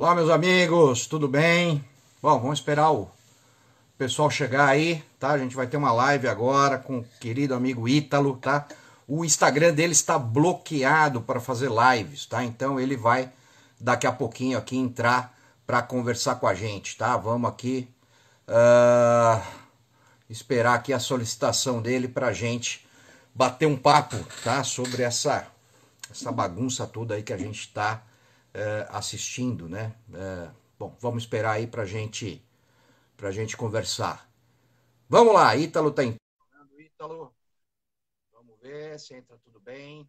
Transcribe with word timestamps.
Olá, 0.00 0.14
meus 0.14 0.30
amigos, 0.30 1.08
tudo 1.08 1.26
bem? 1.26 1.84
Bom, 2.22 2.38
vamos 2.38 2.60
esperar 2.60 2.92
o 2.92 3.10
pessoal 3.98 4.30
chegar 4.30 4.68
aí, 4.68 5.02
tá? 5.18 5.32
A 5.32 5.38
gente 5.38 5.56
vai 5.56 5.66
ter 5.66 5.76
uma 5.76 5.90
live 5.90 6.28
agora 6.28 6.78
com 6.78 7.00
o 7.00 7.04
querido 7.18 7.52
amigo 7.52 7.88
Ítalo, 7.88 8.36
tá? 8.36 8.68
O 9.08 9.24
Instagram 9.24 9.74
dele 9.74 9.90
está 9.90 10.16
bloqueado 10.16 11.20
para 11.20 11.40
fazer 11.40 11.68
lives, 11.68 12.26
tá? 12.26 12.44
Então 12.44 12.78
ele 12.78 12.96
vai 12.96 13.28
daqui 13.80 14.06
a 14.06 14.12
pouquinho 14.12 14.56
aqui 14.56 14.76
entrar 14.76 15.36
para 15.66 15.82
conversar 15.82 16.36
com 16.36 16.46
a 16.46 16.54
gente, 16.54 16.96
tá? 16.96 17.16
Vamos 17.16 17.50
aqui 17.50 17.88
uh, 18.46 19.42
esperar 20.30 20.74
aqui 20.74 20.92
a 20.92 21.00
solicitação 21.00 21.82
dele 21.82 22.06
para 22.06 22.28
a 22.28 22.32
gente 22.32 22.86
bater 23.34 23.66
um 23.66 23.76
papo, 23.76 24.16
tá? 24.44 24.62
Sobre 24.62 25.02
essa 25.02 25.44
essa 26.08 26.30
bagunça 26.30 26.86
toda 26.86 27.16
aí 27.16 27.22
que 27.24 27.32
a 27.32 27.36
gente 27.36 27.58
está 27.58 28.00
assistindo, 28.90 29.68
né? 29.68 29.94
Uh, 30.08 30.54
bom, 30.78 30.96
vamos 31.00 31.24
esperar 31.24 31.52
aí 31.52 31.66
para 31.66 31.84
gente 31.84 32.44
para 33.16 33.32
gente 33.32 33.56
conversar. 33.56 34.30
Vamos 35.08 35.34
lá, 35.34 35.56
Ítalo 35.56 35.90
tá 35.90 36.04
entrando, 36.04 36.80
Ítalo. 36.80 37.34
Vamos 38.32 38.58
ver 38.60 38.98
se 39.00 39.14
entra 39.14 39.36
tudo 39.38 39.58
bem. 39.58 40.08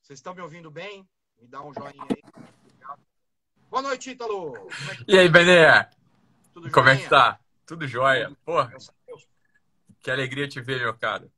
Vocês 0.00 0.18
estão 0.18 0.34
me 0.34 0.42
ouvindo 0.42 0.70
bem? 0.70 1.08
Me 1.40 1.48
dá 1.48 1.60
um 1.60 1.74
joinha 1.74 2.04
aí. 2.08 2.22
Boa 3.68 3.82
noite, 3.82 4.10
Ítalo. 4.10 4.56
É 4.56 5.04
e 5.08 5.18
aí, 5.18 5.28
Bené? 5.28 5.90
Tudo 6.52 6.70
Como 6.70 6.88
é 6.88 6.96
que 6.96 7.08
tá? 7.08 7.40
Tudo 7.66 7.86
jóia. 7.86 8.36
Porra, 8.44 8.72
que 10.00 10.10
alegria 10.10 10.48
te 10.48 10.60
ver, 10.60 10.80
meu 10.80 10.96
cara. 10.96 11.30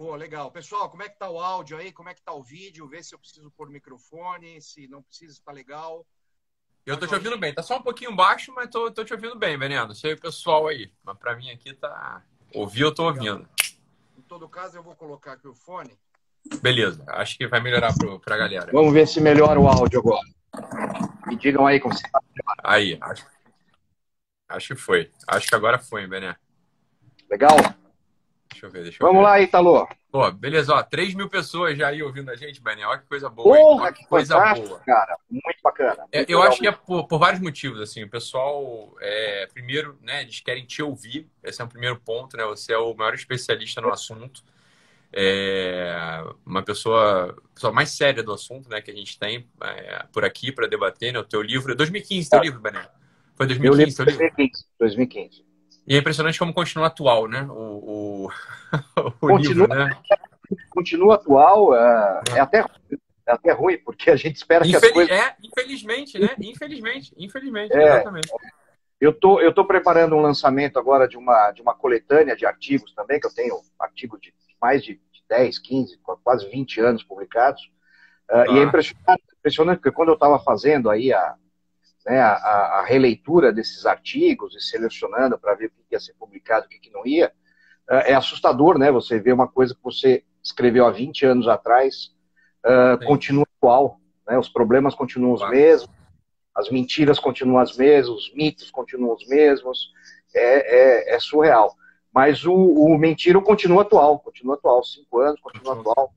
Pô, 0.00 0.16
legal. 0.16 0.50
Pessoal, 0.50 0.88
como 0.88 1.02
é 1.02 1.10
que 1.10 1.18
tá 1.18 1.28
o 1.28 1.38
áudio 1.38 1.76
aí? 1.76 1.92
Como 1.92 2.08
é 2.08 2.14
que 2.14 2.22
tá 2.22 2.32
o 2.32 2.42
vídeo? 2.42 2.88
Vê 2.88 3.02
se 3.02 3.14
eu 3.14 3.18
preciso 3.18 3.50
pôr 3.50 3.68
microfone, 3.68 4.58
se 4.62 4.88
não 4.88 5.02
precisa, 5.02 5.38
tá 5.44 5.52
legal. 5.52 6.06
Eu 6.86 6.98
tô 6.98 7.06
te 7.06 7.14
ouvindo 7.14 7.36
bem. 7.36 7.52
Tá 7.52 7.62
só 7.62 7.76
um 7.76 7.82
pouquinho 7.82 8.16
baixo, 8.16 8.50
mas 8.56 8.70
tô, 8.70 8.90
tô 8.90 9.04
te 9.04 9.12
ouvindo 9.12 9.38
bem, 9.38 9.58
Veneno. 9.58 9.88
Não 9.88 9.94
sei 9.94 10.14
o 10.14 10.18
pessoal 10.18 10.68
aí. 10.68 10.90
Mas 11.04 11.18
pra 11.18 11.36
mim 11.36 11.50
aqui 11.50 11.74
tá... 11.74 12.24
Ouvir, 12.54 12.80
eu 12.80 12.94
tô 12.94 13.04
ouvindo. 13.04 13.46
Em 14.16 14.22
todo 14.22 14.48
caso, 14.48 14.78
eu 14.78 14.82
vou 14.82 14.96
colocar 14.96 15.32
aqui 15.32 15.46
o 15.46 15.54
fone. 15.54 15.92
Beleza. 16.62 17.04
Acho 17.08 17.36
que 17.36 17.46
vai 17.46 17.60
melhorar 17.60 17.94
pro, 17.94 18.18
pra 18.20 18.38
galera. 18.38 18.72
Vamos 18.72 18.94
ver 18.94 19.06
se 19.06 19.20
melhora 19.20 19.60
o 19.60 19.68
áudio 19.68 20.00
agora. 20.00 20.26
Me 21.26 21.36
digam 21.36 21.66
aí 21.66 21.78
como 21.78 21.94
você 21.94 22.08
tá. 22.10 22.22
Aí, 22.64 22.96
acho, 23.02 23.26
acho 24.48 24.68
que 24.68 24.80
foi. 24.80 25.12
Acho 25.28 25.46
que 25.46 25.54
agora 25.54 25.78
foi, 25.78 26.06
Bené. 26.06 26.36
Legal? 27.28 27.54
Deixa 28.50 28.66
eu 28.66 28.70
ver, 28.70 28.82
deixa 28.82 29.02
eu 29.02 29.06
Vamos 29.06 29.22
ver. 29.22 29.28
lá, 29.28 29.40
Italo. 29.40 29.88
Pô, 30.10 30.30
beleza, 30.32 30.74
ó. 30.74 30.82
3 30.82 31.14
mil 31.14 31.28
pessoas 31.28 31.78
já 31.78 31.88
aí 31.88 32.02
ouvindo 32.02 32.30
a 32.30 32.36
gente, 32.36 32.60
Bené. 32.60 32.84
Olha 32.84 32.98
que 32.98 33.06
coisa 33.06 33.28
boa. 33.28 33.56
Porra, 33.56 33.92
que 33.92 34.04
coisa 34.06 34.34
boa. 34.54 34.80
cara. 34.80 35.16
Muito 35.30 35.62
bacana. 35.62 36.04
É, 36.10 36.18
muito 36.18 36.30
eu 36.30 36.42
acho 36.42 36.58
que 36.58 36.66
é 36.66 36.72
por, 36.72 37.06
por, 37.06 37.18
vários 37.18 37.40
motivos, 37.40 37.80
assim. 37.80 38.02
O 38.02 38.10
pessoal, 38.10 38.92
é, 39.00 39.46
primeiro, 39.52 39.96
né, 40.02 40.22
eles 40.22 40.40
querem 40.40 40.64
te 40.64 40.82
ouvir. 40.82 41.30
Esse 41.44 41.62
é 41.62 41.64
um 41.64 41.68
primeiro 41.68 41.96
ponto, 42.00 42.36
né? 42.36 42.44
Você 42.46 42.72
é 42.72 42.78
o 42.78 42.92
maior 42.92 43.14
especialista 43.14 43.80
no 43.80 43.90
assunto. 43.90 44.42
É 45.12 46.24
uma 46.44 46.62
pessoa, 46.62 47.36
pessoa 47.54 47.72
mais 47.72 47.90
séria 47.90 48.22
do 48.22 48.32
assunto, 48.32 48.68
né, 48.68 48.80
que 48.80 48.92
a 48.92 48.94
gente 48.94 49.18
tem 49.18 49.48
é, 49.60 50.04
por 50.12 50.24
aqui 50.24 50.52
para 50.52 50.66
debater, 50.66 51.12
né? 51.12 51.20
O 51.20 51.24
teu 51.24 51.40
livro, 51.40 51.74
2015, 51.74 52.28
teu 52.28 52.40
livro, 52.40 52.60
Bené. 52.60 52.88
Foi 53.36 53.46
2015, 53.46 53.96
teu 53.96 54.04
livro? 54.04 54.18
2015, 54.18 54.64
2015. 54.78 55.49
E 55.90 55.96
é 55.96 55.98
impressionante 55.98 56.38
como 56.38 56.54
continua 56.54 56.86
atual, 56.86 57.26
né? 57.26 57.42
O, 57.50 57.52
o, 57.52 58.30
o 58.96 59.10
continua, 59.18 59.66
livro, 59.66 59.74
né? 59.74 59.98
Continua 60.70 61.16
atual, 61.16 61.74
é, 61.74 62.20
é, 62.36 62.40
até, 62.40 62.58
é 62.60 63.32
até 63.32 63.50
ruim, 63.50 63.76
porque 63.78 64.08
a 64.08 64.14
gente 64.14 64.36
espera 64.36 64.64
Infeliz, 64.64 64.80
que 64.80 64.86
as 64.86 64.92
coisas... 64.92 65.18
É, 65.18 65.36
infelizmente, 65.42 66.16
né? 66.16 66.28
Infelizmente, 66.38 67.12
infelizmente, 67.18 67.72
é, 67.72 67.82
exatamente. 67.82 68.28
Eu 69.00 69.12
tô, 69.12 69.40
eu 69.40 69.52
tô 69.52 69.64
preparando 69.64 70.14
um 70.14 70.20
lançamento 70.20 70.78
agora 70.78 71.08
de 71.08 71.16
uma, 71.16 71.50
de 71.50 71.60
uma 71.60 71.74
coletânea 71.74 72.36
de 72.36 72.46
artigos 72.46 72.94
também, 72.94 73.18
que 73.18 73.26
eu 73.26 73.34
tenho 73.34 73.60
artigo 73.76 74.16
de 74.16 74.32
mais 74.62 74.84
de 74.84 75.00
10, 75.28 75.58
15, 75.58 75.98
quase 76.22 76.48
20 76.48 76.80
anos 76.82 77.02
publicados. 77.02 77.68
Ah. 78.30 78.44
E 78.48 78.60
é 78.60 78.62
impressionante, 78.62 79.24
impressionante, 79.40 79.78
porque 79.78 79.96
quando 79.96 80.10
eu 80.10 80.14
estava 80.14 80.38
fazendo 80.38 80.88
aí 80.88 81.12
a, 81.12 81.34
né, 82.06 82.20
a, 82.20 82.34
a, 82.80 82.84
releitura 82.84 83.52
desses 83.52 83.84
artigos 83.86 84.54
e 84.54 84.60
selecionando 84.60 85.38
para 85.38 85.54
ver 85.54 85.66
o 85.66 85.70
que 85.70 85.92
ia 85.92 86.00
ser 86.00 86.14
publicado 86.14 86.66
o 86.66 86.68
que 86.68 86.90
não 86.90 87.06
ia, 87.06 87.32
uh, 87.90 87.94
é 88.06 88.14
assustador, 88.14 88.78
né? 88.78 88.90
Você 88.90 89.18
vê 89.18 89.32
uma 89.32 89.48
coisa 89.48 89.74
que 89.74 89.82
você 89.82 90.24
escreveu 90.42 90.86
há 90.86 90.90
20 90.90 91.26
anos 91.26 91.48
atrás, 91.48 92.14
uh, 92.64 93.04
continua 93.06 93.46
atual, 93.58 94.00
né? 94.26 94.38
Os 94.38 94.48
problemas 94.48 94.94
continuam 94.94 95.34
os 95.34 95.48
mesmos, 95.50 95.90
as 96.54 96.70
mentiras 96.70 97.18
continuam 97.18 97.58
as 97.58 97.76
mesmas, 97.76 98.16
os 98.16 98.34
mitos 98.34 98.70
continuam 98.70 99.14
os 99.14 99.26
mesmos, 99.26 99.92
é, 100.34 101.12
é, 101.12 101.14
é 101.14 101.18
surreal. 101.20 101.74
Mas 102.12 102.44
o, 102.44 102.54
o 102.54 102.98
Mentira 102.98 103.40
continua 103.40 103.82
atual, 103.82 104.18
continua 104.18 104.54
atual, 104.54 104.82
cinco 104.82 105.20
anos, 105.20 105.40
continua 105.40 105.78
atual. 105.78 106.12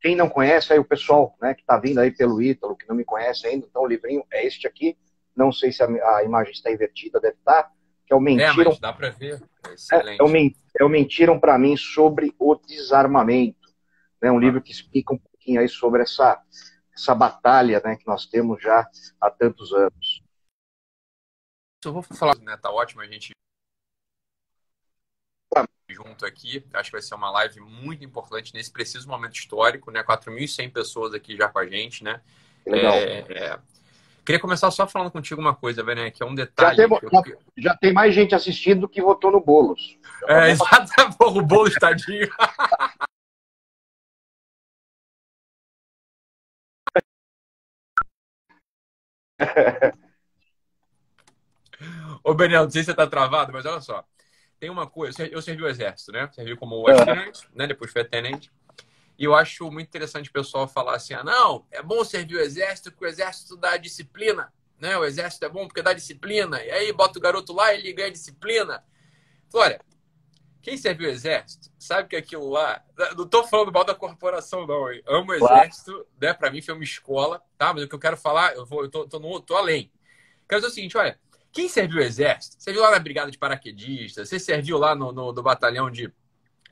Quem 0.00 0.14
não 0.14 0.28
conhece, 0.28 0.72
aí 0.72 0.78
o 0.78 0.84
pessoal 0.84 1.34
né, 1.40 1.54
que 1.54 1.62
está 1.62 1.76
vindo 1.78 1.98
aí 1.98 2.10
pelo 2.10 2.40
Ítalo, 2.40 2.76
que 2.76 2.88
não 2.88 2.94
me 2.94 3.04
conhece 3.04 3.46
ainda, 3.46 3.66
então 3.66 3.82
o 3.82 3.86
livrinho 3.86 4.22
é 4.30 4.46
este 4.46 4.66
aqui. 4.66 4.96
Não 5.38 5.52
sei 5.52 5.70
se 5.70 5.82
a, 5.84 5.86
a 5.86 6.24
imagem 6.24 6.52
está 6.52 6.68
invertida, 6.68 7.20
deve 7.20 7.36
estar. 7.36 7.62
Tá, 7.62 7.72
que 8.04 8.12
é 8.12 8.16
o 8.16 8.20
Mentiram. 8.20 8.72
É, 8.72 8.80
dá 8.80 8.92
para 8.92 9.10
ver. 9.10 9.40
É, 9.92 10.16
é, 10.16 10.22
o, 10.22 10.28
é 10.80 10.84
o 10.84 10.88
Mentiram 10.88 11.38
para 11.38 11.56
mim 11.56 11.76
sobre 11.76 12.34
o 12.38 12.56
desarmamento. 12.56 13.68
Né, 14.20 14.32
um 14.32 14.38
ah. 14.38 14.40
livro 14.40 14.60
que 14.60 14.72
explica 14.72 15.14
um 15.14 15.18
pouquinho 15.18 15.60
aí 15.60 15.68
sobre 15.68 16.02
essa, 16.02 16.42
essa 16.92 17.14
batalha 17.14 17.80
né, 17.84 17.94
que 17.94 18.06
nós 18.06 18.26
temos 18.26 18.60
já 18.60 18.84
há 19.20 19.30
tantos 19.30 19.72
anos. 19.72 20.24
Eu 21.84 21.92
vou 21.92 22.02
falar, 22.02 22.36
né? 22.38 22.56
Tá 22.56 22.72
ótimo 22.72 23.02
a 23.02 23.06
gente 23.06 23.30
junto 25.90 26.26
aqui. 26.26 26.64
Acho 26.74 26.90
que 26.90 26.96
vai 26.96 27.02
ser 27.02 27.14
uma 27.14 27.30
live 27.30 27.60
muito 27.60 28.04
importante 28.04 28.52
nesse 28.52 28.70
preciso 28.70 29.08
momento 29.08 29.36
histórico, 29.36 29.90
né? 29.90 30.02
4.100 30.02 30.72
pessoas 30.72 31.14
aqui 31.14 31.36
já 31.36 31.48
com 31.48 31.58
a 31.58 31.66
gente, 31.66 32.02
né? 32.02 32.20
Legal. 32.66 32.94
É, 32.94 33.18
é... 33.30 33.58
Queria 34.28 34.38
começar 34.38 34.70
só 34.70 34.86
falando 34.86 35.10
contigo 35.10 35.40
uma 35.40 35.54
coisa, 35.54 35.82
Bené, 35.82 36.10
que 36.10 36.22
é 36.22 36.26
um 36.26 36.34
detalhe. 36.34 36.76
Já 36.76 36.86
tem, 36.86 36.98
já, 37.10 37.22
já 37.56 37.74
tem, 37.78 37.94
mais 37.94 38.14
gente 38.14 38.34
assistindo 38.34 38.82
do 38.82 38.88
que 38.88 39.00
votou 39.00 39.32
no 39.32 39.40
Boulos. 39.40 39.98
É, 40.26 40.50
exatamente. 40.52 41.16
o 41.18 41.40
Boulos, 41.40 41.72
tadinho. 41.76 42.28
Ô, 52.22 52.34
Benel, 52.34 52.64
não 52.64 52.70
sei 52.70 52.82
se 52.82 52.90
você 52.90 52.94
tá 52.94 53.06
travado, 53.06 53.50
mas 53.50 53.64
olha 53.64 53.80
só 53.80 54.04
tem 54.60 54.68
uma 54.68 54.86
coisa, 54.86 55.24
eu 55.26 55.40
servi 55.40 55.62
o 55.62 55.68
exército, 55.68 56.12
né? 56.12 56.28
Servi 56.32 56.54
como 56.54 56.86
aspirante, 56.86 57.48
né? 57.54 57.66
Depois 57.66 57.90
fui 57.90 58.04
tenente. 58.04 58.50
E 59.18 59.24
eu 59.24 59.34
acho 59.34 59.68
muito 59.70 59.88
interessante 59.88 60.30
o 60.30 60.32
pessoal 60.32 60.68
falar 60.68 60.94
assim: 60.94 61.12
ah, 61.12 61.24
não, 61.24 61.66
é 61.72 61.82
bom 61.82 62.04
servir 62.04 62.36
o 62.36 62.40
exército 62.40 62.92
porque 62.92 63.04
o 63.04 63.08
exército 63.08 63.56
dá 63.56 63.76
disciplina, 63.76 64.52
né? 64.78 64.96
O 64.96 65.04
exército 65.04 65.44
é 65.44 65.48
bom 65.48 65.66
porque 65.66 65.82
dá 65.82 65.92
disciplina. 65.92 66.62
E 66.62 66.70
aí 66.70 66.92
bota 66.92 67.18
o 67.18 67.22
garoto 67.22 67.52
lá 67.52 67.74
e 67.74 67.78
ele 67.78 67.92
ganha 67.92 68.12
disciplina. 68.12 68.84
Olha, 69.52 69.80
quem 70.62 70.76
serviu 70.76 71.08
o 71.08 71.10
exército 71.10 71.68
sabe 71.78 72.10
que 72.10 72.16
aquilo 72.16 72.48
lá. 72.48 72.80
Não 73.16 73.26
tô 73.26 73.42
falando 73.42 73.72
mal 73.72 73.84
da 73.84 73.94
corporação, 73.94 74.64
não. 74.64 74.92
Eu 74.92 75.02
amo 75.08 75.32
o 75.32 75.34
exército, 75.34 76.06
né? 76.20 76.32
Pra 76.32 76.50
mim 76.50 76.62
foi 76.62 76.74
uma 76.74 76.84
escola, 76.84 77.42
tá? 77.56 77.74
Mas 77.74 77.82
o 77.82 77.88
que 77.88 77.94
eu 77.96 77.98
quero 77.98 78.16
falar, 78.16 78.54
eu, 78.54 78.64
vou, 78.64 78.84
eu 78.84 78.90
tô, 78.90 79.08
tô, 79.08 79.18
no, 79.18 79.40
tô 79.40 79.56
além. 79.56 79.90
Quero 80.48 80.60
dizer 80.60 80.70
o 80.70 80.74
seguinte: 80.74 80.96
olha, 80.96 81.18
quem 81.50 81.68
serviu 81.68 81.98
o 81.98 82.04
exército? 82.04 82.56
Você 82.58 82.70
viu 82.70 82.82
lá 82.82 82.92
na 82.92 82.98
brigada 83.00 83.32
de 83.32 83.38
paraquedistas? 83.38 84.28
Você 84.28 84.38
serviu 84.38 84.78
lá 84.78 84.94
no, 84.94 85.10
no, 85.10 85.32
no 85.32 85.42
batalhão 85.42 85.90
de 85.90 86.12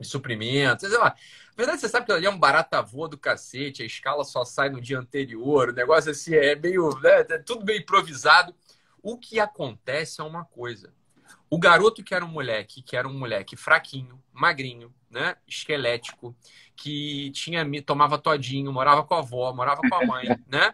suprimentos? 0.01 0.89
Sei 0.89 0.97
lá. 0.97 1.09
Na 1.09 1.55
verdade, 1.55 1.81
você 1.81 1.89
sabe 1.89 2.05
que 2.05 2.11
ali 2.11 2.25
é 2.25 2.29
um 2.29 2.37
barata 2.37 2.81
voa 2.81 3.07
do 3.07 3.17
cacete, 3.17 3.81
a 3.81 3.85
escala 3.85 4.23
só 4.23 4.45
sai 4.45 4.69
no 4.69 4.79
dia 4.79 4.99
anterior, 4.99 5.69
o 5.69 5.73
negócio 5.73 6.11
assim 6.11 6.35
é 6.35 6.55
meio. 6.55 6.89
Né, 6.99 7.21
é 7.21 7.37
tudo 7.39 7.65
meio 7.65 7.79
improvisado. 7.79 8.53
O 9.01 9.17
que 9.17 9.39
acontece 9.39 10.21
é 10.21 10.23
uma 10.23 10.45
coisa. 10.45 10.93
O 11.49 11.57
garoto 11.57 12.03
que 12.03 12.13
era 12.13 12.25
um 12.25 12.29
moleque, 12.29 12.81
que 12.81 12.95
era 12.95 13.07
um 13.07 13.17
moleque 13.17 13.55
fraquinho, 13.55 14.21
magrinho, 14.33 14.93
né? 15.09 15.35
Esquelético, 15.47 16.35
que 16.75 17.31
tinha 17.31 17.65
tomava 17.81 18.17
todinho, 18.17 18.71
morava 18.71 19.03
com 19.03 19.13
a 19.13 19.19
avó, 19.19 19.53
morava 19.53 19.81
com 19.81 19.95
a 19.95 20.05
mãe, 20.05 20.27
né? 20.47 20.73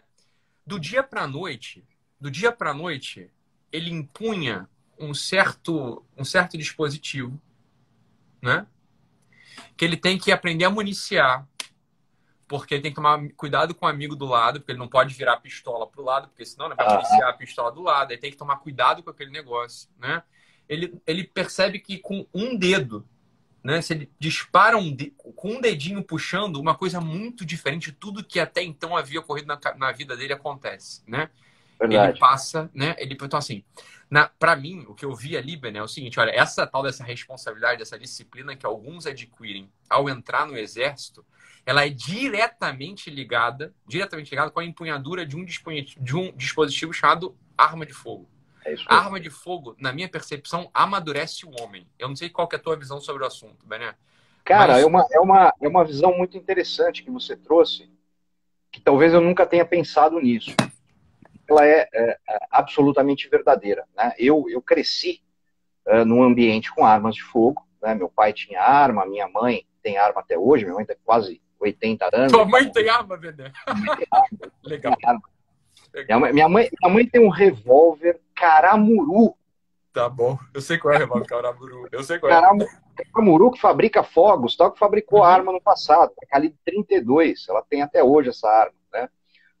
Do 0.66 0.80
dia 0.80 1.02
para 1.02 1.26
noite, 1.26 1.84
do 2.20 2.30
dia 2.30 2.50
para 2.50 2.74
noite, 2.74 3.30
ele 3.70 3.90
impunha 3.90 4.68
um 4.98 5.14
certo, 5.14 6.04
um 6.16 6.24
certo 6.24 6.56
dispositivo, 6.56 7.40
né? 8.42 8.66
Que 9.76 9.84
ele 9.84 9.96
tem 9.96 10.18
que 10.18 10.32
aprender 10.32 10.64
a 10.64 10.70
municiar, 10.70 11.46
porque 12.46 12.74
ele 12.74 12.82
tem 12.82 12.90
que 12.90 12.96
tomar 12.96 13.20
cuidado 13.36 13.74
com 13.74 13.86
o 13.86 13.88
amigo 13.88 14.14
do 14.14 14.26
lado, 14.26 14.60
porque 14.60 14.72
ele 14.72 14.78
não 14.78 14.88
pode 14.88 15.14
virar 15.14 15.34
a 15.34 15.40
pistola 15.40 15.86
para 15.86 16.00
o 16.00 16.04
lado, 16.04 16.28
porque 16.28 16.44
senão 16.44 16.66
ele 16.66 16.74
vai 16.74 16.86
ah. 16.86 16.94
municiar 16.94 17.28
a 17.28 17.32
pistola 17.32 17.72
do 17.72 17.82
lado. 17.82 18.12
Ele 18.12 18.20
tem 18.20 18.30
que 18.30 18.36
tomar 18.36 18.56
cuidado 18.56 19.02
com 19.02 19.10
aquele 19.10 19.30
negócio, 19.30 19.88
né? 19.98 20.22
Ele, 20.68 20.98
ele 21.06 21.24
percebe 21.24 21.78
que 21.78 21.98
com 21.98 22.26
um 22.32 22.56
dedo, 22.56 23.06
né? 23.62 23.80
Se 23.80 23.94
ele 23.94 24.10
dispara 24.18 24.76
um 24.76 24.94
de... 24.94 25.10
com 25.10 25.56
um 25.56 25.60
dedinho 25.60 26.02
puxando, 26.02 26.56
uma 26.56 26.74
coisa 26.74 27.00
muito 27.00 27.44
diferente 27.44 27.90
de 27.90 27.96
tudo 27.96 28.24
que 28.24 28.38
até 28.38 28.62
então 28.62 28.96
havia 28.96 29.20
ocorrido 29.20 29.48
na, 29.48 29.58
na 29.76 29.92
vida 29.92 30.16
dele 30.16 30.32
acontece, 30.32 31.02
né? 31.06 31.30
Verdade. 31.78 32.12
ele 32.12 32.18
passa, 32.18 32.70
né? 32.74 32.94
Ele, 32.98 33.14
então, 33.20 33.38
assim, 33.38 33.64
para 34.38 34.54
mim, 34.56 34.84
o 34.88 34.94
que 34.94 35.04
eu 35.04 35.14
vi 35.14 35.36
ali, 35.36 35.56
Ben, 35.56 35.76
é 35.76 35.82
o 35.82 35.88
seguinte: 35.88 36.20
olha, 36.20 36.30
essa 36.30 36.66
tal 36.66 36.82
dessa 36.82 37.04
responsabilidade, 37.04 37.78
dessa 37.78 37.98
disciplina 37.98 38.56
que 38.56 38.66
alguns 38.66 39.06
adquirem 39.06 39.70
ao 39.88 40.08
entrar 40.08 40.46
no 40.46 40.56
exército, 40.56 41.24
ela 41.66 41.84
é 41.84 41.88
diretamente 41.88 43.10
ligada, 43.10 43.74
diretamente 43.86 44.30
ligada 44.30 44.50
com 44.50 44.60
a 44.60 44.64
empunhadura 44.64 45.24
de 45.24 45.36
um, 45.36 45.44
de 45.44 46.16
um 46.16 46.32
dispositivo 46.36 46.92
chamado 46.92 47.36
arma 47.56 47.86
de 47.86 47.92
fogo. 47.92 48.28
É 48.64 48.74
a 48.86 48.96
arma 48.96 49.20
de 49.20 49.28
fogo, 49.28 49.76
na 49.78 49.92
minha 49.92 50.08
percepção, 50.08 50.70
amadurece 50.72 51.44
o 51.44 51.50
homem. 51.60 51.86
Eu 51.98 52.08
não 52.08 52.16
sei 52.16 52.30
qual 52.30 52.48
é 52.50 52.56
a 52.56 52.58
tua 52.58 52.76
visão 52.76 53.00
sobre 53.00 53.22
o 53.22 53.26
assunto, 53.26 53.66
Bené. 53.66 53.94
Cara, 54.42 54.74
mas... 54.74 54.82
é, 54.82 54.86
uma, 54.86 55.06
é, 55.10 55.20
uma, 55.20 55.54
é 55.60 55.68
uma 55.68 55.84
visão 55.84 56.16
muito 56.16 56.36
interessante 56.36 57.02
que 57.02 57.10
você 57.10 57.36
trouxe, 57.36 57.90
que 58.70 58.80
talvez 58.80 59.12
eu 59.12 59.20
nunca 59.20 59.46
tenha 59.46 59.64
pensado 59.64 60.18
nisso. 60.20 60.54
Ela 61.48 61.66
é, 61.66 61.88
é, 61.92 62.18
é 62.28 62.38
absolutamente 62.50 63.28
verdadeira. 63.28 63.84
Né? 63.96 64.12
Eu, 64.18 64.44
eu 64.48 64.62
cresci 64.62 65.22
uh, 65.86 66.04
num 66.04 66.22
ambiente 66.22 66.72
com 66.72 66.84
armas 66.84 67.14
de 67.14 67.22
fogo. 67.22 67.66
Né? 67.82 67.94
Meu 67.94 68.08
pai 68.08 68.32
tinha 68.32 68.60
arma, 68.60 69.06
minha 69.06 69.28
mãe 69.28 69.66
tem 69.82 69.98
arma 69.98 70.20
até 70.20 70.38
hoje, 70.38 70.64
minha 70.64 70.76
mãe 70.76 70.86
tem 70.86 70.96
quase 71.04 71.40
80 71.60 72.10
anos. 72.12 72.32
Tua 72.32 72.44
mãe 72.44 72.70
tem 72.70 72.88
arma, 72.88 73.16
Bené? 73.16 73.52
Legal. 74.64 74.94
Minha 76.06 76.18
mãe, 76.18 76.32
minha, 76.32 76.48
mãe, 76.48 76.68
minha 76.80 76.94
mãe 76.94 77.06
tem 77.06 77.20
um 77.20 77.28
revólver 77.28 78.20
Caramuru. 78.34 79.36
Tá 79.92 80.08
bom. 80.08 80.36
Eu 80.52 80.60
sei 80.60 80.76
qual 80.76 80.92
é 80.92 80.96
o 80.96 81.00
revólver 81.00 81.26
Caramuru. 81.26 81.88
Eu 81.92 82.02
sei 82.02 82.18
qual 82.18 82.32
é. 82.32 82.34
Caramuru, 82.34 82.68
Caramuru 83.12 83.50
que 83.52 83.60
fabrica 83.60 84.02
fogos, 84.02 84.56
tal, 84.56 84.72
que 84.72 84.78
fabricou 84.78 85.20
uhum. 85.20 85.24
arma 85.24 85.52
no 85.52 85.60
passado. 85.60 86.12
É 86.20 86.26
calibre 86.26 86.58
32. 86.64 87.46
Ela 87.48 87.62
tem 87.62 87.82
até 87.82 88.02
hoje 88.02 88.30
essa 88.30 88.48
arma. 88.48 88.74
Né? 88.92 89.08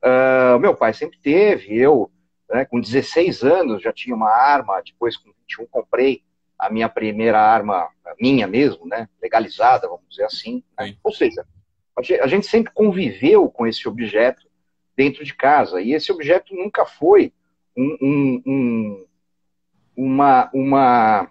Uh, 0.04 0.58
meu 0.58 0.74
pai 0.74 0.92
sempre 0.92 1.18
teve. 1.18 1.76
Eu, 1.76 2.10
né, 2.50 2.64
com 2.64 2.80
16 2.80 3.42
anos, 3.42 3.82
já 3.82 3.92
tinha 3.92 4.14
uma 4.14 4.30
arma. 4.30 4.82
Depois, 4.84 5.16
com 5.16 5.30
21, 5.48 5.66
comprei 5.66 6.22
a 6.58 6.70
minha 6.70 6.88
primeira 6.88 7.40
arma, 7.40 7.88
minha 8.20 8.46
mesmo, 8.46 8.86
né? 8.86 9.08
Legalizada, 9.22 9.88
vamos 9.88 10.04
dizer 10.08 10.24
assim. 10.24 10.62
Né? 10.78 10.94
Ou 11.02 11.12
seja, 11.12 11.44
a 12.20 12.26
gente 12.26 12.46
sempre 12.46 12.72
conviveu 12.72 13.48
com 13.48 13.66
esse 13.66 13.88
objeto 13.88 14.46
dentro 14.96 15.24
de 15.24 15.34
casa. 15.34 15.80
E 15.80 15.92
esse 15.92 16.12
objeto 16.12 16.54
nunca 16.54 16.84
foi 16.84 17.32
um, 17.76 17.96
um, 18.00 18.42
um 18.46 19.06
uma, 19.96 20.50
uma 20.52 21.30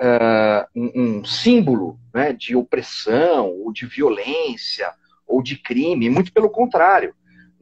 uh, 0.00 0.66
um, 0.74 1.24
símbolo 1.24 1.98
né, 2.12 2.32
de 2.32 2.54
opressão 2.54 3.48
ou 3.50 3.72
de 3.72 3.86
violência 3.86 4.92
ou 5.26 5.42
de 5.42 5.56
crime, 5.56 6.10
muito 6.10 6.32
pelo 6.32 6.50
contrário. 6.50 7.14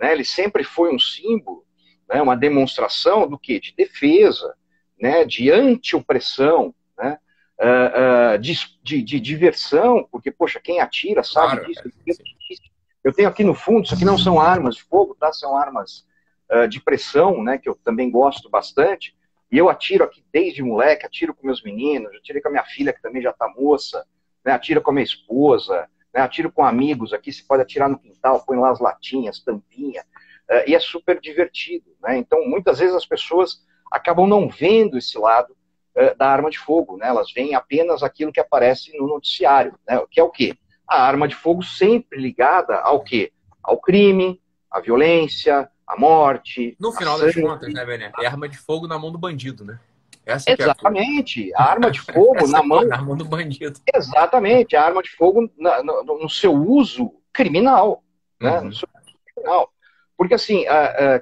Né, 0.04 0.12
ele 0.12 0.24
sempre 0.24 0.62
foi 0.62 0.94
um 0.94 0.98
símbolo, 0.98 1.64
né, 2.06 2.20
uma 2.20 2.36
demonstração 2.36 3.26
do 3.26 3.38
que? 3.38 3.58
De 3.58 3.74
defesa, 3.74 4.54
né, 5.00 5.24
de 5.24 5.50
anti-opressão, 5.50 6.74
né, 6.98 7.16
uh, 7.58 8.34
uh, 8.34 8.38
de, 8.38 8.54
de, 8.82 9.00
de, 9.00 9.18
diversão, 9.18 10.06
porque, 10.12 10.30
poxa, 10.30 10.60
quem 10.62 10.78
atira 10.78 11.22
sabe 11.22 11.56
claro, 11.56 11.66
disso. 11.66 11.82
É, 12.06 12.54
eu 13.02 13.14
tenho 13.14 13.30
aqui 13.30 13.42
no 13.42 13.54
fundo, 13.54 13.86
isso 13.86 13.94
aqui 13.94 14.04
não 14.04 14.18
são 14.18 14.38
armas 14.38 14.74
de 14.74 14.82
fogo, 14.82 15.16
tá? 15.18 15.32
São 15.32 15.56
armas 15.56 16.06
uh, 16.52 16.68
de 16.68 16.82
pressão, 16.82 17.42
né? 17.42 17.56
Que 17.56 17.70
eu 17.70 17.74
também 17.74 18.10
gosto 18.10 18.50
bastante. 18.50 19.16
E 19.50 19.56
eu 19.56 19.70
atiro 19.70 20.04
aqui 20.04 20.22
desde 20.30 20.62
moleque, 20.62 21.06
atiro 21.06 21.34
com 21.34 21.46
meus 21.46 21.62
meninos, 21.62 22.14
atirei 22.14 22.42
com 22.42 22.48
a 22.48 22.50
minha 22.50 22.64
filha, 22.64 22.92
que 22.92 23.00
também 23.00 23.22
já 23.22 23.32
tá 23.32 23.48
moça, 23.56 24.04
né? 24.44 24.52
Atiro 24.52 24.82
com 24.82 24.90
a 24.90 24.94
minha 24.94 25.04
esposa, 25.04 25.88
né? 26.14 26.20
Atiro 26.20 26.50
com 26.52 26.64
amigos 26.64 27.12
aqui, 27.12 27.32
você 27.32 27.42
pode 27.46 27.62
atirar 27.62 27.88
no 27.88 27.98
quintal, 27.98 28.44
põe 28.46 28.58
lá 28.58 28.70
as 28.70 28.80
latinhas, 28.80 29.40
tampinha. 29.40 30.02
Uh, 30.50 30.68
e 30.68 30.74
é 30.74 30.80
super 30.80 31.20
divertido, 31.20 31.86
né? 32.02 32.16
Então, 32.18 32.46
muitas 32.46 32.78
vezes 32.78 32.94
as 32.94 33.06
pessoas 33.06 33.62
acabam 33.90 34.26
não 34.26 34.48
vendo 34.48 34.98
esse 34.98 35.18
lado 35.18 35.56
uh, 35.96 36.16
da 36.16 36.28
arma 36.28 36.50
de 36.50 36.58
fogo, 36.58 36.96
né? 36.96 37.08
Elas 37.08 37.32
veem 37.32 37.54
apenas 37.54 38.02
aquilo 38.02 38.32
que 38.32 38.40
aparece 38.40 38.96
no 38.96 39.08
noticiário, 39.08 39.74
né? 39.88 40.02
Que 40.10 40.20
é 40.20 40.22
o 40.22 40.30
quê? 40.30 40.56
a 40.88 41.02
arma 41.02 41.26
de 41.26 41.34
fogo 41.34 41.62
sempre 41.62 42.20
ligada 42.20 42.76
ao 42.76 43.02
quê? 43.02 43.32
Ao 43.62 43.78
crime, 43.78 44.40
à 44.70 44.80
violência, 44.80 45.68
à 45.86 45.98
morte. 45.98 46.76
No 46.78 46.92
final 46.92 47.18
das 47.18 47.34
contas, 47.34 47.72
né, 47.72 47.84
Bené? 47.84 48.12
É 48.20 48.26
arma 48.26 48.48
de 48.48 48.58
fogo 48.58 48.86
na 48.86 48.98
mão 48.98 49.10
do 49.10 49.18
bandido, 49.18 49.64
né? 49.64 49.78
Essa 50.26 50.50
é 50.50 50.56
Exatamente. 50.58 51.52
É 51.52 51.56
a, 51.56 51.62
a, 51.64 51.70
arma 51.70 51.90
de 51.90 52.00
fogo 52.00 52.46
na 52.48 52.62
mão. 52.62 52.84
Na 52.84 53.02
mão 53.02 53.16
do 53.16 53.24
bandido. 53.24 53.80
Exatamente. 53.94 54.76
A 54.76 54.82
arma 54.82 55.02
de 55.02 55.10
fogo 55.10 55.50
na, 55.58 55.82
no, 55.82 56.02
no, 56.04 56.28
seu 56.28 56.52
uso 56.52 57.12
criminal. 57.32 58.02
Né? 58.40 58.58
Uhum. 58.58 58.64
No 58.66 58.74
seu 58.74 58.88
uso 58.94 59.16
criminal. 59.34 59.70
Porque, 60.16 60.34
assim, 60.34 60.64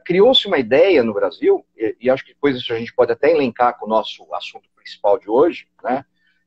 criou-se 0.04 0.46
uma 0.46 0.58
ideia 0.58 1.02
no 1.02 1.14
Brasil, 1.14 1.64
e, 1.76 1.96
e, 2.02 2.10
acho 2.10 2.25
que 2.25 2.34
depois 2.34 2.56
isso 2.56 2.72
a 2.72 2.78
gente 2.78 2.94
pode 2.94 3.10
até 3.10 3.31
elencar 3.31 3.78
com 3.78 3.87
o 3.87 3.88
nosso 3.88 4.26
assunto 4.34 4.69
principal 4.76 5.19
de 5.19 5.31
hoje, 5.31 5.66
né? 5.82 6.04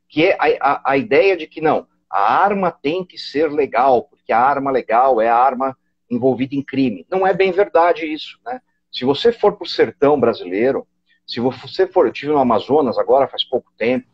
Que 0.07 0.27
é 0.27 0.37
a, 0.39 0.73
a, 0.73 0.91
a 0.91 0.97
ideia 0.97 1.35
de 1.35 1.47
que, 1.47 1.59
não, 1.59 1.87
a 2.09 2.35
arma 2.43 2.71
tem 2.71 3.03
que 3.03 3.17
ser 3.17 3.51
legal, 3.51 4.03
porque 4.03 4.31
a 4.31 4.39
arma 4.39 4.69
legal 4.69 5.19
é 5.19 5.27
a 5.27 5.35
arma 5.35 5.75
envolvida 6.09 6.55
em 6.55 6.61
crime. 6.61 7.05
Não 7.09 7.25
é 7.25 7.33
bem 7.33 7.51
verdade 7.51 8.05
isso, 8.05 8.39
né? 8.45 8.61
Se 8.91 9.03
você 9.03 9.31
for 9.31 9.57
para 9.57 9.65
o 9.65 9.69
sertão 9.69 10.19
brasileiro, 10.19 10.87
se 11.25 11.39
você 11.39 11.88
for, 11.88 12.06
eu 12.06 12.12
estive 12.12 12.31
no 12.31 12.39
Amazonas 12.39 12.98
agora 12.98 13.27
faz 13.27 13.44
pouco 13.44 13.72
tempo, 13.77 14.07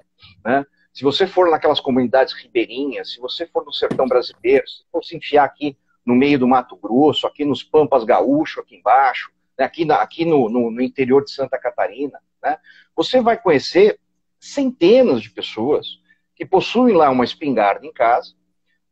né? 0.44 0.66
Se 0.94 1.04
você 1.04 1.25
for 1.25 1.50
naquelas 1.50 1.80
comunidades 1.80 2.34
ribeirinhas, 2.34 3.13
se 3.13 3.19
você 3.19 3.48
for 3.48 3.66
no 3.66 3.72
sertão 3.72 4.08
brasileiro, 4.08 4.68
se 4.68 4.84
for 4.92 5.04
se 5.04 5.16
enfiar 5.16 5.46
aqui 5.46 5.78
no 6.06 6.16
meio 6.16 6.38
do 6.38 6.48
Mato 6.48 6.75
Grosso, 6.75 7.25
aqui 7.28 7.46
nos 7.46 7.63
Pampas 7.63 8.04
Gaúcho, 8.04 8.60
aqui 8.60 8.75
embaixo, 8.75 9.31
né? 9.58 9.66
aqui, 9.66 9.86
na, 9.86 9.96
aqui 9.96 10.25
no, 10.25 10.50
no, 10.50 10.69
no 10.69 10.81
interior 10.81 11.24
de 11.24 11.31
Santa 11.31 11.58
Catarina, 11.58 12.19
né? 12.44 12.58
Você 12.96 13.22
vai 13.22 13.38
conhecer 13.38 14.00
centenas 14.40 15.22
de 15.22 15.30
pessoas 15.30 16.00
que 16.36 16.46
possuem 16.46 16.96
lá 16.96 17.10
uma 17.10 17.24
espingarda 17.24 17.86
em 17.86 17.94
casa, 17.94 18.34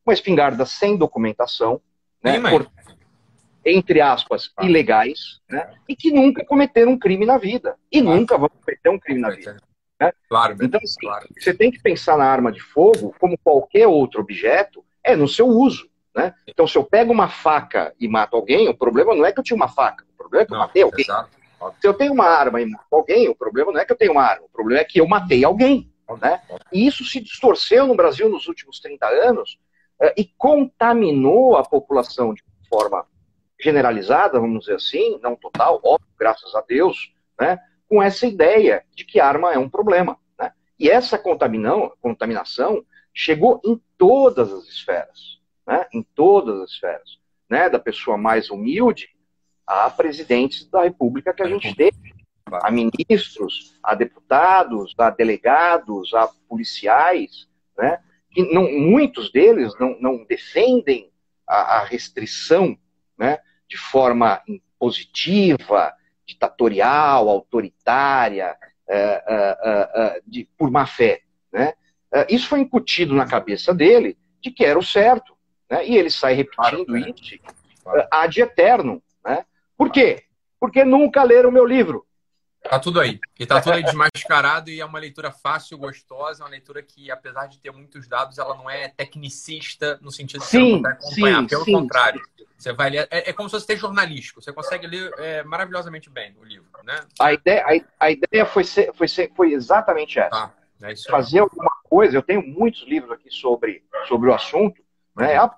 uma 0.05 0.13
espingarda 0.13 0.65
sem 0.65 0.95
documentação, 0.95 1.81
né, 2.23 2.39
por, 2.39 2.69
entre 3.65 4.01
aspas, 4.01 4.51
ah. 4.57 4.65
ilegais, 4.65 5.39
né, 5.49 5.73
e 5.87 5.95
que 5.95 6.11
nunca 6.11 6.45
cometeram 6.45 6.93
um 6.93 6.99
crime 6.99 7.25
na 7.25 7.37
vida. 7.37 7.75
E 7.91 8.01
claro. 8.01 8.19
nunca 8.19 8.37
vão 8.37 8.49
cometer 8.49 8.89
um 8.89 8.99
crime 8.99 9.19
na 9.19 9.29
vida. 9.29 9.57
Né? 9.99 10.11
Claro, 10.29 10.55
então, 10.61 10.79
assim, 10.81 10.99
claro. 11.01 11.27
você 11.37 11.53
tem 11.53 11.69
que 11.69 11.81
pensar 11.81 12.17
na 12.17 12.25
arma 12.25 12.51
de 12.51 12.61
fogo 12.61 13.13
como 13.19 13.37
qualquer 13.37 13.87
outro 13.87 14.21
objeto, 14.21 14.83
é 15.03 15.15
no 15.15 15.27
seu 15.27 15.47
uso. 15.47 15.89
Né? 16.15 16.33
Então, 16.47 16.67
se 16.67 16.77
eu 16.77 16.83
pego 16.83 17.11
uma 17.11 17.29
faca 17.29 17.93
e 17.99 18.07
mato 18.07 18.35
alguém, 18.35 18.67
o 18.69 18.77
problema 18.77 19.13
não 19.13 19.25
é 19.25 19.31
que 19.31 19.39
eu 19.39 19.43
tinha 19.43 19.57
uma 19.57 19.67
faca, 19.67 20.05
o 20.13 20.17
problema 20.17 20.43
é 20.43 20.45
que 20.45 20.51
não, 20.51 20.57
eu 20.59 20.65
matei 20.65 20.81
alguém. 20.81 21.05
Exato. 21.05 21.39
Se 21.81 21.87
eu 21.87 21.93
tenho 21.93 22.13
uma 22.13 22.25
arma 22.25 22.61
e 22.61 22.65
mato 22.65 22.85
alguém, 22.91 23.27
o 23.27 23.35
problema 23.35 23.71
não 23.71 23.79
é 23.79 23.85
que 23.85 23.91
eu 23.91 23.97
tenho 23.97 24.13
uma 24.13 24.23
arma, 24.23 24.45
o 24.45 24.49
problema 24.49 24.81
é 24.81 24.85
que 24.85 24.99
eu 24.99 25.07
matei 25.07 25.43
alguém. 25.43 25.91
Né? 26.21 26.41
E 26.73 26.87
isso 26.87 27.03
se 27.03 27.19
distorceu 27.19 27.85
no 27.85 27.95
Brasil 27.95 28.29
nos 28.29 28.47
últimos 28.47 28.79
30 28.79 29.05
anos 29.05 29.59
uh, 30.01 30.11
e 30.17 30.25
contaminou 30.37 31.55
a 31.57 31.63
população 31.63 32.33
de 32.33 32.41
forma 32.67 33.05
generalizada, 33.59 34.39
vamos 34.39 34.61
dizer 34.61 34.75
assim, 34.75 35.19
não 35.21 35.35
total, 35.35 35.81
óbvio, 35.83 36.07
graças 36.17 36.55
a 36.55 36.61
Deus, 36.61 37.13
né, 37.39 37.59
com 37.87 38.01
essa 38.01 38.25
ideia 38.25 38.83
de 38.95 39.03
que 39.03 39.19
arma 39.19 39.53
é 39.53 39.57
um 39.57 39.69
problema. 39.69 40.17
Né? 40.39 40.51
E 40.79 40.89
essa 40.89 41.17
contaminação 41.17 42.85
chegou 43.13 43.59
em 43.65 43.81
todas 43.97 44.53
as 44.53 44.65
esferas, 44.65 45.39
né? 45.67 45.85
em 45.93 46.03
todas 46.15 46.61
as 46.61 46.71
esferas, 46.71 47.19
né? 47.49 47.69
da 47.69 47.79
pessoa 47.79 48.17
mais 48.17 48.49
humilde 48.49 49.09
a 49.67 49.89
presidentes 49.89 50.65
da 50.69 50.83
República 50.83 51.33
que 51.33 51.43
a 51.43 51.47
gente 51.47 51.75
teve 51.75 52.13
a 52.51 52.71
ministros, 52.71 53.77
a 53.83 53.93
deputados, 53.93 54.95
a 54.97 55.11
delegados, 55.11 56.13
a 56.13 56.27
policiais, 56.47 57.47
né? 57.77 58.01
que 58.31 58.41
não, 58.53 58.71
muitos 58.71 59.31
deles 59.31 59.73
não, 59.79 59.99
não 59.99 60.23
defendem 60.23 61.11
a, 61.47 61.77
a, 61.77 61.83
restrição 61.83 62.77
né? 63.19 63.37
De 63.69 63.77
forma 63.77 64.41
positiva, 64.79 65.93
ditatorial, 66.25 67.29
autoritária, 67.29 68.55
é, 68.87 68.97
é, 68.97 69.57
é, 69.63 70.21
de, 70.25 70.49
por 70.57 70.71
má 70.71 70.85
fé. 70.85 71.21
Né? 71.51 71.73
isso 72.27 72.47
foi 72.47 72.59
incutido 72.59 73.15
na 73.15 73.25
cabeça 73.25 73.73
dele 73.73 74.17
de 74.41 74.51
que 74.51 74.65
era 74.65 74.79
o 74.79 74.83
certo. 74.83 75.37
Né? 75.69 75.87
E 75.87 75.97
ele 75.97 76.09
sai 76.09 76.33
repetindo 76.33 76.85
claro, 76.85 77.13
isso 77.15 77.39
claro. 77.83 78.07
ad 78.11 78.41
eterno. 78.41 79.03
Né? 79.23 79.45
Por 79.77 79.91
quê? 79.91 80.23
Porque 80.59 80.83
nunca 80.83 81.23
leram 81.23 81.49
o 81.49 81.53
meu 81.53 81.65
livro. 81.65 82.05
Tá 82.61 82.77
tudo 82.77 82.99
aí. 82.99 83.19
E 83.39 83.45
tá 83.45 83.61
tudo 83.61 83.73
aí 83.73 83.83
desmascarado 83.83 84.69
e 84.69 84.79
é 84.79 84.85
uma 84.85 84.99
leitura 84.99 85.31
fácil, 85.31 85.77
gostosa, 85.77 86.43
uma 86.43 86.49
leitura 86.49 86.83
que, 86.83 87.09
apesar 87.09 87.47
de 87.47 87.57
ter 87.59 87.71
muitos 87.71 88.07
dados, 88.07 88.37
ela 88.37 88.55
não 88.55 88.69
é 88.69 88.89
tecnicista 88.89 89.97
no 90.01 90.11
sentido 90.11 90.41
de 90.41 90.47
sim, 90.47 90.81
você 90.81 90.87
acompanhar. 90.87 91.41
Sim, 91.41 91.47
Pelo 91.47 91.65
sim, 91.65 91.73
contrário, 91.73 92.21
você 92.57 92.73
vai 92.73 92.89
ler. 92.89 93.07
É, 93.09 93.29
é, 93.29 93.33
como 93.33 93.49
se 93.49 93.55
fosse 93.55 93.65
ter 93.65 93.77
jornalístico. 93.77 94.41
Você 94.41 94.51
consegue 94.51 94.87
ler 94.87 95.11
é, 95.17 95.43
maravilhosamente 95.43 96.09
bem 96.09 96.35
o 96.39 96.43
livro, 96.43 96.69
né? 96.83 96.99
A 97.19 97.33
ideia, 97.33 97.65
a, 97.65 98.05
a 98.05 98.11
ideia 98.11 98.45
foi, 98.45 98.63
ser, 98.63 98.93
foi, 98.93 99.07
ser, 99.07 99.31
foi 99.35 99.53
exatamente 99.53 100.19
essa. 100.19 100.45
Ah, 100.45 100.51
é 100.81 100.95
Fazer 101.09 101.39
alguma 101.39 101.71
coisa. 101.85 102.17
Eu 102.17 102.21
tenho 102.21 102.45
muitos 102.45 102.83
livros 102.87 103.11
aqui 103.11 103.31
sobre, 103.31 103.83
sobre 104.07 104.29
o 104.29 104.33
assunto, 104.33 104.81
né? 105.15 105.39
Uhum. 105.39 105.45
A 105.45 105.55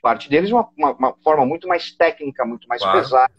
parte 0.00 0.30
deles 0.30 0.50
uma, 0.50 0.68
uma, 0.76 0.92
uma 0.92 1.14
forma 1.22 1.44
muito 1.44 1.68
mais 1.68 1.90
técnica, 1.90 2.44
muito 2.44 2.66
mais 2.66 2.80
claro. 2.80 2.98
pesada 2.98 3.32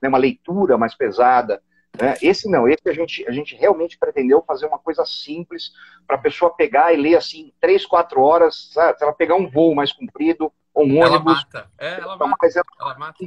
né, 0.00 0.08
uma 0.08 0.18
leitura 0.18 0.78
mais 0.78 0.94
pesada. 0.94 1.62
Né? 2.00 2.16
Esse 2.22 2.50
não, 2.50 2.68
esse 2.68 2.88
a 2.88 2.92
gente, 2.92 3.26
a 3.26 3.32
gente 3.32 3.54
realmente 3.54 3.98
pretendeu 3.98 4.42
fazer 4.42 4.66
uma 4.66 4.78
coisa 4.78 5.04
simples 5.04 5.72
para 6.06 6.16
a 6.16 6.20
pessoa 6.20 6.54
pegar 6.54 6.92
e 6.92 6.96
ler 6.96 7.16
assim, 7.16 7.52
três, 7.60 7.86
quatro 7.86 8.20
horas, 8.20 8.70
sabe? 8.72 8.98
se 8.98 9.04
ela 9.04 9.12
pegar 9.12 9.34
um 9.34 9.48
voo 9.48 9.74
mais 9.74 9.92
comprido, 9.92 10.52
ou 10.74 10.86
um 10.86 11.02
ela 11.02 11.16
ônibus. 11.16 11.34
Mata. 11.34 11.70
É, 11.78 12.00
ela 12.00 12.16
mata. 12.16 12.36
Mais 12.40 12.56
ela, 12.56 12.64
ela 12.80 12.98
mata. 12.98 13.24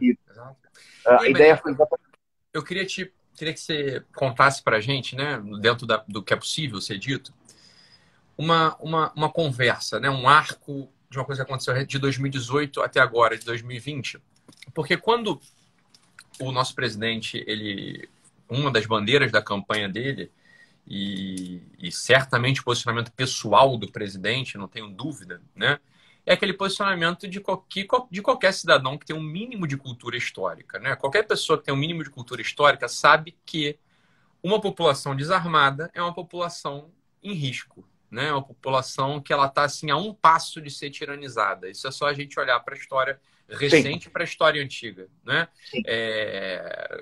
A 1.06 1.28
ideia 1.28 1.58
foi 1.58 1.76
Eu 2.54 2.64
queria 2.64 2.86
te 2.86 3.12
queria 3.40 3.54
que 3.54 3.60
você 3.62 4.04
contasse 4.14 4.62
para 4.62 4.78
a 4.78 4.82
gente, 4.82 5.16
né, 5.16 5.42
dentro 5.62 5.88
da, 5.88 6.04
do 6.06 6.22
que 6.22 6.34
é 6.34 6.36
possível 6.36 6.82
ser 6.82 6.98
dito, 6.98 7.34
uma, 8.38 8.76
uma, 8.82 9.14
uma 9.16 9.32
conversa, 9.32 9.98
né, 9.98 10.10
um 10.10 10.28
arco 10.28 10.92
de 11.10 11.18
uma 11.18 11.24
coisa 11.24 11.44
que 11.44 11.50
aconteceu 11.50 11.86
de 11.86 11.98
2018 11.98 12.82
até 12.82 13.00
agora, 13.00 13.38
de 13.38 13.46
2020. 13.46 14.20
Porque 14.74 14.98
quando 14.98 15.40
o 16.40 16.52
nosso 16.52 16.76
presidente, 16.76 17.42
ele 17.48 18.10
uma 18.50 18.72
das 18.72 18.86
bandeiras 18.86 19.32
da 19.32 19.42
campanha 19.42 19.88
dele, 19.88 20.32
e, 20.88 21.62
e, 21.78 21.92
certamente 21.92 22.62
o 22.62 22.64
posicionamento 22.64 23.12
pessoal 23.12 23.78
do 23.78 23.92
presidente, 23.92 24.58
não 24.58 24.68
tenho 24.68 24.90
dúvida, 24.90 25.40
né? 25.56 25.80
É 26.26 26.34
aquele 26.34 26.54
posicionamento 26.54 27.28
de, 27.28 27.40
qualquer, 27.40 27.86
de 28.10 28.22
qualquer 28.22 28.54
cidadão 28.54 28.98
que 28.98 29.06
tem 29.06 29.16
um 29.16 29.22
mínimo 29.22 29.68
de 29.68 29.78
cultura 29.78 30.18
histórica, 30.18 30.80
né? 30.80 30.96
Qualquer 30.96 31.28
pessoa 31.28 31.60
que 31.60 31.66
tem 31.66 31.74
um 31.74 31.78
mínimo 31.78 32.04
de 32.04 32.10
cultura 32.10 32.42
histórica 32.42 32.88
sabe 32.88 33.38
que 33.46 33.78
uma 34.42 34.60
população 34.60 35.16
desarmada 35.16 35.92
é 35.94 36.02
uma 36.02 36.14
população 36.14 36.92
em 37.22 37.34
risco, 37.34 37.88
né? 38.10 38.32
Uma 38.32 38.44
população 38.44 39.22
que 39.22 39.32
ela 39.32 39.46
está 39.46 39.64
assim 39.64 39.92
a 39.92 39.98
um 39.98 40.14
passo 40.14 40.60
de 40.60 40.72
ser 40.72 40.90
tiranizada. 40.90 41.70
Isso 41.70 41.88
é 41.88 41.92
só 41.92 42.08
a 42.08 42.14
gente 42.14 42.40
olhar 42.40 42.60
para 42.62 42.74
a 42.74 42.78
história 42.78 43.22
recente 43.50 44.10
para 44.10 44.24
a 44.24 44.26
história 44.26 44.64
antiga, 44.64 45.08
né? 45.26 45.48
É, 45.86 46.98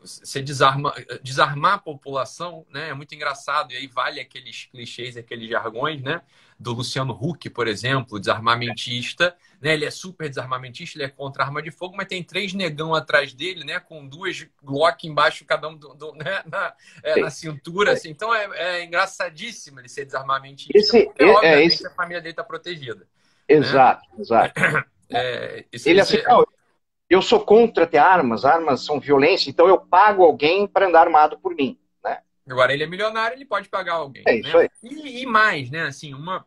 você 0.00 0.42
desarma, 0.42 0.94
desarmar 1.22 1.74
a 1.74 1.78
população, 1.78 2.66
né? 2.70 2.88
É 2.90 2.94
muito 2.94 3.14
engraçado 3.14 3.72
e 3.72 3.76
aí 3.76 3.86
vale 3.86 4.20
aqueles 4.20 4.66
clichês, 4.66 5.16
aqueles 5.16 5.48
jargões, 5.48 6.02
né? 6.02 6.22
Do 6.58 6.72
Luciano 6.72 7.12
Huck, 7.12 7.50
por 7.50 7.68
exemplo, 7.68 8.18
desarmamentista, 8.18 9.36
né? 9.60 9.74
Ele 9.74 9.84
é 9.84 9.90
super 9.90 10.28
desarmamentista, 10.28 10.96
ele 10.96 11.04
é 11.04 11.08
contra 11.08 11.44
arma 11.44 11.62
de 11.62 11.70
fogo, 11.70 11.96
mas 11.96 12.08
tem 12.08 12.22
três 12.22 12.52
negão 12.52 12.94
atrás 12.94 13.32
dele, 13.32 13.64
né? 13.64 13.78
Com 13.78 14.06
duas 14.06 14.46
Glock 14.62 15.06
embaixo, 15.06 15.44
cada 15.44 15.68
um 15.68 15.76
do, 15.76 15.94
do 15.94 16.12
né? 16.14 16.42
na, 16.46 16.74
é, 17.02 17.20
na, 17.20 17.30
cintura, 17.30 17.92
assim. 17.92 18.10
Então 18.10 18.34
é, 18.34 18.48
é, 18.54 18.84
engraçadíssimo 18.84 19.80
ele 19.80 19.88
ser 19.88 20.04
desarmamentista, 20.04 20.76
esse, 20.76 21.04
porque 21.04 21.22
é, 21.22 21.26
obviamente 21.26 21.74
esse... 21.74 21.86
a 21.86 21.90
família 21.90 22.20
dele 22.20 22.32
está 22.32 22.44
protegida. 22.44 23.06
Exato, 23.48 24.02
né? 24.12 24.20
exato. 24.20 24.60
É, 25.10 25.64
ele 25.84 26.00
assim, 26.00 26.18
eu 27.08 27.22
sou 27.22 27.40
contra 27.40 27.86
ter 27.86 27.98
armas, 27.98 28.44
armas 28.44 28.84
são 28.84 28.98
violência, 28.98 29.48
então 29.48 29.68
eu 29.68 29.78
pago 29.78 30.24
alguém 30.24 30.66
para 30.66 30.86
andar 30.86 31.02
armado 31.02 31.38
por 31.38 31.54
mim, 31.54 31.78
né? 32.02 32.18
Agora 32.48 32.72
ele 32.72 32.82
é 32.82 32.86
milionário, 32.86 33.36
ele 33.36 33.44
pode 33.44 33.68
pagar 33.68 33.94
alguém. 33.94 34.24
É 34.26 34.36
isso 34.36 34.56
né? 34.56 34.62
aí. 34.62 34.90
E, 34.90 35.22
e, 35.22 35.26
mais, 35.26 35.70
né? 35.70 35.82
Assim, 35.82 36.12
uma 36.12 36.44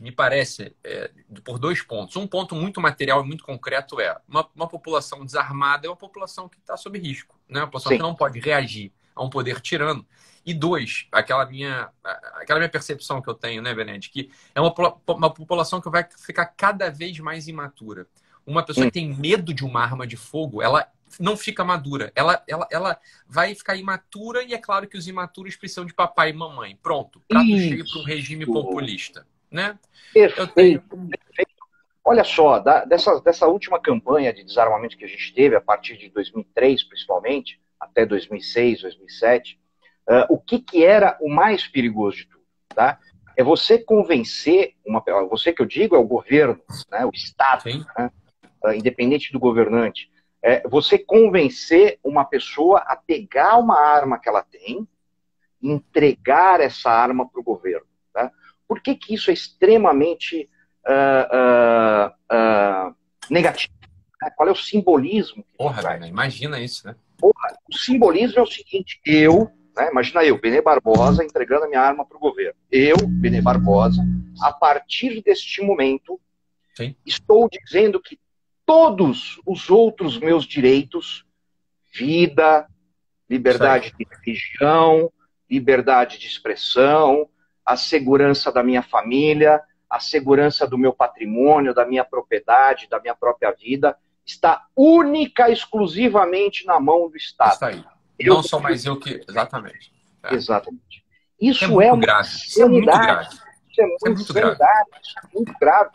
me 0.00 0.12
parece 0.12 0.72
é, 0.84 1.10
por 1.42 1.58
dois 1.58 1.82
pontos. 1.82 2.14
Um 2.14 2.26
ponto 2.26 2.54
muito 2.54 2.80
material 2.80 3.24
e 3.24 3.26
muito 3.26 3.42
concreto 3.42 4.00
é 4.00 4.16
uma, 4.28 4.48
uma 4.54 4.68
população 4.68 5.24
desarmada 5.24 5.86
é 5.86 5.90
uma 5.90 5.96
população 5.96 6.48
que 6.48 6.58
está 6.58 6.76
sob 6.76 6.96
risco, 6.98 7.36
né? 7.48 7.60
Uma 7.60 7.66
população 7.66 7.90
Sim. 7.90 7.96
que 7.96 8.02
não 8.02 8.14
pode 8.14 8.38
reagir 8.38 8.92
a 9.14 9.24
um 9.24 9.30
poder 9.30 9.60
tirano. 9.60 10.06
E 10.44 10.54
dois, 10.54 11.06
aquela 11.12 11.44
minha, 11.46 11.90
aquela 12.34 12.58
minha 12.58 12.68
percepção 12.68 13.20
que 13.20 13.28
eu 13.28 13.34
tenho, 13.34 13.62
né, 13.62 13.74
Bened, 13.74 14.08
que 14.10 14.30
é 14.54 14.60
uma, 14.60 14.74
uma 15.08 15.32
população 15.32 15.80
que 15.80 15.90
vai 15.90 16.06
ficar 16.24 16.46
cada 16.46 16.90
vez 16.90 17.18
mais 17.18 17.48
imatura. 17.48 18.06
Uma 18.46 18.62
pessoa 18.62 18.86
que 18.86 18.92
tem 18.92 19.14
medo 19.14 19.52
de 19.52 19.64
uma 19.64 19.82
arma 19.82 20.06
de 20.06 20.16
fogo, 20.16 20.62
ela 20.62 20.90
não 21.20 21.36
fica 21.36 21.64
madura. 21.64 22.12
Ela, 22.14 22.42
ela, 22.46 22.66
ela 22.70 23.00
vai 23.26 23.54
ficar 23.54 23.76
imatura 23.76 24.42
e 24.42 24.54
é 24.54 24.58
claro 24.58 24.86
que 24.88 24.96
os 24.96 25.06
imaturos 25.06 25.56
precisam 25.56 25.84
de 25.84 25.94
papai 25.94 26.30
e 26.30 26.32
mamãe. 26.32 26.78
Pronto, 26.82 27.20
prato 27.28 27.46
Isso. 27.46 27.68
cheio 27.68 27.84
para 27.90 28.00
um 28.00 28.04
regime 28.04 28.46
populista. 28.46 29.26
Né? 29.50 29.78
Perfeito, 30.12 30.54
tenho... 30.54 30.80
perfeito. 30.80 31.58
Olha 32.04 32.24
só, 32.24 32.58
da, 32.58 32.84
dessa, 32.84 33.20
dessa 33.20 33.46
última 33.46 33.78
campanha 33.78 34.32
de 34.32 34.42
desarmamento 34.42 34.96
que 34.96 35.04
a 35.04 35.08
gente 35.08 35.32
teve, 35.34 35.54
a 35.54 35.60
partir 35.60 35.98
de 35.98 36.08
2003 36.08 36.84
principalmente, 36.84 37.60
até 37.78 38.06
2006, 38.06 38.80
2007, 38.82 39.60
Uh, 40.08 40.24
o 40.30 40.38
que, 40.38 40.58
que 40.58 40.84
era 40.84 41.18
o 41.20 41.28
mais 41.28 41.66
perigoso 41.66 42.16
de 42.16 42.28
tudo, 42.28 42.42
tá? 42.74 42.98
É 43.36 43.44
você 43.44 43.78
convencer, 43.78 44.74
uma, 44.84 45.04
você 45.28 45.52
que 45.52 45.60
eu 45.60 45.66
digo 45.66 45.94
é 45.94 45.98
o 45.98 46.06
governo, 46.06 46.58
né, 46.90 47.04
o 47.04 47.10
Estado, 47.12 47.64
né, 47.96 48.10
uh, 48.64 48.72
independente 48.72 49.30
do 49.32 49.38
governante, 49.38 50.10
é 50.42 50.66
você 50.66 50.98
convencer 50.98 51.98
uma 52.02 52.24
pessoa 52.24 52.78
a 52.80 52.96
pegar 52.96 53.58
uma 53.58 53.78
arma 53.78 54.18
que 54.18 54.28
ela 54.28 54.42
tem 54.42 54.88
e 55.60 55.70
entregar 55.70 56.60
essa 56.60 56.90
arma 56.90 57.28
para 57.28 57.40
o 57.40 57.44
governo. 57.44 57.86
Tá? 58.12 58.32
Por 58.66 58.80
que, 58.80 58.94
que 58.94 59.14
isso 59.14 59.30
é 59.30 59.34
extremamente 59.34 60.48
uh, 60.86 62.14
negativo? 63.28 63.74
Né? 64.22 64.30
Qual 64.36 64.48
é 64.48 64.52
o 64.52 64.56
simbolismo? 64.56 65.44
Porra, 65.56 66.06
imagina 66.06 66.60
isso, 66.60 66.86
né? 66.86 66.96
Porra, 67.18 67.58
o 67.68 67.76
simbolismo 67.76 68.38
é 68.38 68.42
o 68.42 68.46
seguinte: 68.46 69.00
eu, 69.04 69.50
né? 69.78 69.90
Imagina 69.90 70.24
eu, 70.24 70.38
Benê 70.38 70.60
Barbosa, 70.60 71.24
entregando 71.24 71.64
a 71.64 71.68
minha 71.68 71.80
arma 71.80 72.04
para 72.04 72.16
o 72.16 72.20
governo. 72.20 72.58
Eu, 72.70 72.96
Benê 73.06 73.40
Barbosa, 73.40 74.04
a 74.42 74.52
partir 74.52 75.22
deste 75.22 75.62
momento, 75.62 76.20
Sim. 76.74 76.96
estou 77.06 77.48
dizendo 77.48 78.00
que 78.00 78.18
todos 78.66 79.40
os 79.46 79.70
outros 79.70 80.18
meus 80.18 80.44
direitos, 80.44 81.24
vida, 81.94 82.66
liberdade 83.30 83.94
de 83.96 84.06
religião, 84.10 85.10
liberdade 85.48 86.18
de 86.18 86.26
expressão, 86.26 87.28
a 87.64 87.76
segurança 87.76 88.50
da 88.50 88.62
minha 88.62 88.82
família, 88.82 89.62
a 89.88 90.00
segurança 90.00 90.66
do 90.66 90.76
meu 90.76 90.92
patrimônio, 90.92 91.72
da 91.72 91.86
minha 91.86 92.04
propriedade, 92.04 92.88
da 92.88 93.00
minha 93.00 93.14
própria 93.14 93.52
vida, 93.52 93.96
está 94.26 94.66
única, 94.76 95.48
exclusivamente 95.50 96.66
na 96.66 96.78
mão 96.78 97.08
do 97.08 97.16
Estado. 97.16 97.52
Está 97.52 97.68
aí. 97.68 97.84
Eu 98.18 98.34
não 98.34 98.42
sou 98.42 98.60
mais 98.60 98.84
eu 98.84 98.98
que. 98.98 99.24
Exatamente. 99.28 99.92
É. 100.24 100.34
Exatamente. 100.34 101.04
Isso 101.40 101.64
é, 101.64 101.68
muito 101.68 101.82
é 101.82 101.92
uma 101.92 102.00
grave. 102.00 102.28
Isso 102.28 102.62
é 102.62 102.66
muito 102.66 102.86
grave. 102.86 103.28
Isso 103.28 103.80
é 103.80 103.86
muito, 103.86 104.20
isso 104.20 104.38
é 104.38 104.44
muito 104.44 104.58
grave. 104.58 104.90
É 105.16 105.36
muito 105.36 105.58
grave. 105.58 105.90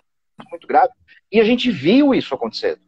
Muito 0.49 0.67
grave. 0.67 0.93
E 1.31 1.39
a 1.39 1.43
gente 1.43 1.69
viu 1.69 2.13
isso 2.13 2.33
acontecendo. 2.33 2.81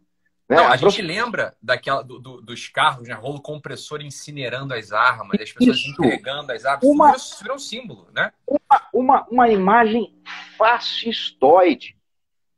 Né? 0.48 0.58
Não, 0.58 0.68
a, 0.68 0.74
a 0.74 0.78
gente 0.78 1.02
lembra 1.02 1.56
daquela, 1.62 2.04
do, 2.04 2.20
do, 2.20 2.42
dos 2.42 2.68
carros, 2.68 3.08
né? 3.08 3.16
Rolo 3.16 3.42
compressor 3.42 4.02
incinerando 4.02 4.74
as 4.74 4.92
armas, 4.92 5.42
as 5.42 5.52
pessoas 5.52 5.78
isso. 5.78 5.90
entregando 5.90 6.52
as 6.52 6.66
armas. 6.66 6.88
Uma, 6.88 7.16
isso 7.16 7.42
virou 7.42 7.58
um 7.58 7.60
símbolo, 7.60 8.08
né? 8.14 8.32
Uma, 8.48 8.90
uma, 8.94 9.28
uma 9.30 9.50
imagem 9.50 10.16
fascistoide. 10.58 11.98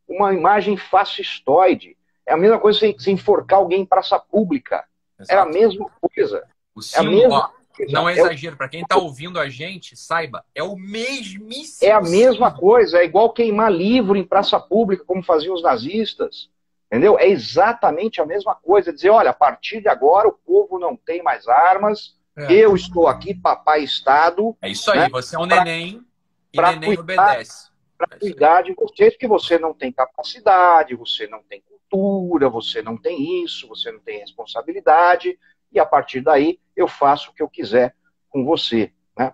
Uma 0.08 0.34
imagem 0.34 0.78
fascistoide. 0.78 1.98
É 2.26 2.34
a 2.34 2.38
mesma 2.38 2.60
coisa 2.60 2.80
que 2.80 3.02
você 3.02 3.12
enforcar 3.12 3.60
alguém 3.60 3.82
em 3.82 3.86
praça 3.86 4.20
pública. 4.20 4.86
Exato. 5.20 5.34
É 5.34 5.42
a 5.42 5.46
mesma 5.46 5.90
coisa. 6.02 6.46
O 6.78 6.82
símbolo, 6.84 7.24
é 7.24 7.28
ó, 7.28 7.50
não 7.90 8.08
é 8.08 8.14
exagero. 8.14 8.56
Para 8.56 8.70
quem 8.70 8.84
está 8.84 8.98
ouvindo 8.98 9.40
a 9.40 9.50
gente, 9.50 9.96
saiba, 9.96 10.46
é 10.54 10.62
o 10.62 10.76
mesmíssimo. 10.76 11.90
É 11.90 11.92
a 11.92 12.00
mesma 12.00 12.52
coisa. 12.52 13.00
É 13.00 13.06
igual 13.06 13.34
queimar 13.34 13.72
livro 13.72 14.16
em 14.16 14.24
praça 14.24 14.60
pública, 14.60 15.04
como 15.04 15.24
faziam 15.24 15.56
os 15.56 15.64
nazistas. 15.64 16.52
Entendeu? 16.86 17.18
É 17.18 17.28
exatamente 17.28 18.22
a 18.22 18.28
mesma 18.28 18.54
coisa. 18.54 18.94
Dizer, 18.94 19.10
olha, 19.10 19.32
a 19.32 19.34
partir 19.34 19.82
de 19.82 19.90
agora 19.90 20.28
o 20.28 20.34
povo 20.34 20.78
não 20.78 20.96
tem 20.96 21.24
mais 21.24 21.48
armas. 21.48 22.16
É. 22.38 22.54
Eu 22.54 22.76
estou 22.76 23.08
aqui, 23.08 23.34
papai 23.34 23.84
Estado. 23.84 24.56
É 24.62 24.70
isso 24.70 24.92
aí. 24.92 25.00
Né? 25.00 25.10
Você 25.10 25.36
é 25.36 25.40
um 25.40 25.48
pra, 25.48 25.64
neném 25.64 26.06
e 26.54 26.62
neném 26.62 26.96
cuidar, 26.96 27.32
obedece. 27.32 27.70
Para 27.98 28.16
é 28.16 28.20
cuidar 28.20 28.62
de 28.62 28.76
vocês, 28.76 29.14
porque 29.14 29.28
você 29.28 29.58
não 29.58 29.74
tem 29.74 29.92
capacidade, 29.92 30.94
você 30.94 31.26
não 31.26 31.42
tem 31.42 31.64
cultura, 31.68 32.48
você 32.48 32.84
não 32.84 32.96
tem 32.96 33.44
isso, 33.44 33.68
você 33.68 33.92
não 33.92 34.00
tem 34.00 34.20
responsabilidade 34.20 35.40
e 35.72 35.80
a 35.80 35.86
partir 35.86 36.22
daí 36.22 36.60
eu 36.76 36.88
faço 36.88 37.32
o 37.32 37.34
que 37.34 37.42
eu 37.42 37.50
quiser 37.50 37.96
com 38.30 38.44
você. 38.44 38.92
Né? 39.18 39.34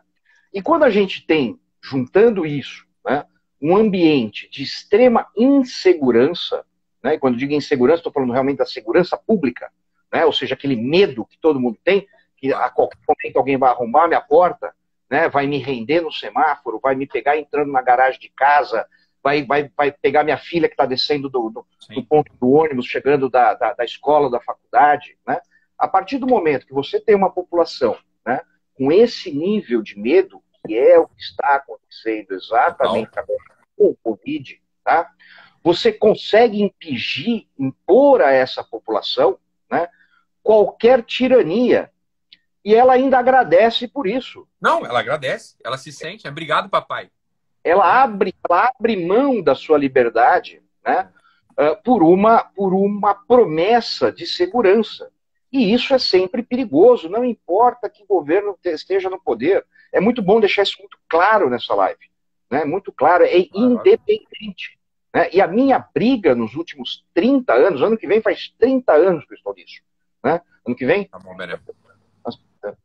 E 0.53 0.61
quando 0.61 0.83
a 0.83 0.89
gente 0.89 1.25
tem, 1.25 1.59
juntando 1.81 2.45
isso, 2.45 2.85
né, 3.05 3.25
um 3.61 3.75
ambiente 3.75 4.49
de 4.49 4.63
extrema 4.63 5.27
insegurança, 5.35 6.65
né, 7.03 7.15
e 7.15 7.19
quando 7.19 7.37
digo 7.37 7.53
insegurança, 7.53 7.99
estou 7.99 8.13
falando 8.13 8.31
realmente 8.31 8.57
da 8.57 8.65
segurança 8.65 9.17
pública, 9.17 9.71
né, 10.11 10.25
ou 10.25 10.33
seja, 10.33 10.53
aquele 10.53 10.75
medo 10.75 11.25
que 11.25 11.37
todo 11.37 11.59
mundo 11.59 11.77
tem, 11.83 12.07
que 12.37 12.53
a 12.53 12.69
qualquer 12.69 12.99
momento 13.07 13.37
alguém 13.37 13.57
vai 13.57 13.69
arrombar 13.69 14.07
minha 14.07 14.21
porta, 14.21 14.73
né, 15.09 15.29
vai 15.29 15.47
me 15.47 15.57
render 15.57 16.01
no 16.01 16.11
semáforo, 16.11 16.79
vai 16.81 16.95
me 16.95 17.05
pegar 17.05 17.37
entrando 17.37 17.71
na 17.71 17.81
garagem 17.81 18.19
de 18.19 18.29
casa, 18.29 18.85
vai, 19.23 19.45
vai, 19.45 19.71
vai 19.75 19.91
pegar 19.91 20.23
minha 20.23 20.37
filha 20.37 20.67
que 20.67 20.73
está 20.73 20.85
descendo 20.85 21.29
do, 21.29 21.49
do, 21.49 21.65
do, 21.89 22.03
ponto 22.03 22.33
do 22.33 22.51
ônibus, 22.51 22.85
chegando 22.85 23.29
da, 23.29 23.53
da, 23.53 23.73
da 23.73 23.85
escola, 23.85 24.29
da 24.29 24.41
faculdade, 24.41 25.17
né? 25.25 25.39
A 25.83 25.87
partir 25.89 26.17
do 26.17 26.25
momento 26.25 26.65
que 26.65 26.73
você 26.73 26.97
tem 26.97 27.13
uma 27.13 27.29
população 27.29 27.97
né, 28.25 28.39
com 28.73 28.89
esse 28.89 29.29
nível 29.33 29.81
de 29.81 29.99
medo, 29.99 30.41
que 30.65 30.77
é 30.77 30.97
o 30.97 31.09
que 31.09 31.21
está 31.21 31.55
acontecendo 31.55 32.31
exatamente 32.31 33.19
agora 33.19 33.43
com 33.75 33.87
o 33.87 33.97
Covid, 34.01 34.61
tá? 34.81 35.11
você 35.61 35.91
consegue 35.91 36.61
impingir, 36.61 37.47
impor 37.59 38.21
a 38.21 38.31
essa 38.31 38.63
população 38.63 39.37
né, 39.69 39.89
qualquer 40.41 41.03
tirania. 41.03 41.91
E 42.63 42.73
ela 42.73 42.93
ainda 42.93 43.19
agradece 43.19 43.85
por 43.85 44.07
isso. 44.07 44.47
Não, 44.61 44.85
ela 44.85 45.01
agradece, 45.01 45.57
ela 45.65 45.77
se 45.77 45.91
sente. 45.91 46.25
Obrigado, 46.25 46.69
papai. 46.69 47.11
Ela 47.61 48.03
abre, 48.03 48.33
ela 48.49 48.69
abre 48.73 49.05
mão 49.05 49.41
da 49.41 49.53
sua 49.53 49.77
liberdade, 49.77 50.63
né? 50.81 51.09
Uh, 51.51 51.75
por 51.83 52.01
uma 52.01 52.45
por 52.45 52.73
uma 52.73 53.13
promessa 53.13 54.11
de 54.11 54.25
segurança. 54.25 55.11
E 55.53 55.71
isso 55.71 55.93
é 55.93 55.99
sempre 55.99 56.41
perigoso, 56.41 57.07
não 57.07 57.23
importa 57.23 57.87
que 57.87 58.03
governo 58.07 58.57
esteja 58.65 59.07
no 59.07 59.21
poder. 59.21 59.63
É 59.91 60.01
muito 60.01 60.19
bom 60.19 60.39
deixar 60.39 60.63
isso 60.63 60.77
muito 60.79 60.97
claro 61.07 61.47
nessa 61.47 61.75
live. 61.75 62.09
Né? 62.49 62.65
Muito 62.65 62.91
claro, 62.91 63.23
é 63.23 63.47
independente. 63.53 64.79
Né? 65.13 65.29
E 65.31 65.39
a 65.39 65.47
minha 65.47 65.77
briga 65.77 66.33
nos 66.33 66.55
últimos 66.55 67.05
30 67.13 67.53
anos, 67.53 67.83
ano 67.83 67.95
que 67.95 68.07
vem 68.07 68.19
faz 68.19 68.51
30 68.57 68.93
anos 68.93 69.25
que 69.25 69.33
eu 69.33 69.37
estou 69.37 69.53
nisso. 69.53 69.83
Né? 70.23 70.41
Ano 70.65 70.75
que 70.75 70.87
vem? 70.87 71.05
Tá 71.05 71.19
bom, 71.19 71.35
Bené. 71.35 71.59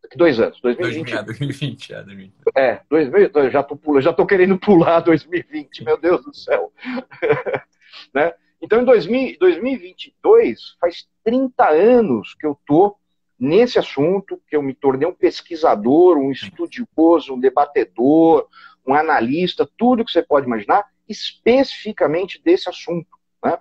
Daqui 0.03 0.17
dois 0.17 0.41
anos, 0.41 0.61
2020. 0.61 1.25
2020, 1.25 1.93
é, 1.93 2.03
2020. 2.03 2.35
É, 2.57 2.81
2020, 2.91 3.51
já 3.51 3.61
estou 3.61 4.01
já 4.01 4.13
tô 4.13 4.27
querendo 4.27 4.59
pular 4.59 4.99
2020, 5.01 5.85
meu 5.85 5.97
Deus 5.97 6.25
do 6.25 6.35
céu. 6.35 6.73
né? 8.13 8.35
Então, 8.61 8.81
em 8.81 8.85
2000, 8.85 9.39
2022, 9.39 10.77
faz 10.81 11.07
30 11.25 11.69
anos 11.69 12.35
que 12.35 12.47
eu 12.47 12.53
estou 12.53 12.97
nesse 13.39 13.79
assunto, 13.79 14.41
que 14.49 14.57
eu 14.57 14.63
me 14.63 14.75
tornei 14.75 15.07
um 15.07 15.15
pesquisador, 15.15 16.19
um 16.19 16.33
estudioso, 16.33 17.35
um 17.35 17.41
debatedor, 17.41 18.49
um 18.85 18.95
analista, 18.95 19.69
tudo 19.77 20.05
que 20.05 20.11
você 20.11 20.23
pode 20.23 20.47
imaginar, 20.47 20.85
especificamente 21.09 22.43
desse 22.43 22.69
assunto. 22.69 23.09
Né? 23.45 23.57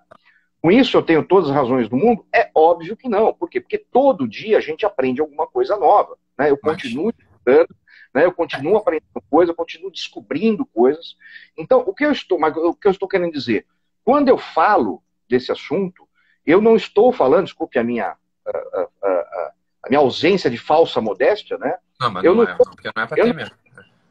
Com 0.62 0.72
isso 0.72 0.98
eu 0.98 1.04
tenho 1.04 1.24
todas 1.24 1.50
as 1.50 1.56
razões 1.56 1.88
do 1.88 1.96
mundo? 1.96 2.26
É 2.34 2.50
óbvio 2.56 2.98
que 2.98 3.08
não. 3.08 3.34
Por 3.34 3.50
quê? 3.50 3.62
Porque 3.62 3.78
todo 3.78 4.28
dia 4.28 4.58
a 4.58 4.62
gente 4.62 4.86
aprende 4.86 5.22
alguma 5.22 5.46
coisa 5.46 5.78
nova. 5.78 6.18
Né? 6.38 6.50
Eu 6.50 6.58
continuo 6.58 7.12
estudando, 7.12 7.76
né? 8.14 8.26
eu 8.26 8.32
continuo 8.32 8.78
aprendendo 8.78 9.24
coisas, 9.30 9.50
eu 9.50 9.56
continuo 9.56 9.92
descobrindo 9.92 10.66
coisas. 10.66 11.16
Então, 11.56 11.84
o 11.86 11.94
que 11.94 12.04
eu 12.04 12.12
estou, 12.12 12.40
mas 12.40 12.56
o 12.58 12.74
que 12.74 12.88
eu 12.88 12.92
estou 12.92 13.08
querendo 13.08 13.32
dizer? 13.32 13.68
Quando 14.08 14.30
eu 14.30 14.38
falo 14.38 15.04
desse 15.28 15.52
assunto, 15.52 16.08
eu 16.46 16.62
não 16.62 16.78
estou 16.78 17.12
falando, 17.12 17.44
desculpe 17.44 17.78
a 17.78 17.84
minha, 17.84 18.16
a, 18.46 18.50
a, 18.50 18.88
a, 19.04 19.52
a 19.84 19.90
minha 19.90 20.00
ausência 20.00 20.50
de 20.50 20.58
falsa 20.58 21.02
modéstia, 21.02 21.58
né? 21.58 21.78
Não, 22.00 22.12
mas 22.14 22.24
eu 22.24 22.34
não, 22.34 22.46
não, 22.46 22.50
é, 22.50 22.54
estou, 22.54 22.72
porque 22.74 22.90
não 22.96 23.04
é 23.04 23.06
para 23.06 23.22
ter 23.22 23.34
mesmo. 23.34 23.54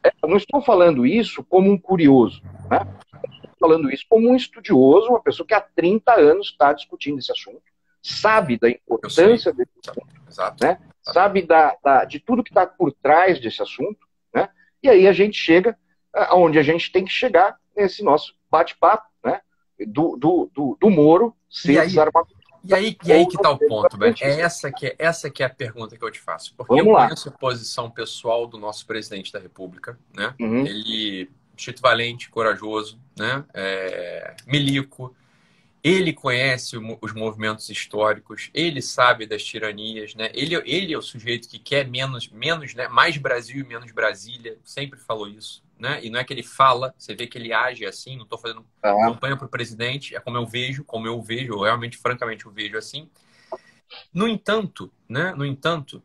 É, 0.03 0.11
eu 0.21 0.29
não 0.29 0.37
estou 0.37 0.61
falando 0.61 1.03
isso 1.03 1.43
como 1.43 1.71
um 1.71 1.79
curioso, 1.79 2.43
né? 2.69 2.85
Estou 3.23 3.55
falando 3.59 3.91
isso 3.91 4.05
como 4.07 4.29
um 4.29 4.35
estudioso, 4.35 5.09
uma 5.09 5.19
pessoa 5.19 5.47
que 5.47 5.55
há 5.55 5.61
30 5.61 6.13
anos 6.13 6.49
está 6.49 6.73
discutindo 6.73 7.17
esse 7.17 7.31
assunto, 7.31 7.63
sabe 7.99 8.59
da 8.59 8.69
importância 8.69 9.51
desse 9.51 9.71
assunto, 9.89 10.15
Exato. 10.29 10.63
Né? 10.63 10.79
sabe 11.01 11.41
da, 11.41 11.75
da, 11.83 12.05
de 12.05 12.19
tudo 12.19 12.43
que 12.43 12.51
está 12.51 12.67
por 12.67 12.93
trás 12.93 13.41
desse 13.41 13.63
assunto, 13.63 14.05
né? 14.31 14.47
E 14.83 14.89
aí 14.89 15.07
a 15.07 15.11
gente 15.11 15.35
chega 15.35 15.75
aonde 16.13 16.59
a 16.59 16.63
gente 16.63 16.91
tem 16.91 17.03
que 17.03 17.11
chegar 17.11 17.57
nesse 17.75 18.03
nosso 18.03 18.35
bate-papo? 18.47 19.07
Do, 19.85 20.15
do, 20.17 20.49
do, 20.53 20.77
do 20.79 20.89
Moro 20.89 21.35
ser 21.49 21.73
e 21.73 21.79
aí, 21.79 21.87
desarmado. 21.87 22.27
E 22.63 22.73
aí, 22.73 22.97
e 23.05 23.11
aí 23.13 23.25
que 23.25 23.35
está 23.35 23.49
o 23.49 23.57
ponto, 23.57 23.97
Beto. 23.97 24.23
É 24.23 24.41
essa 24.41 24.71
que 24.71 24.87
é, 24.87 24.95
essa 24.97 25.29
que 25.29 25.41
é 25.41 25.45
a 25.45 25.49
pergunta 25.49 25.97
que 25.97 26.03
eu 26.03 26.11
te 26.11 26.19
faço. 26.19 26.53
Porque 26.55 26.73
Vamos 26.73 26.87
eu 26.87 26.93
lá. 26.93 27.05
conheço 27.05 27.29
a 27.29 27.31
posição 27.31 27.89
pessoal 27.89 28.45
do 28.45 28.57
nosso 28.57 28.85
presidente 28.85 29.31
da 29.31 29.39
República, 29.39 29.97
né? 30.13 30.33
Uhum. 30.39 30.65
Ele, 30.65 31.29
Chito 31.55 31.81
Valente, 31.81 32.29
corajoso, 32.29 32.99
né? 33.17 33.45
É, 33.53 34.35
milico, 34.45 35.15
ele 35.83 36.11
conhece 36.11 36.75
os 36.75 37.13
movimentos 37.13 37.69
históricos, 37.69 38.49
ele 38.53 38.81
sabe 38.81 39.25
das 39.25 39.43
tiranias, 39.43 40.13
né? 40.15 40.29
Ele, 40.33 40.55
ele 40.65 40.93
é 40.93 40.97
o 40.97 41.01
sujeito 41.01 41.47
que 41.47 41.59
quer 41.59 41.87
menos, 41.87 42.27
menos, 42.29 42.73
né? 42.73 42.89
Mais 42.89 43.15
Brasil 43.15 43.61
e 43.61 43.67
menos 43.67 43.91
Brasília, 43.91 44.57
sempre 44.65 44.99
falou 44.99 45.29
isso 45.29 45.63
né? 45.79 45.99
E 46.03 46.09
não 46.09 46.19
é 46.19 46.23
que 46.23 46.33
ele 46.33 46.43
fala, 46.43 46.93
você 46.97 47.15
vê 47.15 47.27
que 47.27 47.37
ele 47.37 47.53
age 47.53 47.85
assim, 47.85 48.15
não 48.15 48.23
estou 48.23 48.37
fazendo 48.37 48.65
ah. 48.81 48.93
campanha 48.93 49.37
para 49.37 49.45
o 49.45 49.49
presidente, 49.49 50.15
é 50.15 50.19
como 50.19 50.37
eu 50.37 50.45
vejo, 50.45 50.83
como 50.83 51.07
eu 51.07 51.21
vejo, 51.21 51.53
eu 51.53 51.61
realmente, 51.61 51.97
francamente, 51.97 52.45
eu 52.45 52.51
vejo 52.51 52.77
assim. 52.77 53.09
No 54.13 54.27
entanto, 54.27 54.91
né? 55.07 55.33
No 55.35 55.45
entanto, 55.45 56.01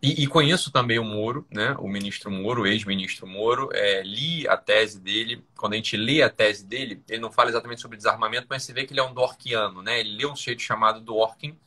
e, 0.00 0.22
e 0.22 0.26
conheço 0.28 0.70
também 0.70 0.98
o 0.98 1.04
Moro, 1.04 1.44
né? 1.50 1.74
O 1.78 1.88
ministro 1.88 2.30
Moro, 2.30 2.62
o 2.62 2.66
ex-ministro 2.66 3.26
Moro, 3.26 3.68
é, 3.72 4.02
li 4.02 4.46
a 4.46 4.56
tese 4.56 5.00
dele. 5.00 5.44
Quando 5.56 5.72
a 5.72 5.76
gente 5.76 5.96
lê 5.96 6.22
a 6.22 6.30
tese 6.30 6.64
dele, 6.64 7.02
ele 7.08 7.20
não 7.20 7.32
fala 7.32 7.50
exatamente 7.50 7.80
sobre 7.80 7.96
desarmamento, 7.96 8.46
mas 8.48 8.62
você 8.62 8.72
vê 8.72 8.84
que 8.84 8.92
ele 8.92 9.00
é 9.00 9.02
um 9.02 9.12
Dorkiano, 9.12 9.82
né? 9.82 9.98
Ele 9.98 10.16
lê 10.16 10.26
um 10.26 10.36
sujeito 10.36 10.62
chamado 10.62 11.00
Dworkin, 11.00 11.58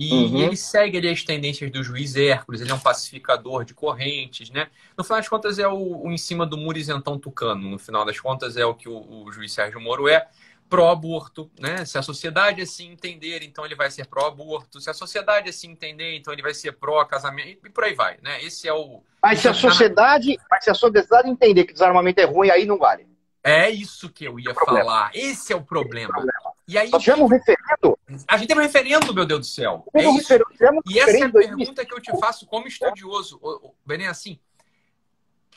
e, 0.00 0.14
uhum. 0.14 0.36
e, 0.38 0.42
ele 0.44 0.56
segue 0.56 0.96
ali 0.96 1.10
as 1.10 1.22
tendências 1.22 1.70
do 1.70 1.82
juiz 1.84 2.16
Hércules, 2.16 2.62
ele 2.62 2.70
é 2.70 2.74
um 2.74 2.80
pacificador 2.80 3.66
de 3.66 3.74
correntes, 3.74 4.48
né? 4.48 4.68
No 4.96 5.04
final 5.04 5.18
das 5.18 5.28
contas, 5.28 5.58
é 5.58 5.68
o, 5.68 6.06
o 6.06 6.10
em 6.10 6.16
cima 6.16 6.46
do 6.46 6.56
muro 6.56 6.78
isentão 6.78 7.18
tucano. 7.18 7.68
No 7.68 7.78
final 7.78 8.02
das 8.02 8.18
contas, 8.18 8.56
é 8.56 8.64
o 8.64 8.74
que 8.74 8.88
o, 8.88 9.24
o 9.24 9.30
juiz 9.30 9.52
Sérgio 9.52 9.78
Moro 9.78 10.08
é 10.08 10.26
pró-aborto, 10.70 11.50
né? 11.60 11.84
Se 11.84 11.98
a 11.98 12.02
sociedade 12.02 12.62
assim 12.62 12.90
entender, 12.92 13.42
então 13.42 13.62
ele 13.66 13.74
vai 13.74 13.90
ser 13.90 14.06
pró-aborto. 14.06 14.80
Se 14.80 14.88
a 14.88 14.94
sociedade 14.94 15.50
assim 15.50 15.70
entender, 15.70 16.16
então 16.16 16.32
ele 16.32 16.40
vai 16.40 16.54
ser 16.54 16.72
pró-casamento 16.72 17.66
e 17.66 17.70
por 17.70 17.84
aí 17.84 17.92
vai, 17.92 18.16
né? 18.22 18.42
Esse 18.42 18.66
é 18.66 18.72
o. 18.72 19.02
Mas 19.22 19.40
se 19.40 19.48
a 19.48 19.52
sociedade, 19.52 20.38
mas 20.50 20.64
se 20.64 20.70
a 20.70 20.74
sociedade 20.74 21.28
entender 21.28 21.64
que 21.64 21.74
desarmamento 21.74 22.22
é 22.22 22.24
ruim, 22.24 22.48
aí 22.48 22.64
não 22.64 22.78
vale. 22.78 23.06
É 23.44 23.68
isso 23.68 24.08
que 24.08 24.24
eu 24.24 24.40
ia 24.40 24.54
falar. 24.54 25.10
Esse 25.12 25.52
é 25.52 25.56
o 25.56 25.62
problema. 25.62 26.08
É 26.08 26.10
o 26.10 26.22
problema. 26.22 26.54
E 26.70 26.78
aí, 26.78 26.88
Nós 26.88 27.02
tivemos 27.02 27.24
um 27.24 27.26
referendo. 27.26 27.98
A 28.28 28.36
gente 28.36 28.46
teve 28.46 28.60
um 28.60 28.62
referendo, 28.62 29.12
meu 29.12 29.26
Deus 29.26 29.40
do 29.40 29.46
céu. 29.46 29.84
É 29.92 30.08
um 30.08 30.14
referendo, 30.14 30.80
e 30.88 31.00
essa 31.00 31.18
é 31.18 31.22
a 31.24 31.28
pergunta 31.28 31.84
que 31.84 31.92
eu 31.92 32.00
te 32.00 32.16
faço 32.20 32.46
como 32.46 32.68
estudioso. 32.68 33.40
Benê, 33.84 34.06
assim, 34.06 34.38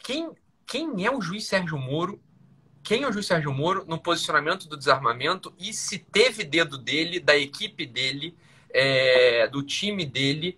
quem, 0.01 0.31
quem 0.65 1.05
é 1.05 1.15
o 1.15 1.21
juiz 1.21 1.45
Sérgio 1.45 1.77
Moro? 1.77 2.19
Quem 2.81 3.03
é 3.03 3.07
o 3.07 3.13
juiz 3.13 3.27
Sérgio 3.27 3.53
Moro 3.53 3.85
no 3.87 3.99
posicionamento 3.99 4.67
do 4.67 4.75
desarmamento 4.75 5.53
e 5.59 5.71
se 5.71 5.99
teve 5.99 6.43
dedo 6.43 6.79
dele, 6.79 7.19
da 7.19 7.37
equipe 7.37 7.85
dele, 7.85 8.35
é, 8.71 9.47
do 9.47 9.61
time 9.61 10.07
dele, 10.07 10.57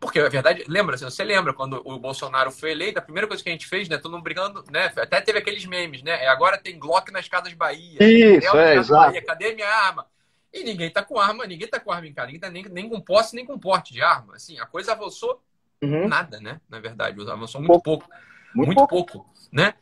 porque 0.00 0.20
a 0.20 0.28
verdade, 0.28 0.64
lembra, 0.68 0.96
você 0.96 1.24
lembra 1.24 1.52
quando 1.52 1.82
o 1.84 1.98
Bolsonaro 1.98 2.52
foi 2.52 2.70
eleito, 2.70 2.98
a 2.98 3.02
primeira 3.02 3.26
coisa 3.26 3.42
que 3.42 3.48
a 3.48 3.52
gente 3.52 3.66
fez, 3.66 3.88
né? 3.88 3.98
Todo 3.98 4.12
mundo 4.12 4.22
brigando, 4.22 4.62
né? 4.70 4.92
Até 4.96 5.20
teve 5.20 5.38
aqueles 5.38 5.64
memes, 5.66 6.02
né? 6.02 6.24
É, 6.24 6.28
agora 6.28 6.56
tem 6.56 6.78
Glock 6.78 7.10
nas 7.10 7.28
casas 7.28 7.52
Bahia. 7.52 7.98
Isso, 8.00 8.56
é, 8.56 8.76
exato. 8.76 9.06
Bahia, 9.06 9.24
cadê 9.24 9.54
minha 9.54 9.68
arma? 9.68 10.06
E 10.52 10.62
ninguém 10.62 10.90
tá 10.90 11.02
com 11.02 11.18
arma, 11.18 11.46
ninguém 11.46 11.68
tá 11.68 11.80
com 11.80 11.90
arma 11.90 12.06
em 12.06 12.14
casa, 12.14 12.26
ninguém 12.28 12.40
tá 12.40 12.50
nem, 12.50 12.64
nem 12.64 12.88
com 12.88 13.00
posse, 13.00 13.34
nem 13.34 13.44
com 13.44 13.58
porte 13.58 13.92
de 13.92 14.00
arma. 14.00 14.36
Assim, 14.36 14.58
a 14.60 14.66
coisa 14.66 14.92
avançou 14.92 15.42
uhum. 15.82 16.06
nada, 16.06 16.40
né? 16.40 16.60
Na 16.68 16.78
verdade, 16.78 17.20
avançou 17.20 17.60
muito 17.60 17.82
pouco. 17.82 18.06
pouco 18.06 18.08
muito, 18.54 18.68
muito 18.68 18.88
pouco. 18.88 19.12
pouco. 19.12 19.30
né? 19.52 19.74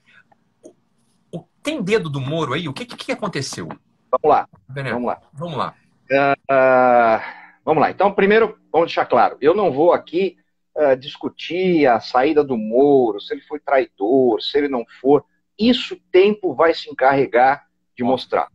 O, 0.62 0.74
o, 1.30 1.44
tem 1.62 1.82
dedo 1.82 2.08
do 2.08 2.20
Moro 2.20 2.54
aí? 2.54 2.68
O 2.68 2.72
que, 2.72 2.86
que, 2.86 2.96
que 2.96 3.12
aconteceu? 3.12 3.68
Vamos 4.10 4.36
lá. 4.36 4.48
Vamos 4.66 5.06
lá. 5.06 5.20
Vamos 5.34 5.58
lá. 5.58 5.74
Uh, 6.10 6.52
uh 6.52 7.45
Vamos 7.66 7.82
lá. 7.82 7.90
Então, 7.90 8.14
primeiro, 8.14 8.56
vamos 8.70 8.86
deixar 8.86 9.06
claro: 9.06 9.36
eu 9.40 9.52
não 9.52 9.72
vou 9.72 9.92
aqui 9.92 10.38
uh, 10.76 10.96
discutir 10.96 11.84
a 11.88 11.98
saída 11.98 12.44
do 12.44 12.56
Moro, 12.56 13.20
se 13.20 13.34
ele 13.34 13.40
foi 13.40 13.58
traidor, 13.58 14.40
se 14.40 14.56
ele 14.56 14.68
não 14.68 14.86
for. 15.00 15.24
Isso 15.58 15.94
o 15.94 16.00
tempo 16.12 16.54
vai 16.54 16.72
se 16.72 16.88
encarregar 16.88 17.66
de 17.96 18.04
mostrar. 18.04 18.48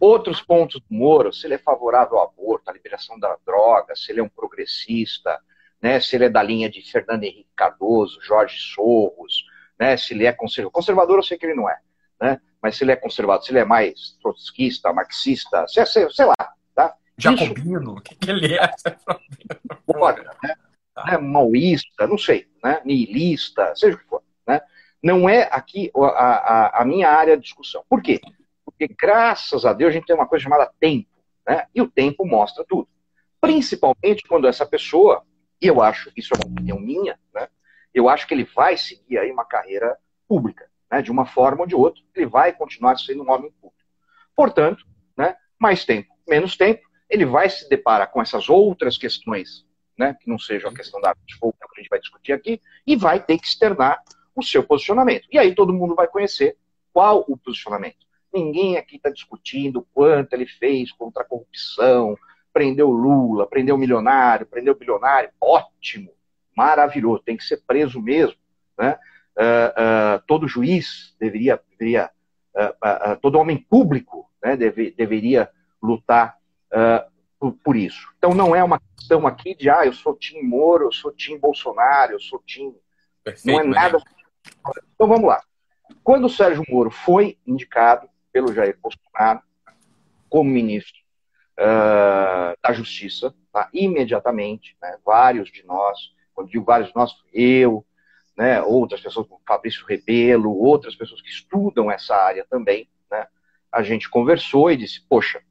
Outros 0.00 0.40
pontos 0.40 0.80
do 0.80 0.86
Moro, 0.90 1.32
se 1.32 1.46
ele 1.46 1.54
é 1.54 1.58
favorável 1.58 2.18
ao 2.18 2.24
aborto, 2.24 2.70
à 2.70 2.72
liberação 2.72 3.20
da 3.20 3.36
droga, 3.46 3.94
se 3.94 4.10
ele 4.10 4.18
é 4.18 4.22
um 4.22 4.28
progressista, 4.28 5.38
né, 5.80 6.00
se 6.00 6.16
ele 6.16 6.24
é 6.24 6.28
da 6.28 6.42
linha 6.42 6.70
de 6.70 6.80
Fernando 6.90 7.22
Henrique 7.22 7.50
Cardoso, 7.54 8.18
Jorge 8.22 8.56
Sorros, 8.58 9.44
né, 9.78 9.98
se 9.98 10.14
ele 10.14 10.24
é 10.24 10.32
conservador. 10.32 10.72
Conservador 10.72 11.18
eu 11.18 11.22
sei 11.22 11.36
que 11.36 11.44
ele 11.44 11.54
não 11.54 11.68
é, 11.68 11.78
né, 12.18 12.40
mas 12.62 12.78
se 12.78 12.84
ele 12.84 12.92
é 12.92 12.96
conservador, 12.96 13.44
se 13.44 13.52
ele 13.52 13.58
é 13.58 13.64
mais 13.64 14.16
trotskista, 14.22 14.90
marxista, 14.90 15.68
sei, 15.68 15.84
sei, 15.84 16.10
sei 16.10 16.24
lá, 16.24 16.54
Jacobino, 17.20 17.92
o 17.92 18.00
que, 18.00 18.14
que 18.14 18.30
ele 18.30 18.54
é? 18.54 18.70
Pode, 19.86 20.22
né? 20.22 20.56
né? 21.06 21.18
Maoísta, 21.18 22.06
não 22.06 22.16
sei, 22.16 22.48
né? 22.62 22.80
Nihilista, 22.84 23.74
seja 23.76 23.96
o 23.96 23.98
que 23.98 24.06
for. 24.06 24.22
Né? 24.46 24.60
Não 25.02 25.28
é 25.28 25.48
aqui 25.52 25.90
a, 25.94 26.06
a, 26.06 26.82
a 26.82 26.84
minha 26.84 27.10
área 27.10 27.36
de 27.36 27.42
discussão. 27.42 27.84
Por 27.88 28.02
quê? 28.02 28.20
Porque, 28.64 28.88
graças 28.88 29.64
a 29.64 29.72
Deus, 29.72 29.90
a 29.90 29.92
gente 29.92 30.06
tem 30.06 30.16
uma 30.16 30.26
coisa 30.26 30.42
chamada 30.42 30.72
tempo. 30.80 31.08
Né? 31.46 31.66
E 31.74 31.82
o 31.82 31.90
tempo 31.90 32.26
mostra 32.26 32.64
tudo. 32.66 32.88
Principalmente 33.40 34.24
quando 34.28 34.46
essa 34.46 34.66
pessoa, 34.66 35.22
e 35.60 35.66
eu 35.66 35.82
acho, 35.82 36.10
isso 36.16 36.32
é 36.34 36.36
uma 36.36 36.52
opinião 36.52 36.78
minha, 36.78 37.18
né? 37.34 37.48
eu 37.92 38.08
acho 38.08 38.26
que 38.26 38.34
ele 38.34 38.44
vai 38.44 38.76
seguir 38.76 39.18
aí 39.18 39.30
uma 39.30 39.44
carreira 39.44 39.96
pública. 40.28 40.68
Né? 40.90 41.02
De 41.02 41.10
uma 41.10 41.26
forma 41.26 41.62
ou 41.62 41.66
de 41.66 41.74
outra, 41.74 42.02
ele 42.14 42.26
vai 42.26 42.52
continuar 42.52 42.96
sendo 42.98 43.22
um 43.22 43.30
homem 43.30 43.50
público. 43.60 43.84
Portanto, 44.34 44.86
né? 45.16 45.36
mais 45.58 45.84
tempo, 45.84 46.14
menos 46.26 46.56
tempo, 46.56 46.89
ele 47.10 47.26
vai 47.26 47.50
se 47.50 47.68
deparar 47.68 48.10
com 48.10 48.22
essas 48.22 48.48
outras 48.48 48.96
questões, 48.96 49.66
né, 49.98 50.16
que 50.18 50.30
não 50.30 50.38
sejam 50.38 50.70
a 50.70 50.74
questão 50.74 51.00
da 51.00 51.14
fogo, 51.38 51.56
que 51.58 51.80
a 51.80 51.80
gente 51.82 51.90
vai 51.90 51.98
discutir 51.98 52.32
aqui, 52.32 52.62
e 52.86 52.96
vai 52.96 53.20
ter 53.22 53.38
que 53.38 53.46
externar 53.46 54.00
o 54.34 54.42
seu 54.42 54.62
posicionamento. 54.62 55.26
E 55.30 55.38
aí 55.38 55.54
todo 55.54 55.72
mundo 55.72 55.94
vai 55.94 56.06
conhecer 56.06 56.56
qual 56.92 57.24
o 57.28 57.36
posicionamento. 57.36 58.06
Ninguém 58.32 58.76
aqui 58.76 58.96
está 58.96 59.10
discutindo 59.10 59.86
quanto 59.92 60.32
ele 60.32 60.46
fez 60.46 60.92
contra 60.92 61.22
a 61.22 61.26
corrupção, 61.26 62.16
prendeu 62.52 62.90
Lula, 62.90 63.46
prendeu 63.46 63.76
milionário, 63.76 64.46
prendeu 64.46 64.74
bilionário, 64.74 65.30
ótimo, 65.40 66.12
maravilhoso, 66.56 67.22
tem 67.24 67.36
que 67.36 67.44
ser 67.44 67.62
preso 67.66 68.00
mesmo. 68.00 68.36
Né? 68.78 68.98
Uh, 69.36 70.16
uh, 70.16 70.22
todo 70.26 70.48
juiz 70.48 71.14
deveria, 71.18 71.60
deveria 71.70 72.10
uh, 72.54 73.16
todo 73.20 73.38
homem 73.38 73.58
público 73.58 74.30
né, 74.42 74.56
deve, 74.56 74.90
deveria 74.92 75.50
lutar 75.82 76.39
por, 77.38 77.52
por, 77.64 77.76
isso. 77.76 78.08
Então 78.18 78.34
não 78.34 78.54
é 78.54 78.62
uma 78.62 78.80
questão 78.96 79.26
aqui 79.26 79.54
de, 79.54 79.68
ah, 79.68 79.84
eu 79.84 79.92
sou 79.92 80.14
Tim 80.14 80.42
Moro, 80.42 80.84
eu 80.84 80.92
sou 80.92 81.12
Tim 81.12 81.38
Bolsonaro, 81.38 82.12
eu 82.12 82.20
sou 82.20 82.42
Tim... 82.46 82.74
Perfeito, 83.22 83.46
não 83.46 83.60
é 83.60 83.64
nada... 83.64 83.98
Então 84.94 85.08
vamos 85.08 85.28
lá. 85.28 85.42
Quando 86.02 86.26
o 86.26 86.30
Sérgio 86.30 86.64
Moro 86.68 86.90
foi 86.90 87.38
indicado 87.46 88.08
pelo 88.32 88.52
Jair 88.52 88.78
Bolsonaro 88.80 89.42
como 90.28 90.48
ministro 90.48 91.00
uh, 91.58 92.56
da 92.62 92.72
Justiça, 92.72 93.34
tá? 93.52 93.68
imediatamente, 93.72 94.76
né, 94.80 94.96
vários 95.04 95.50
de 95.50 95.64
nós, 95.66 95.98
quando 96.34 96.50
digo 96.50 96.64
vários 96.64 96.88
de 96.88 96.96
nós, 96.96 97.12
eu, 97.32 97.84
né, 98.36 98.62
outras 98.62 99.00
pessoas 99.00 99.26
como 99.26 99.42
Fabrício 99.46 99.84
Rebelo, 99.86 100.56
outras 100.56 100.94
pessoas 100.94 101.20
que 101.20 101.28
estudam 101.28 101.90
essa 101.90 102.14
área 102.14 102.46
também, 102.48 102.88
né, 103.10 103.26
a 103.70 103.82
gente 103.82 104.08
conversou 104.08 104.70
e 104.70 104.76
disse, 104.76 105.04
poxa, 105.08 105.42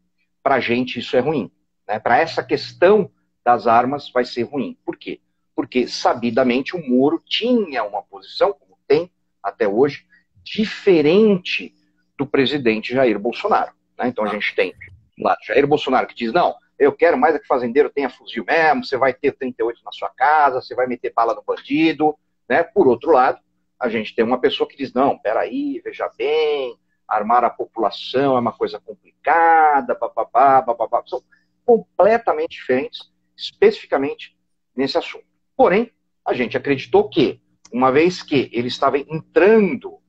para 0.44 0.56
a 0.56 0.60
gente 0.60 1.00
isso 1.00 1.16
é 1.16 1.20
ruim. 1.20 1.52
Né, 1.88 2.00
para 2.00 2.20
essa 2.20 2.44
questão 2.44 3.12
das 3.44 3.68
armas 3.68 4.12
vai 4.12 4.26
ser 4.26 4.44
ruim. 4.44 4.78
Por 4.86 4.98
quê? 4.98 5.20
Porque, 5.56 5.88
sabidamente, 5.88 6.76
o 6.76 6.90
Moro 6.90 7.22
tinha 7.26 7.84
uma 7.84 8.02
posição, 8.02 8.54
como 8.54 8.78
tem 8.88 9.12
até 9.44 9.68
hoje, 9.68 10.06
diferente 10.44 11.74
do 12.18 12.26
presidente 12.26 12.94
Jair 12.94 13.20
Bolsonaro. 13.20 13.74
Né? 13.98 14.08
Então 14.08 14.24
a 14.24 14.28
gente 14.28 14.56
tem 14.56 14.74
lá 15.20 15.36
Jair 15.46 15.68
Bolsonaro 15.68 16.08
que 16.08 16.16
diz: 16.16 16.32
não, 16.32 16.56
eu 16.78 16.92
quero 16.94 17.18
mais 17.18 17.36
é 17.36 17.40
que 17.40 17.48
fazendeiro 17.48 17.90
tenha 17.90 18.10
fuzil 18.10 18.46
mesmo, 18.46 18.86
você 18.86 18.98
vai 18.98 19.14
ter 19.14 19.34
38 19.34 19.82
na 19.84 19.92
sua 19.92 20.10
casa, 20.10 20.62
você 20.62 20.74
vai 20.74 20.88
meter 20.88 21.14
bala 21.14 21.34
no 21.34 21.44
bandido. 21.44 22.18
Né? 22.48 22.64
Por 22.64 22.88
outro 22.88 23.12
lado, 23.12 23.40
a 23.80 23.90
gente 23.90 24.16
tem 24.16 24.24
uma 24.24 24.40
pessoa 24.40 24.68
que 24.68 24.78
diz: 24.78 24.94
não, 24.94 25.18
peraí, 25.18 25.82
veja 25.84 26.10
bem, 26.18 26.78
armar 27.10 27.44
a 27.44 27.50
população 27.50 28.38
é 28.38 28.40
uma 28.40 28.52
coisa 28.52 28.80
complicada, 28.80 29.96
bababá, 29.96 30.62
bababá. 30.62 31.04
São 31.06 31.24
completamente 31.66 32.52
diferentes, 32.52 33.12
especificamente 33.36 34.38
nesse 34.76 34.98
assunto. 34.98 35.26
Porém, 35.56 35.92
a 36.26 36.34
gente 36.34 36.56
acreditou 36.56 37.10
que, 37.10 37.42
uma 37.72 37.92
vez 37.92 38.22
que 38.24 38.50
ele 38.54 38.68
estava 38.68 38.98
entrando 38.98 40.00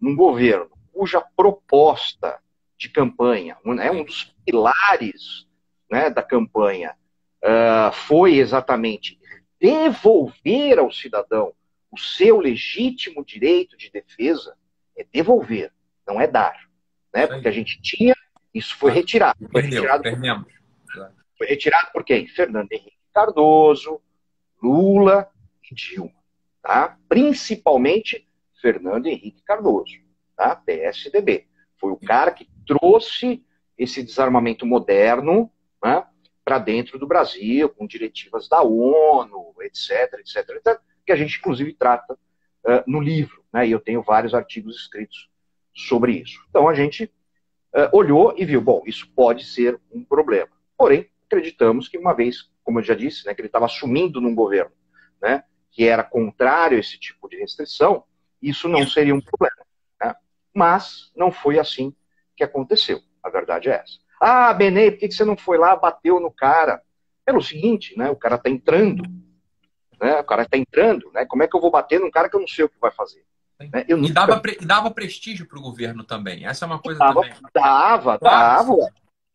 num 0.00 0.14
governo 0.14 0.70
cuja 0.92 1.20
proposta 1.36 2.38
de 2.76 2.88
campanha, 2.88 3.56
um, 3.64 3.74
né, 3.74 3.90
um 3.90 4.04
dos 4.04 4.34
pilares 4.44 5.46
né, 5.90 6.10
da 6.10 6.22
campanha 6.22 6.94
uh, 7.44 7.92
foi 7.92 8.36
exatamente 8.36 9.18
devolver 9.60 10.78
ao 10.78 10.92
cidadão 10.92 11.52
o 11.90 11.98
seu 11.98 12.38
legítimo 12.38 13.24
direito 13.24 13.76
de 13.76 13.90
defesa, 13.90 14.56
é 14.96 15.04
devolver, 15.12 15.72
não 16.08 16.20
é 16.20 16.26
dar. 16.26 16.56
Né? 17.14 17.26
Porque 17.26 17.46
a 17.46 17.52
gente 17.52 17.80
tinha, 17.80 18.14
isso 18.52 18.76
foi 18.76 18.90
retirado. 18.90 19.38
Foi 19.52 19.62
retirado, 19.62 20.02
por, 20.02 20.46
foi 21.36 21.46
retirado 21.46 21.92
por 21.92 22.04
quem? 22.04 22.26
Fernando 22.26 22.72
Henrique 22.72 22.96
Cardoso, 23.12 24.00
Lula 24.62 25.30
e 25.70 25.74
Dilma. 25.74 26.12
Tá? 26.62 26.98
Principalmente 27.08 28.26
Fernando 28.60 29.06
Henrique 29.06 29.42
Cardoso, 29.42 29.94
tá? 30.36 30.56
PSDB. 30.56 31.46
Foi 31.76 31.92
o 31.92 31.96
cara 31.96 32.32
que 32.32 32.48
trouxe 32.66 33.44
esse 33.76 34.02
desarmamento 34.02 34.66
moderno 34.66 35.50
né, 35.82 36.04
para 36.44 36.58
dentro 36.58 36.98
do 36.98 37.06
Brasil, 37.06 37.68
com 37.68 37.86
diretivas 37.86 38.48
da 38.48 38.62
ONU, 38.62 39.54
etc, 39.60 40.14
etc, 40.14 40.48
etc 40.56 40.80
que 41.08 41.12
a 41.12 41.16
gente, 41.16 41.38
inclusive, 41.38 41.72
trata 41.72 42.12
uh, 42.12 42.84
no 42.86 43.00
livro. 43.00 43.42
Né, 43.50 43.68
e 43.68 43.72
eu 43.72 43.80
tenho 43.80 44.02
vários 44.02 44.34
artigos 44.34 44.76
escritos 44.76 45.30
sobre 45.78 46.12
isso. 46.12 46.44
Então, 46.50 46.68
a 46.68 46.74
gente 46.74 47.04
uh, 47.74 47.96
olhou 47.96 48.34
e 48.36 48.44
viu, 48.44 48.60
bom, 48.60 48.82
isso 48.84 49.08
pode 49.14 49.44
ser 49.44 49.80
um 49.92 50.04
problema. 50.04 50.50
Porém, 50.76 51.08
acreditamos 51.26 51.88
que, 51.88 51.96
uma 51.96 52.12
vez, 52.12 52.50
como 52.64 52.80
eu 52.80 52.82
já 52.82 52.94
disse, 52.94 53.24
né, 53.26 53.34
que 53.34 53.40
ele 53.40 53.48
estava 53.48 53.66
assumindo 53.66 54.20
num 54.20 54.34
governo 54.34 54.72
né, 55.20 55.44
que 55.70 55.86
era 55.86 56.02
contrário 56.02 56.76
a 56.76 56.80
esse 56.80 56.98
tipo 56.98 57.28
de 57.28 57.36
restrição, 57.36 58.04
isso 58.42 58.68
não 58.68 58.86
seria 58.86 59.14
um 59.14 59.20
problema. 59.20 59.64
Né? 60.00 60.14
Mas 60.52 61.12
não 61.14 61.30
foi 61.30 61.58
assim 61.58 61.94
que 62.36 62.42
aconteceu. 62.42 63.00
A 63.22 63.30
verdade 63.30 63.68
é 63.68 63.74
essa. 63.74 63.98
Ah, 64.20 64.52
Benê, 64.52 64.90
por 64.90 65.00
que 65.00 65.10
você 65.10 65.24
não 65.24 65.36
foi 65.36 65.58
lá, 65.58 65.76
bateu 65.76 66.18
no 66.18 66.30
cara? 66.30 66.82
Pelo 67.24 67.42
seguinte, 67.42 67.96
né? 67.96 68.10
O 68.10 68.16
cara 68.16 68.36
está 68.36 68.48
entrando, 68.48 69.02
né? 70.00 70.18
O 70.18 70.24
cara 70.24 70.42
está 70.42 70.56
entrando, 70.56 71.10
né? 71.12 71.26
Como 71.26 71.42
é 71.42 71.48
que 71.48 71.54
eu 71.54 71.60
vou 71.60 71.70
bater 71.70 72.00
num 72.00 72.10
cara 72.10 72.28
que 72.28 72.34
eu 72.34 72.40
não 72.40 72.48
sei 72.48 72.64
o 72.64 72.68
que 72.68 72.80
vai 72.80 72.90
fazer? 72.90 73.24
Né? 73.60 73.84
Eu 73.88 73.96
nunca... 73.96 74.10
e, 74.10 74.12
dava 74.12 74.40
pre... 74.40 74.58
e 74.60 74.64
dava 74.64 74.90
prestígio 74.90 75.46
para 75.46 75.58
o 75.58 75.62
governo 75.62 76.04
também. 76.04 76.46
Essa 76.46 76.64
é 76.64 76.66
uma 76.66 76.78
coisa 76.78 76.98
dava, 76.98 77.22
também. 77.22 77.34
Dava, 77.52 78.18
dava. 78.18 78.92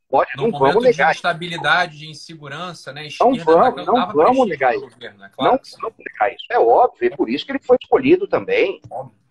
Pode, 0.10 0.32
não 0.38 0.52
vamos 0.52 0.84
negar. 0.84 1.12
De 1.12 1.18
instabilidade, 1.18 1.98
de 1.98 2.08
insegurança, 2.08 2.94
né? 2.94 3.08
Esquerda, 3.08 3.44
não 3.44 3.44
vamos, 3.44 3.86
não 3.86 4.14
vamos 4.14 4.48
negar 4.48 4.76
isso. 4.76 4.88
Governo, 4.88 5.26
é 5.26 5.30
claro 5.30 5.60
não 5.64 5.80
vamos 5.82 5.98
negar 5.98 6.34
isso. 6.34 6.46
É 6.52 6.60
óbvio, 6.60 7.12
é 7.12 7.16
por 7.16 7.30
isso 7.30 7.46
que 7.46 7.52
ele 7.52 7.64
foi 7.64 7.78
escolhido 7.82 8.28
também. 8.28 8.80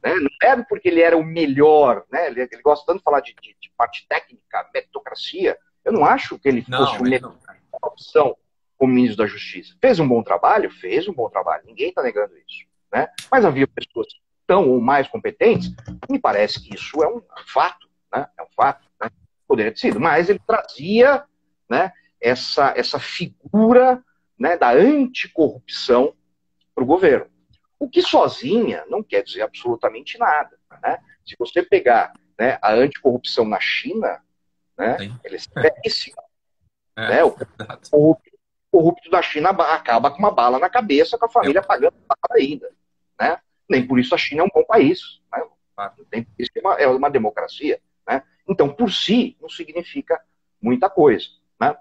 Né? 0.03 0.15
Não 0.15 0.31
é 0.43 0.63
porque 0.65 0.89
ele 0.89 1.01
era 1.01 1.17
o 1.17 1.25
melhor, 1.25 2.05
né? 2.11 2.27
Ele, 2.27 2.43
ele 2.43 2.63
gosta 2.63 2.85
tanto 2.85 2.99
de 2.99 3.05
falar 3.05 3.21
de, 3.21 3.33
de, 3.41 3.57
de, 3.61 3.71
parte 3.77 4.05
técnica, 4.09 4.69
meritocracia. 4.75 5.57
Eu 5.85 5.93
não 5.93 6.05
acho 6.05 6.39
que 6.39 6.49
ele 6.49 6.65
não, 6.69 6.85
fosse 6.85 6.99
o 6.99 7.03
melhor 7.05 7.37
opção 7.81 8.37
como 8.77 8.93
ministro 8.93 9.19
da 9.19 9.27
Justiça. 9.27 9.77
Fez 9.81 10.01
um 10.01 10.09
bom 10.09 10.23
trabalho? 10.23 10.69
Fez 10.69 11.07
um 11.07 11.13
bom 11.13 11.31
trabalho. 11.31 11.63
Ninguém 11.65 11.91
está 11.91 12.03
negando 12.03 12.35
isso. 12.37 12.67
Né? 12.93 13.09
Mas 13.31 13.45
havia 13.45 13.69
pessoas 13.69 14.09
tão 14.53 14.69
ou 14.69 14.83
mais 14.83 15.09
competentes, 15.09 15.73
me 16.11 16.19
parece 16.19 16.61
que 16.61 16.75
isso 16.75 17.03
é 17.03 17.09
um 17.09 17.23
fato. 17.47 17.89
Né? 18.15 18.29
É 18.39 18.43
um 18.43 18.49
fato. 18.55 18.87
Né? 19.01 19.09
poderia 19.49 19.73
ter 19.73 19.79
sido, 19.79 19.99
mas 19.99 20.29
ele 20.29 20.41
trazia 20.47 21.25
né, 21.71 21.91
essa, 22.21 22.75
essa 22.77 22.99
figura 22.99 24.05
né, 24.39 24.59
da 24.59 24.73
anticorrupção 24.73 26.15
para 26.75 26.85
o 26.85 26.87
governo. 26.87 27.31
O 27.79 27.89
que 27.89 28.03
sozinha 28.03 28.85
não 28.89 29.03
quer 29.03 29.23
dizer 29.23 29.41
absolutamente 29.41 30.19
nada. 30.19 30.59
Né? 30.83 30.99
Se 31.25 31.35
você 31.39 31.63
pegar 31.63 32.13
né, 32.39 32.59
a 32.61 32.75
anticorrupção 32.75 33.47
na 33.47 33.59
China, 33.59 34.21
né, 34.77 34.97
ela 35.25 35.37
é 35.37 35.39
seríssima. 35.39 36.23
É, 36.95 37.09
né? 37.09 37.25
o, 37.25 37.35
corrupto, 37.91 38.31
corrupto 38.71 39.11
da 39.11 39.23
China 39.23 39.49
acaba 39.49 40.11
com 40.11 40.19
uma 40.19 40.31
bala 40.31 40.59
na 40.59 40.69
cabeça, 40.69 41.17
com 41.17 41.25
a 41.25 41.31
família 41.31 41.61
é. 41.61 41.63
pagando 41.63 41.97
bala 42.07 42.39
ainda. 42.39 42.71
Né? 43.19 43.39
Nem 43.69 43.87
por 43.87 43.99
isso 43.99 44.15
a 44.15 44.19
China 44.19 44.43
é 44.43 44.45
um 44.45 44.51
bom 44.53 44.65
país. 44.65 45.21
Né? 45.33 45.43
Nem 46.13 46.25
por 46.25 46.35
isso 46.39 46.51
é 46.55 46.61
uma, 46.61 46.75
é 46.75 46.87
uma 46.87 47.11
democracia. 47.11 47.81
Né? 48.09 48.23
Então, 48.49 48.69
por 48.69 48.93
si, 48.93 49.37
não 49.41 49.49
significa 49.49 50.21
muita 50.61 50.89
coisa. 50.89 51.27
Né? 51.61 51.75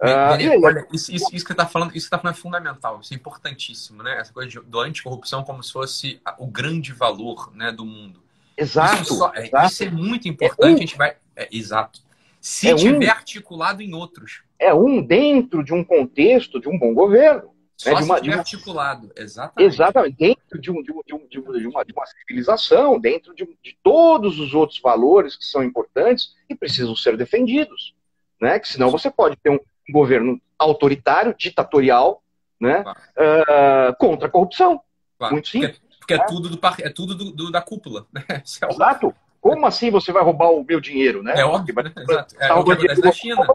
Uh, 0.00 0.64
olha, 0.64 0.86
isso, 0.92 1.12
isso, 1.12 1.26
isso, 1.32 1.44
que 1.44 1.52
está 1.52 1.66
falando, 1.66 1.96
isso 1.96 2.06
que 2.06 2.10
tá 2.10 2.18
falando 2.18 2.36
é 2.36 2.38
fundamental, 2.38 3.00
isso 3.00 3.12
é 3.12 3.16
importantíssimo, 3.16 4.00
né? 4.00 4.16
Essa 4.20 4.32
coisa 4.32 4.48
de, 4.48 4.60
do 4.60 4.78
anticorrupção 4.78 5.42
como 5.42 5.60
se 5.60 5.72
fosse 5.72 6.20
o 6.38 6.46
grande 6.46 6.92
valor 6.92 7.52
né, 7.52 7.72
do 7.72 7.84
mundo. 7.84 8.22
Exato 8.56 9.02
isso, 9.02 9.16
só, 9.16 9.32
é, 9.34 9.46
exato. 9.46 9.66
isso 9.66 9.84
é 9.84 9.90
muito 9.90 10.28
importante, 10.28 10.68
é 10.68 10.70
um, 10.70 10.74
a 10.74 10.78
gente 10.78 10.96
vai. 10.96 11.16
É, 11.34 11.48
exato. 11.50 12.00
Se 12.40 12.68
é 12.68 12.74
tiver 12.76 13.08
um, 13.08 13.10
articulado 13.10 13.82
em 13.82 13.92
outros. 13.92 14.42
É 14.58 14.72
um 14.72 15.02
dentro 15.02 15.64
de 15.64 15.74
um 15.74 15.82
contexto 15.82 16.60
de 16.60 16.68
um 16.68 16.78
bom 16.78 16.94
governo. 16.94 17.50
Só 17.78 17.90
né, 17.90 17.96
de 17.96 18.04
uma, 18.04 18.20
de 18.20 18.28
uma... 18.30 18.38
articulado, 18.38 19.12
exatamente. 19.14 19.72
Exatamente, 19.72 20.16
dentro 20.16 20.60
de, 20.60 20.70
um, 20.70 20.82
de, 20.82 20.92
um, 20.92 21.02
de, 21.06 21.14
um, 21.14 21.28
de, 21.28 21.66
uma, 21.68 21.84
de 21.84 21.92
uma 21.92 22.06
civilização, 22.06 22.98
dentro 22.98 23.32
de, 23.36 23.44
de 23.62 23.78
todos 23.84 24.40
os 24.40 24.52
outros 24.52 24.80
valores 24.80 25.36
que 25.36 25.44
são 25.44 25.62
importantes 25.62 26.34
e 26.50 26.56
precisam 26.56 26.96
ser 26.96 27.16
defendidos. 27.16 27.94
Né? 28.40 28.58
Que 28.58 28.68
senão 28.68 28.90
você 28.90 29.08
pode 29.08 29.36
ter 29.36 29.50
um 29.50 29.60
governo 29.90 30.40
autoritário, 30.58 31.34
ditatorial, 31.38 32.20
né? 32.60 32.82
Claro. 32.82 32.98
Uh, 33.16 33.96
contra 33.96 34.26
a 34.26 34.30
corrupção. 34.30 34.80
Claro. 35.16 35.34
Muito 35.34 35.48
simples. 35.48 35.78
Porque, 35.78 35.98
porque 35.98 36.14
é, 36.14 36.16
é 36.16 36.24
tudo, 36.24 36.48
do, 36.48 36.60
é 36.80 36.90
tudo 36.90 37.14
do, 37.14 37.32
do 37.32 37.52
da 37.52 37.62
cúpula. 37.62 38.06
Né? 38.12 38.24
É 38.28 38.68
Exato. 38.68 39.14
Como 39.40 39.64
assim 39.64 39.88
você 39.88 40.10
vai 40.10 40.24
roubar 40.24 40.50
o 40.50 40.64
meu 40.64 40.80
dinheiro, 40.80 41.22
né? 41.22 41.34
É 41.38 41.44
óbvio, 41.44 41.74
né? 41.76 41.92
Exato. 41.96 42.34
É, 42.40 42.48
tá 42.48 42.58
o 42.58 42.64
que 42.64 42.72
acontece 42.72 43.00
na 43.00 43.12
China. 43.12 43.46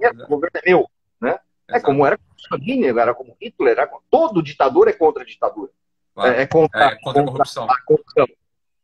É, 0.00 0.08
o 0.10 0.28
governo 0.28 0.52
é 0.54 0.70
meu, 0.70 0.88
né? 1.20 1.36
É 1.68 1.80
como 1.80 2.06
era 2.06 2.16
Mussolini, 2.50 2.86
era 2.86 3.14
como 3.14 3.36
Hitler, 3.40 3.72
era, 3.72 3.90
todo 4.10 4.42
ditador 4.42 4.88
é 4.88 4.92
contra 4.92 5.22
a 5.22 5.26
ditadura. 5.26 5.70
Claro. 6.14 6.32
É, 6.32 6.42
é, 6.42 6.46
contra, 6.46 6.84
é, 6.84 6.96
contra, 6.96 7.22
a 7.22 7.26
corrupção. 7.26 7.70
A 7.70 7.80
corrupção 7.82 8.26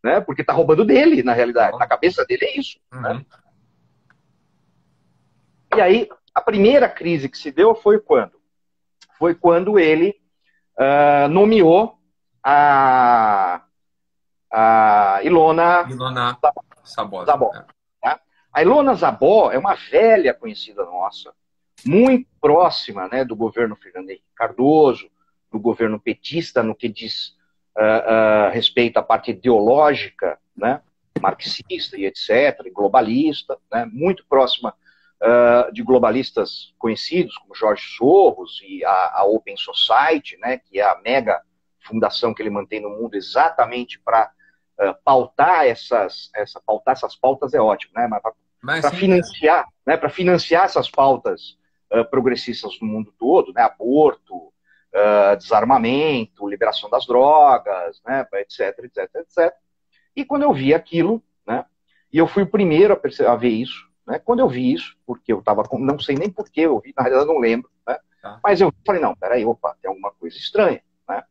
né? 0.02 0.20
Porque 0.20 0.42
está 0.42 0.52
roubando 0.52 0.84
dele, 0.84 1.22
na 1.22 1.32
realidade. 1.32 1.78
Na 1.78 1.86
cabeça 1.86 2.24
dele 2.24 2.44
é 2.44 2.58
isso. 2.58 2.78
Uhum. 2.92 3.00
Né? 3.02 3.26
E 5.76 5.80
aí, 5.80 6.08
a 6.34 6.40
primeira 6.40 6.88
crise 6.88 7.28
que 7.28 7.38
se 7.38 7.50
deu 7.50 7.74
foi 7.74 7.98
quando? 7.98 8.32
Foi 9.18 9.34
quando 9.34 9.78
ele 9.78 10.20
uh, 10.78 11.28
nomeou 11.28 11.98
a, 12.42 13.62
a 14.50 15.20
Ilona, 15.22 15.86
Ilona 15.90 16.38
Zabó. 16.86 17.24
Zabó. 17.24 17.50
É. 17.54 17.64
Tá? 18.00 18.20
A 18.52 18.62
Ilona 18.62 18.94
Zabó 18.94 19.50
é 19.50 19.58
uma 19.58 19.74
velha 19.74 20.32
conhecida 20.32 20.84
nossa, 20.84 21.34
muito 21.84 22.28
próxima 22.40 23.08
né, 23.08 23.24
do 23.24 23.36
governo 23.36 23.76
Fernando 23.76 24.10
Henrique 24.10 24.24
Cardoso, 24.34 25.10
do 25.50 25.58
governo 25.58 25.98
petista, 25.98 26.62
no 26.62 26.74
que 26.74 26.88
diz 26.88 27.36
uh, 27.76 28.48
uh, 28.48 28.52
respeito 28.52 28.98
à 28.98 29.02
parte 29.02 29.30
ideológica, 29.30 30.38
né, 30.56 30.82
marxista 31.20 31.96
e 31.96 32.04
etc., 32.04 32.66
e 32.66 32.70
globalista, 32.70 33.56
né, 33.72 33.88
muito 33.90 34.24
próxima 34.28 34.74
uh, 35.22 35.72
de 35.72 35.82
globalistas 35.82 36.74
conhecidos 36.78 37.36
como 37.38 37.54
Jorge 37.54 37.82
Soros 37.96 38.60
e 38.66 38.84
a, 38.84 39.12
a, 39.14 39.24
Open 39.24 39.56
Society, 39.56 40.36
né, 40.38 40.58
que 40.58 40.80
é 40.80 40.84
a 40.84 41.00
mega 41.02 41.40
fundação 41.80 42.34
que 42.34 42.42
ele 42.42 42.50
mantém 42.50 42.80
no 42.80 42.90
mundo 42.90 43.14
exatamente 43.14 43.98
para 44.00 44.30
pautar 45.04 45.66
essas, 45.66 46.30
essa, 46.36 46.60
pautar 46.64 46.92
essas 46.92 47.16
pautas 47.16 47.52
é 47.52 47.60
ótimo, 47.60 47.94
né, 47.96 48.06
mas 48.06 48.22
para 48.80 48.92
financiar, 48.92 49.66
né, 49.84 49.96
para 49.96 50.08
financiar 50.08 50.66
essas 50.66 50.88
pautas 50.88 51.58
progressistas 52.10 52.78
no 52.80 52.86
mundo 52.86 53.12
todo, 53.18 53.52
né, 53.52 53.62
aborto, 53.62 54.34
uh, 54.36 55.36
desarmamento, 55.36 56.48
liberação 56.48 56.88
das 56.90 57.06
drogas, 57.06 58.00
né, 58.06 58.26
etc, 58.34 58.78
etc, 58.84 59.10
etc. 59.16 59.54
E 60.14 60.24
quando 60.24 60.42
eu 60.42 60.52
vi 60.52 60.74
aquilo, 60.74 61.22
né, 61.46 61.64
e 62.12 62.18
eu 62.18 62.26
fui 62.26 62.42
o 62.42 62.50
primeiro 62.50 62.92
a, 62.92 62.96
perceber, 62.96 63.28
a 63.28 63.36
ver 63.36 63.48
isso, 63.50 63.88
né, 64.06 64.18
quando 64.18 64.40
eu 64.40 64.48
vi 64.48 64.72
isso, 64.72 64.96
porque 65.06 65.32
eu 65.32 65.38
estava, 65.38 65.62
não 65.78 65.98
sei 65.98 66.16
nem 66.16 66.30
por 66.30 66.50
que 66.50 66.62
eu 66.62 66.80
vi, 66.80 66.92
na 66.96 67.02
realidade 67.02 67.28
não 67.28 67.38
lembro, 67.38 67.70
né, 67.86 67.98
tá. 68.22 68.40
mas 68.42 68.60
eu 68.60 68.72
falei, 68.86 69.00
não, 69.00 69.14
peraí, 69.14 69.44
opa, 69.44 69.76
tem 69.80 69.88
alguma 69.88 70.10
coisa 70.12 70.36
estranha, 70.36 70.82
né, 71.08 71.22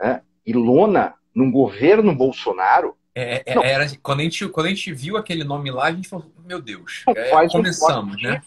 né? 0.00 0.22
E 0.44 0.52
lona 0.52 1.14
num 1.34 1.50
governo 1.50 2.14
Bolsonaro, 2.14 2.96
é, 3.14 3.42
é, 3.46 3.70
era, 3.70 3.86
quando, 4.02 4.20
a 4.20 4.22
gente, 4.22 4.48
quando 4.48 4.66
a 4.66 4.68
gente 4.70 4.90
viu 4.92 5.18
aquele 5.18 5.44
nome 5.44 5.70
lá, 5.70 5.84
a 5.84 5.92
gente 5.92 6.08
falou, 6.08 6.32
meu 6.46 6.62
Deus, 6.62 7.04
é, 7.14 7.48
começamos, 7.48 8.22
né? 8.22 8.42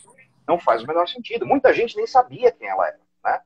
Não 0.48 0.60
faz 0.60 0.84
o 0.84 0.88
menor 0.88 1.08
sentido. 1.08 1.46
Muita 1.46 1.74
gente 1.74 1.96
nem 1.96 2.08
sabia 2.08 2.52
quem 2.52 2.68
ela 2.68 2.88
era. 2.88 3.00
Né? 3.24 3.40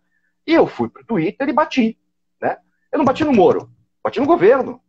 E 0.47 0.53
eu 0.53 0.67
fui 0.67 0.89
pro 0.89 1.05
Twitter 1.05 1.47
e 1.47 1.53
bati. 1.53 1.97
Né? 2.41 2.57
Eu 2.91 2.97
não 2.97 3.05
bati 3.05 3.23
no 3.23 3.33
Moro, 3.33 3.71
bati 4.03 4.19
no 4.19 4.25
governo. 4.25 4.81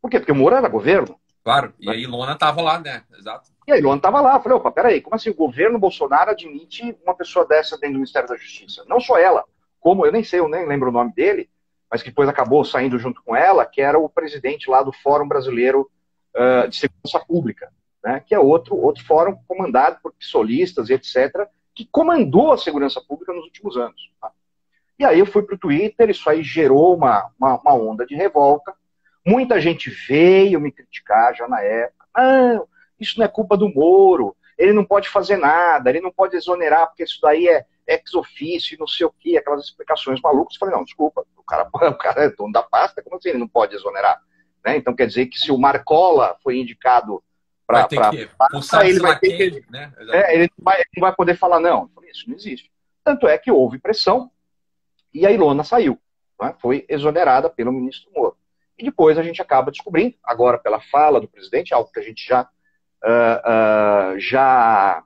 Por 0.00 0.10
quê? 0.10 0.18
Porque 0.18 0.32
o 0.32 0.36
Moro 0.36 0.54
era 0.54 0.68
governo. 0.68 1.18
Claro, 1.42 1.74
e 1.78 1.86
né? 1.86 1.92
a 1.92 1.96
Ilona 1.96 2.36
tava 2.36 2.62
lá, 2.62 2.80
né? 2.80 3.02
Exato. 3.18 3.50
E 3.66 3.72
a 3.72 3.78
Ilona 3.78 4.00
tava 4.00 4.20
lá. 4.20 4.34
Eu 4.34 4.40
falei, 4.40 4.56
opa, 4.56 4.72
peraí, 4.72 5.00
como 5.00 5.14
assim 5.14 5.30
o 5.30 5.34
governo 5.34 5.78
Bolsonaro 5.78 6.30
admite 6.30 6.96
uma 7.02 7.14
pessoa 7.14 7.46
dessa 7.46 7.76
dentro 7.76 7.94
do 7.94 7.98
Ministério 8.00 8.28
da 8.28 8.36
Justiça? 8.36 8.84
Não 8.86 8.98
só 8.98 9.18
ela, 9.18 9.44
como, 9.78 10.06
eu 10.06 10.12
nem 10.12 10.24
sei, 10.24 10.40
eu 10.40 10.48
nem 10.48 10.66
lembro 10.66 10.88
o 10.88 10.92
nome 10.92 11.12
dele, 11.12 11.50
mas 11.90 12.02
que 12.02 12.08
depois 12.08 12.28
acabou 12.28 12.64
saindo 12.64 12.98
junto 12.98 13.22
com 13.22 13.36
ela, 13.36 13.66
que 13.66 13.82
era 13.82 13.98
o 13.98 14.08
presidente 14.08 14.70
lá 14.70 14.82
do 14.82 14.92
Fórum 14.92 15.28
Brasileiro 15.28 15.90
uh, 16.34 16.68
de 16.68 16.76
Segurança 16.76 17.20
Pública, 17.26 17.70
né? 18.04 18.20
que 18.20 18.34
é 18.34 18.38
outro, 18.38 18.76
outro 18.76 19.02
fórum 19.04 19.34
comandado 19.48 19.98
por 20.02 20.12
psolistas 20.12 20.90
etc., 20.90 21.48
que 21.74 21.88
comandou 21.90 22.52
a 22.52 22.58
segurança 22.58 23.00
pública 23.00 23.32
nos 23.32 23.44
últimos 23.44 23.76
anos. 23.76 24.12
Tá? 24.20 24.30
E 24.98 25.04
aí 25.04 25.18
eu 25.18 25.26
fui 25.26 25.42
para 25.42 25.56
o 25.56 25.58
Twitter, 25.58 26.10
isso 26.10 26.28
aí 26.28 26.42
gerou 26.42 26.94
uma, 26.94 27.30
uma, 27.40 27.58
uma, 27.58 27.74
onda 27.74 28.06
de 28.06 28.14
revolta. 28.14 28.72
Muita 29.26 29.60
gente 29.60 29.90
veio 29.90 30.60
me 30.60 30.70
criticar 30.70 31.34
já 31.34 31.48
na 31.48 31.60
época. 31.62 32.06
Não, 32.16 32.68
isso 33.00 33.18
não 33.18 33.24
é 33.24 33.28
culpa 33.28 33.56
do 33.56 33.68
Moro, 33.68 34.36
ele 34.56 34.72
não 34.72 34.84
pode 34.84 35.08
fazer 35.08 35.36
nada, 35.36 35.90
ele 35.90 36.00
não 36.00 36.12
pode 36.12 36.36
exonerar, 36.36 36.86
porque 36.86 37.02
isso 37.02 37.18
daí 37.20 37.48
é 37.48 37.64
ex 37.86 38.14
ofício, 38.14 38.78
não 38.78 38.86
sei 38.86 39.06
o 39.06 39.14
quê, 39.18 39.36
aquelas 39.36 39.64
explicações 39.64 40.20
malucas. 40.20 40.54
Eu 40.54 40.60
falei, 40.60 40.76
não, 40.76 40.84
desculpa, 40.84 41.26
o 41.36 41.42
cara, 41.42 41.68
o 41.90 41.94
cara 41.94 42.24
é 42.24 42.30
dono 42.30 42.52
da 42.52 42.62
pasta, 42.62 43.02
como 43.02 43.16
assim 43.16 43.30
ele 43.30 43.38
não 43.38 43.48
pode 43.48 43.74
exonerar? 43.74 44.22
Né? 44.64 44.76
Então 44.76 44.94
quer 44.94 45.06
dizer 45.06 45.26
que 45.26 45.38
se 45.38 45.50
o 45.50 45.58
Marcola 45.58 46.36
foi 46.42 46.58
indicado 46.58 47.22
para 47.66 47.88
ele 48.86 49.00
vai 49.00 49.18
ter 49.18 49.36
que, 49.36 49.70
né? 49.70 49.92
é, 50.12 50.34
ele, 50.34 50.50
vai, 50.58 50.76
ele 50.76 50.88
não 50.96 51.00
vai 51.02 51.14
poder 51.14 51.36
falar 51.36 51.60
não. 51.60 51.90
Isso 52.10 52.28
não 52.28 52.36
existe. 52.36 52.70
Tanto 53.02 53.26
é 53.26 53.36
que 53.36 53.50
houve 53.50 53.78
pressão, 53.78 54.30
e 55.12 55.26
a 55.26 55.30
Ilona 55.30 55.62
saiu, 55.62 55.98
né? 56.40 56.54
foi 56.60 56.84
exonerada 56.88 57.48
pelo 57.48 57.72
ministro 57.72 58.10
Moro. 58.14 58.36
E 58.76 58.84
depois 58.84 59.16
a 59.16 59.22
gente 59.22 59.40
acaba 59.40 59.70
descobrindo, 59.70 60.16
agora 60.24 60.58
pela 60.58 60.80
fala 60.80 61.20
do 61.20 61.28
presidente, 61.28 61.72
algo 61.72 61.90
que 61.92 62.00
a 62.00 62.02
gente 62.02 62.26
já, 62.26 62.42
uh, 62.42 64.16
uh, 64.16 64.18
já, 64.18 65.04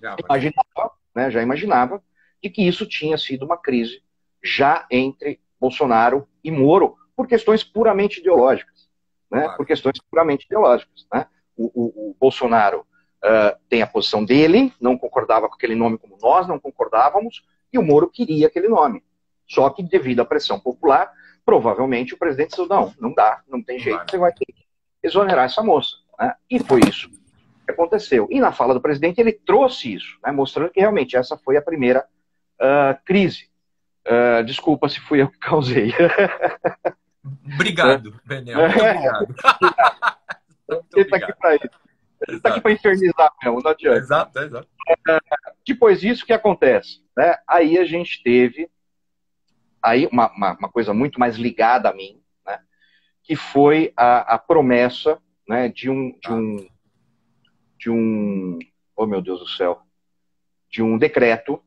já 0.00 0.16
imaginava, 0.24 0.92
né? 1.14 1.30
já 1.30 1.42
imaginava, 1.42 2.02
de 2.42 2.48
que 2.48 2.62
isso 2.62 2.86
tinha 2.86 3.18
sido 3.18 3.44
uma 3.44 3.56
crise 3.56 4.02
já 4.42 4.86
entre 4.90 5.40
Bolsonaro 5.58 6.28
e 6.42 6.50
Moro, 6.50 6.96
por 7.16 7.26
questões 7.26 7.64
puramente 7.64 8.20
ideológicas. 8.20 8.88
Né? 9.30 9.42
Claro. 9.42 9.56
Por 9.56 9.66
questões 9.66 10.00
puramente 10.08 10.46
ideológicas. 10.46 11.06
Né? 11.12 11.26
O, 11.56 11.64
o, 11.74 12.10
o 12.10 12.16
Bolsonaro 12.18 12.80
uh, 13.24 13.58
tem 13.68 13.82
a 13.82 13.86
posição 13.86 14.24
dele, 14.24 14.72
não 14.80 14.96
concordava 14.96 15.48
com 15.48 15.54
aquele 15.54 15.74
nome 15.74 15.98
como 15.98 16.16
nós 16.20 16.46
não 16.46 16.58
concordávamos, 16.58 17.42
e 17.72 17.78
o 17.78 17.82
Moro 17.82 18.08
queria 18.08 18.46
aquele 18.46 18.68
nome. 18.68 19.02
Só 19.48 19.68
que, 19.70 19.82
devido 19.82 20.20
à 20.20 20.24
pressão 20.24 20.58
popular, 20.58 21.12
provavelmente 21.44 22.14
o 22.14 22.18
presidente 22.18 22.50
disse: 22.50 22.68
não, 22.68 22.94
não 23.00 23.12
dá, 23.12 23.42
não 23.48 23.62
tem 23.62 23.78
jeito, 23.78 24.08
você 24.08 24.18
vai 24.18 24.32
ter 24.32 24.46
que 24.46 24.64
exonerar 25.02 25.44
essa 25.44 25.62
moça. 25.62 25.96
Né? 26.18 26.34
E 26.48 26.58
foi 26.60 26.80
isso 26.88 27.10
que 27.64 27.72
aconteceu. 27.72 28.28
E 28.30 28.40
na 28.40 28.52
fala 28.52 28.74
do 28.74 28.80
presidente, 28.80 29.20
ele 29.20 29.32
trouxe 29.32 29.94
isso, 29.94 30.18
né? 30.24 30.30
mostrando 30.32 30.70
que 30.70 30.80
realmente 30.80 31.16
essa 31.16 31.36
foi 31.36 31.56
a 31.56 31.62
primeira 31.62 32.06
uh, 32.60 32.98
crise. 33.04 33.48
Uh, 34.06 34.42
desculpa 34.44 34.88
se 34.88 35.00
fui 35.00 35.22
eu 35.22 35.28
que 35.28 35.38
causei. 35.38 35.92
Obrigado, 37.54 38.18
Benel. 38.24 38.58
Obrigado. 38.64 39.34
Ele 40.94 41.02
está 41.02 41.16
aqui 41.16 41.32
para 41.38 41.54
isso. 41.56 41.70
Ele 42.28 42.36
está 42.36 42.48
aqui 42.50 42.60
para 42.60 42.72
infernizar 42.72 43.32
mesmo, 43.42 43.62
não 43.62 43.70
adianta. 43.70 43.98
Exato, 43.98 44.38
exato. 44.38 44.68
Uh, 44.90 45.52
depois 45.66 46.00
disso, 46.00 46.24
o 46.24 46.26
que 46.26 46.32
acontece? 46.32 47.02
Né? 47.16 47.36
Aí 47.48 47.78
a 47.78 47.84
gente 47.84 48.22
teve 48.22 48.68
aí 49.82 50.06
uma, 50.06 50.30
uma, 50.32 50.56
uma, 50.58 50.68
coisa 50.68 50.92
muito 50.92 51.18
mais 51.18 51.36
ligada 51.36 51.88
a 51.88 51.94
mim, 51.94 52.22
né, 52.46 52.60
que 53.22 53.34
foi 53.34 53.92
a, 53.96 54.34
a 54.34 54.38
promessa 54.38 55.18
né, 55.48 55.68
de 55.68 55.88
um 55.88 56.18
de 56.18 56.32
um 56.32 56.68
de 57.78 57.90
um 57.90 58.58
oh 58.94 59.06
meu 59.06 59.22
Deus 59.22 59.40
do 59.40 59.48
céu 59.48 59.80
de 60.68 60.82
um 60.82 60.96
decreto, 60.96 61.60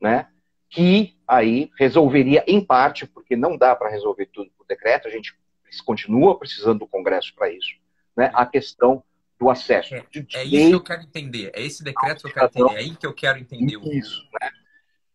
né, 0.00 0.28
que 0.68 1.16
aí 1.26 1.70
resolveria 1.78 2.42
em 2.46 2.64
parte, 2.64 3.06
porque 3.06 3.36
não 3.36 3.56
dá 3.56 3.76
para 3.76 3.90
resolver 3.90 4.26
tudo 4.26 4.50
por 4.56 4.66
decreto, 4.66 5.06
a 5.06 5.10
gente 5.10 5.36
continua 5.84 6.38
precisando 6.38 6.80
do 6.80 6.88
Congresso 6.88 7.32
para 7.34 7.52
isso, 7.52 7.76
né, 8.18 8.32
a 8.34 8.44
questão 8.44 9.04
do 9.38 9.48
acesso. 9.48 9.94
É, 9.94 9.98
é, 10.34 10.44
isso 10.44 10.68
que 10.68 10.74
eu 10.74 10.82
quero 10.82 11.02
entender, 11.02 11.52
é 11.54 11.62
esse 11.62 11.84
decreto 11.84 12.22
que 12.22 12.26
eu 12.26 12.34
quero 12.34 12.46
entender, 12.46 12.74
é 12.74 12.78
aí 12.78 12.96
que 12.96 13.06
eu 13.06 13.14
quero 13.14 13.38
entender. 13.38 13.78
Isso, 13.96 14.28
né? 14.40 14.50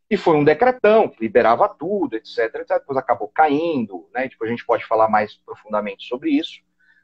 E 0.09 0.15
foi 0.15 0.37
um 0.37 0.43
decretão 0.43 1.09
que 1.09 1.21
liberava 1.21 1.67
tudo, 1.67 2.15
etc, 2.15 2.37
etc. 2.55 2.77
Depois 2.79 2.97
acabou 2.97 3.27
caindo, 3.27 4.07
né? 4.13 4.29
Depois 4.29 4.49
a 4.49 4.53
gente 4.53 4.65
pode 4.65 4.85
falar 4.85 5.09
mais 5.09 5.35
profundamente 5.35 6.07
sobre 6.07 6.31
isso. 6.31 6.61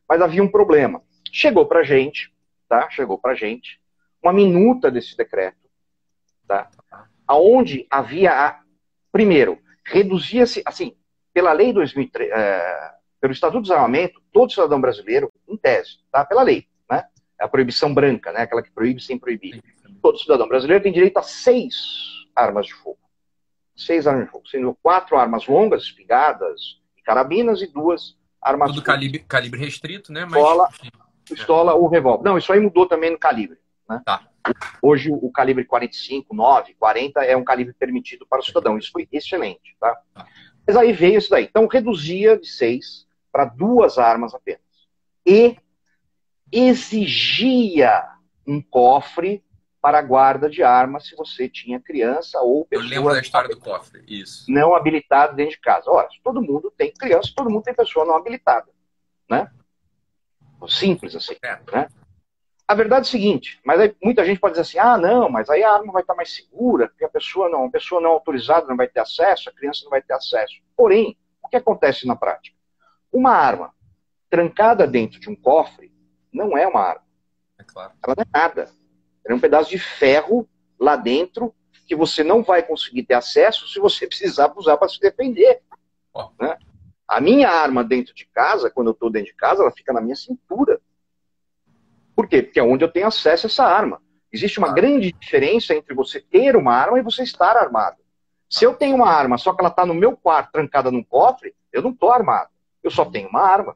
Mas 0.08 0.22
havia 0.22 0.42
um 0.42 0.48
problema. 0.48 1.02
Chegou 1.32 1.66
para 1.66 1.84
gente, 1.84 2.34
tá? 2.70 2.90
Chegou 2.90 3.18
para 3.18 3.36
gente 3.36 3.82
uma 4.24 4.32
minuta 4.32 4.90
desse 4.90 5.18
decreto, 5.18 5.58
tá? 6.48 6.70
Aonde 7.28 7.86
havia, 7.90 8.32
a... 8.32 8.62
primeiro, 9.12 9.60
reduzia-se, 9.86 10.62
assim, 10.66 10.96
pela 11.34 11.52
lei 11.52 11.74
2003, 11.74 12.30
é... 12.32 12.92
pelo 13.20 13.34
Estatuto 13.34 13.60
do 13.60 13.64
Desarmamento, 13.64 14.22
todo 14.32 14.52
cidadão 14.52 14.80
brasileiro, 14.80 15.29
em 15.50 15.58
tese, 15.58 16.00
tá? 16.12 16.24
Pela 16.24 16.44
lei, 16.44 16.68
né? 16.90 17.06
É 17.40 17.46
a 17.46 17.48
proibição 17.48 17.94
branca, 17.94 18.32
né? 18.32 18.42
Aquela 18.42 18.62
que 18.62 18.72
proíbe 18.72 19.02
sem 19.02 19.18
proibir. 19.18 19.62
Todo 20.02 20.20
cidadão 20.20 20.48
brasileiro 20.48 20.84
tem 20.84 20.94
direito 20.94 21.18
a 21.18 21.24
seis 21.24 21.76
armas 22.36 22.68
de 22.68 22.74
fogo. 22.74 23.00
Seis 23.76 24.08
armas 24.08 24.26
de 24.26 24.32
fogo, 24.32 24.48
sendo 24.48 24.78
quatro 24.82 25.18
armas 25.18 25.48
longas, 25.48 25.84
espigadas 25.84 26.80
e 26.98 27.02
carabinas, 27.02 27.62
e 27.62 27.68
duas 27.68 28.18
armas 28.42 28.72
Tudo 28.72 28.84
calibre, 28.84 29.20
calibre 29.20 29.60
restrito, 29.60 30.12
né? 30.12 30.26
Mas... 30.26 30.34
Pistola, 30.34 30.70
pistola 31.26 31.72
é. 31.72 31.76
ou 31.76 31.88
revólver. 31.88 32.24
Não, 32.24 32.38
isso 32.38 32.52
aí 32.52 32.60
mudou 32.60 32.86
também 32.88 33.12
no 33.12 33.18
calibre. 33.18 33.58
Né? 33.90 34.02
Tá. 34.06 34.28
Hoje 34.82 35.12
o 35.12 35.32
calibre 35.32 35.66
45, 35.66 36.34
9, 36.34 36.76
40 36.76 37.24
é 37.24 37.36
um 37.36 37.44
calibre 37.44 37.74
permitido 37.74 38.26
para 38.28 38.40
o 38.40 38.44
cidadão. 38.44 38.78
Isso 38.78 38.92
foi 38.92 39.08
excelente. 39.12 39.76
Tá? 39.80 39.98
tá. 40.14 40.26
Mas 40.66 40.78
aí 40.78 40.94
veio 40.94 41.18
isso 41.18 41.30
daí. 41.30 41.46
Então 41.46 41.68
reduzia 41.68 42.38
de 42.38 42.48
seis 42.48 43.08
para 43.32 43.46
duas 43.46 43.98
armas 43.98 44.34
apenas. 44.34 44.62
E 45.30 45.56
exigia 46.52 48.04
um 48.48 48.60
cofre 48.60 49.46
para 49.80 50.00
a 50.00 50.02
guarda 50.02 50.50
de 50.50 50.64
armas 50.64 51.08
se 51.08 51.16
você 51.16 51.48
tinha 51.48 51.80
criança 51.80 52.42
ou 52.42 52.66
pessoa. 52.66 52.84
Eu 52.84 52.90
lembro 52.90 53.14
da 53.14 53.22
história 53.22 53.48
do 53.48 53.60
cofre, 53.60 54.04
isso. 54.08 54.52
Não 54.52 54.74
habilitado 54.74 55.36
dentro 55.36 55.52
de 55.52 55.60
casa. 55.60 55.88
Ora, 55.88 56.08
todo 56.24 56.42
mundo 56.42 56.74
tem 56.76 56.92
criança, 56.92 57.32
todo 57.36 57.48
mundo 57.48 57.62
tem 57.62 57.76
pessoa 57.76 58.08
não 58.08 58.16
habilitada. 58.16 58.72
Né? 59.30 59.52
Simples 60.68 61.16
assim. 61.16 61.36
É. 61.44 61.60
Né? 61.72 61.88
A 62.68 62.74
verdade 62.74 63.06
é 63.06 63.10
o 63.10 63.12
seguinte, 63.12 63.60
mas 63.64 63.80
aí 63.80 63.96
muita 64.04 64.26
gente 64.26 64.40
pode 64.40 64.54
dizer 64.54 64.64
assim, 64.64 64.80
ah, 64.80 64.98
não, 64.98 65.30
mas 65.30 65.48
aí 65.48 65.64
a 65.64 65.72
arma 65.72 65.94
vai 65.94 66.02
estar 66.02 66.16
mais 66.16 66.34
segura, 66.34 66.88
porque 66.90 67.06
a 67.06 67.10
pessoa 67.10 67.48
não, 67.50 67.66
a 67.66 67.70
pessoa 67.70 68.02
não 68.02 68.10
autorizada 68.10 68.66
não 68.66 68.76
vai 68.76 68.88
ter 68.88 69.00
acesso, 69.00 69.48
a 69.48 69.54
criança 69.54 69.82
não 69.84 69.92
vai 69.92 70.02
ter 70.02 70.14
acesso. 70.14 70.56
Porém, 70.76 71.16
o 71.44 71.48
que 71.48 71.56
acontece 71.56 72.08
na 72.08 72.16
prática? 72.16 72.58
Uma 73.14 73.32
arma 73.32 73.74
trancada 74.30 74.88
dentro 74.88 75.20
de 75.20 75.30
um 75.30 75.36
cofre 75.36 75.92
não 76.32 76.58
é 76.58 76.68
uma 76.68 76.82
arma. 76.82 77.04
É 77.58 77.64
claro. 77.64 77.92
Ela 78.04 78.16
não 78.16 78.24
é 78.24 78.40
nada. 78.40 78.70
Era 79.26 79.36
um 79.36 79.40
pedaço 79.40 79.70
de 79.70 79.80
ferro 79.80 80.48
lá 80.80 80.96
dentro 80.96 81.54
que 81.86 81.96
você 81.96 82.24
não 82.24 82.44
vai 82.44 82.62
conseguir 82.62 83.04
ter 83.04 83.16
acesso 83.16 83.68
se 83.68 83.80
você 83.80 84.06
precisar 84.06 84.54
usar 84.56 84.78
para 84.78 84.88
se 84.88 85.00
defender. 85.00 85.62
Oh. 86.14 86.30
Né? 86.40 86.58
A 87.08 87.20
minha 87.20 87.50
arma 87.50 87.84
dentro 87.84 88.14
de 88.14 88.26
casa, 88.26 88.70
quando 88.70 88.88
eu 88.88 88.94
estou 88.94 89.10
dentro 89.10 89.32
de 89.32 89.36
casa, 89.36 89.64
ela 89.64 89.72
fica 89.72 89.92
na 89.92 90.00
minha 90.00 90.16
cintura. 90.16 90.80
Por 92.16 92.28
quê? 92.28 92.44
Porque 92.44 92.60
é 92.60 92.64
onde 92.64 92.84
eu 92.84 92.92
tenho 92.92 93.08
acesso 93.08 93.48
a 93.48 93.50
essa 93.50 93.66
arma. 93.66 94.02
Existe 94.32 94.60
uma 94.60 94.70
ah. 94.70 94.74
grande 94.74 95.12
diferença 95.12 95.74
entre 95.74 95.96
você 95.96 96.22
ter 96.22 96.56
uma 96.56 96.74
arma 96.74 97.00
e 97.00 97.02
você 97.02 97.24
estar 97.24 97.58
armado. 97.58 97.98
Se 98.48 98.64
eu 98.66 98.76
tenho 98.76 98.96
uma 98.96 99.10
arma, 99.10 99.38
só 99.38 99.54
que 99.54 99.62
ela 99.62 99.70
está 99.70 99.86
no 99.86 99.94
meu 99.94 100.16
quarto, 100.16 100.52
trancada 100.52 100.92
num 100.92 101.04
cofre, 101.04 101.56
eu 101.74 101.82
não 101.82 101.92
estou 101.92 102.12
armado. 102.12 102.50
Eu 102.84 102.92
só 102.92 103.06
tenho 103.06 103.30
uma 103.30 103.42
arma. 103.42 103.76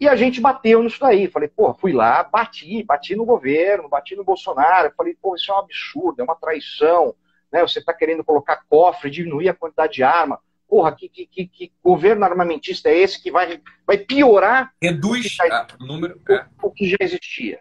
E 0.00 0.08
a 0.08 0.14
gente 0.14 0.40
bateu 0.40 0.82
nisso 0.82 1.00
daí. 1.00 1.28
Falei, 1.28 1.48
pô, 1.48 1.74
fui 1.74 1.92
lá, 1.92 2.22
bati, 2.22 2.82
bati 2.84 3.16
no 3.16 3.24
governo, 3.24 3.88
bati 3.88 4.14
no 4.14 4.24
Bolsonaro. 4.24 4.92
Falei, 4.96 5.16
pô, 5.20 5.34
isso 5.34 5.50
é 5.50 5.54
um 5.54 5.58
absurdo, 5.58 6.20
é 6.20 6.24
uma 6.24 6.36
traição. 6.36 7.14
Né? 7.50 7.62
Você 7.62 7.80
está 7.80 7.92
querendo 7.92 8.22
colocar 8.22 8.64
cofre, 8.68 9.10
diminuir 9.10 9.48
a 9.48 9.54
quantidade 9.54 9.94
de 9.94 10.02
arma. 10.02 10.40
Porra, 10.68 10.94
que, 10.94 11.08
que, 11.08 11.26
que, 11.26 11.46
que, 11.46 11.72
governo 11.82 12.24
armamentista 12.24 12.90
é 12.90 12.98
esse 12.98 13.22
que 13.22 13.30
vai, 13.30 13.60
vai 13.86 13.96
piorar 13.96 14.70
Reduz 14.82 15.24
o, 15.24 15.28
já, 15.30 15.66
o 15.80 15.84
número, 15.86 16.20
é. 16.28 16.44
o, 16.62 16.68
o, 16.68 16.70
que 16.70 16.86
já 16.90 16.98
existia? 17.00 17.60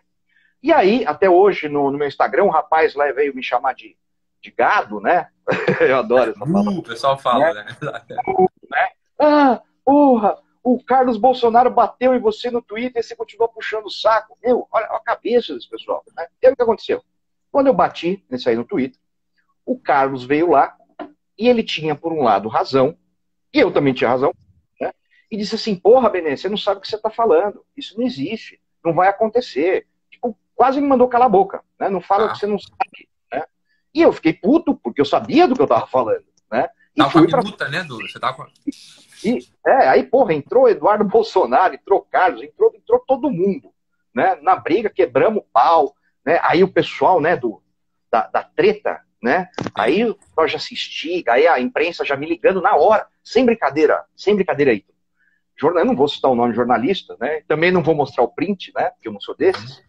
E 0.61 0.73
aí, 0.73 1.05
até 1.05 1.29
hoje, 1.29 1.69
no, 1.69 1.89
no, 1.89 1.97
meu 1.97 2.07
Instagram, 2.07 2.43
um 2.43 2.49
rapaz 2.49 2.95
lá 2.95 3.09
veio 3.13 3.33
me 3.33 3.41
chamar 3.41 3.73
de, 3.73 3.95
de 4.41 4.51
gado, 4.51 4.99
né? 4.99 5.29
Eu 5.79 5.99
adoro 5.99 6.31
essa 6.31 6.39
palavra. 6.39 6.71
Uh, 6.71 6.79
o 6.79 6.83
pessoal 6.83 7.17
fala, 7.17 7.53
né? 7.53 7.65
né? 7.81 8.17
Uh, 8.27 8.49
né? 8.69 8.89
Ah, 9.17 9.61
porra, 9.85 10.37
o 10.69 10.83
Carlos 10.83 11.15
Bolsonaro 11.15 11.71
bateu 11.71 12.13
em 12.13 12.19
você 12.19 12.51
no 12.51 12.61
Twitter 12.61 12.99
e 12.99 13.03
você 13.03 13.15
continuou 13.15 13.47
puxando 13.47 13.85
o 13.85 13.89
saco. 13.89 14.37
Meu, 14.43 14.67
olha 14.69 14.85
a 14.87 14.99
cabeça 14.99 15.53
desse 15.53 15.69
pessoal. 15.69 16.03
Né? 16.13 16.27
E 16.41 16.45
aí 16.45 16.51
o 16.51 16.55
que 16.57 16.61
aconteceu? 16.61 17.01
Quando 17.49 17.67
eu 17.67 17.73
bati 17.73 18.25
nesse 18.29 18.49
aí 18.49 18.55
no 18.57 18.65
Twitter, 18.65 18.99
o 19.65 19.79
Carlos 19.79 20.25
veio 20.25 20.49
lá 20.51 20.75
e 21.37 21.47
ele 21.47 21.63
tinha, 21.63 21.95
por 21.95 22.11
um 22.11 22.21
lado, 22.21 22.49
razão, 22.49 22.97
e 23.53 23.59
eu 23.59 23.71
também 23.71 23.93
tinha 23.93 24.09
razão, 24.09 24.33
né? 24.81 24.91
e 25.31 25.37
disse 25.37 25.55
assim, 25.55 25.73
porra, 25.73 26.09
Benê, 26.09 26.35
você 26.35 26.49
não 26.49 26.57
sabe 26.57 26.79
o 26.79 26.81
que 26.81 26.89
você 26.89 26.97
está 26.97 27.09
falando. 27.09 27.63
Isso 27.75 27.97
não 27.97 28.05
existe, 28.05 28.59
não 28.83 28.93
vai 28.93 29.07
acontecer. 29.07 29.87
Tipo, 30.11 30.37
quase 30.53 30.81
me 30.81 30.87
mandou 30.87 31.07
calar 31.07 31.27
a 31.27 31.29
boca, 31.29 31.63
né? 31.79 31.87
Não 31.87 32.01
fala 32.01 32.23
ah. 32.23 32.27
o 32.27 32.31
que 32.33 32.39
você 32.39 32.45
não 32.45 32.59
sabe. 32.59 33.07
Né? 33.31 33.41
E 33.93 34.01
eu 34.01 34.11
fiquei 34.11 34.33
puto, 34.33 34.75
porque 34.75 34.99
eu 34.99 35.05
sabia 35.05 35.47
do 35.47 35.55
que 35.55 35.61
eu 35.61 35.65
estava 35.65 35.87
falando. 35.87 36.25
Né? 36.51 36.67
E 36.93 36.97
tava 36.97 37.11
fui 37.11 37.29
com 37.29 37.37
a 37.37 37.39
minuta, 37.39 37.57
pra... 37.57 37.69
né, 37.69 37.83
Dudu? 37.85 38.05
Você 38.05 38.19
tava 38.19 38.35
com... 38.35 38.45
E, 39.23 39.39
é, 39.65 39.87
aí, 39.89 40.03
porra, 40.03 40.33
entrou 40.33 40.69
Eduardo 40.69 41.03
Bolsonaro, 41.05 41.75
entrou 41.75 42.05
Carlos, 42.11 42.41
entrou, 42.41 42.71
entrou 42.75 42.99
todo 42.99 43.31
mundo, 43.31 43.71
né? 44.13 44.37
Na 44.41 44.55
briga, 44.55 44.89
quebramos 44.89 45.43
o 45.43 45.45
pau, 45.51 45.95
né? 46.25 46.39
Aí 46.43 46.63
o 46.63 46.71
pessoal, 46.71 47.19
né, 47.19 47.35
do, 47.35 47.61
da, 48.11 48.27
da 48.27 48.43
treta, 48.43 49.01
né? 49.21 49.49
Aí 49.73 50.15
nós 50.35 50.51
já 50.51 50.57
assisti, 50.57 51.23
aí 51.27 51.47
a 51.47 51.59
imprensa 51.59 52.05
já 52.05 52.15
me 52.15 52.27
ligando 52.27 52.61
na 52.61 52.75
hora, 52.75 53.07
sem 53.23 53.45
brincadeira, 53.45 54.03
sem 54.15 54.35
brincadeira 54.35 54.71
aí. 54.71 54.85
Jornal, 55.59 55.83
eu 55.83 55.87
não 55.87 55.95
vou 55.95 56.07
citar 56.07 56.29
o 56.29 56.35
nome 56.35 56.51
de 56.51 56.55
jornalista, 56.55 57.17
né? 57.19 57.41
Também 57.47 57.71
não 57.71 57.81
vou 57.81 57.95
mostrar 57.95 58.23
o 58.23 58.27
print, 58.27 58.71
né? 58.75 58.91
Porque 58.91 59.07
eu 59.07 59.11
não 59.11 59.19
sou 59.19 59.35
desses. 59.35 59.79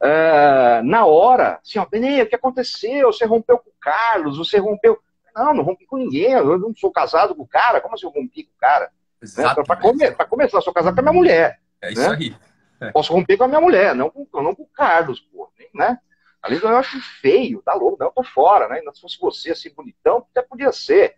Uh, 0.00 0.80
na 0.84 1.04
hora, 1.06 1.58
assim, 1.60 1.78
ó, 1.80 1.86
Benê, 1.86 2.22
o 2.22 2.28
que 2.28 2.36
aconteceu? 2.36 3.12
Você 3.12 3.24
rompeu 3.24 3.58
com 3.58 3.68
o 3.68 3.74
Carlos, 3.80 4.38
você 4.38 4.58
rompeu. 4.58 4.96
Não, 5.38 5.54
não 5.54 5.64
rompi 5.64 5.86
com 5.86 5.96
ninguém. 5.96 6.32
Eu 6.32 6.58
não 6.58 6.74
sou 6.74 6.90
casado 6.90 7.34
com 7.34 7.42
o 7.42 7.48
cara. 7.48 7.80
Como 7.80 7.94
assim 7.94 8.06
eu 8.06 8.10
rompi 8.10 8.44
com 8.44 8.52
o 8.52 8.58
cara? 8.58 8.90
Né? 9.22 9.54
Para 9.64 9.76
come, 9.76 10.10
começar, 10.28 10.60
sou 10.60 10.72
casado 10.72 10.94
com 10.94 11.00
a 11.00 11.02
minha 11.02 11.12
mulher. 11.12 11.60
É 11.80 11.92
isso 11.92 12.10
né? 12.10 12.16
aí. 12.16 12.36
É. 12.80 12.92
Posso 12.92 13.12
romper 13.12 13.36
com 13.36 13.44
a 13.44 13.48
minha 13.48 13.60
mulher, 13.60 13.94
não 13.94 14.08
com, 14.08 14.26
não 14.34 14.54
com 14.54 14.62
o 14.62 14.68
Carlos, 14.68 15.20
pô. 15.20 15.50
Né? 15.74 15.98
Ali 16.42 16.60
eu 16.62 16.76
acho 16.76 17.00
feio, 17.20 17.60
tá 17.62 17.74
louco, 17.74 17.96
não, 17.98 18.06
eu 18.06 18.12
tô 18.12 18.22
fora, 18.22 18.68
né? 18.68 18.80
Se 18.94 19.00
fosse 19.00 19.18
você 19.18 19.50
assim, 19.50 19.74
bonitão, 19.74 20.24
até 20.30 20.40
podia 20.40 20.72
ser. 20.72 21.16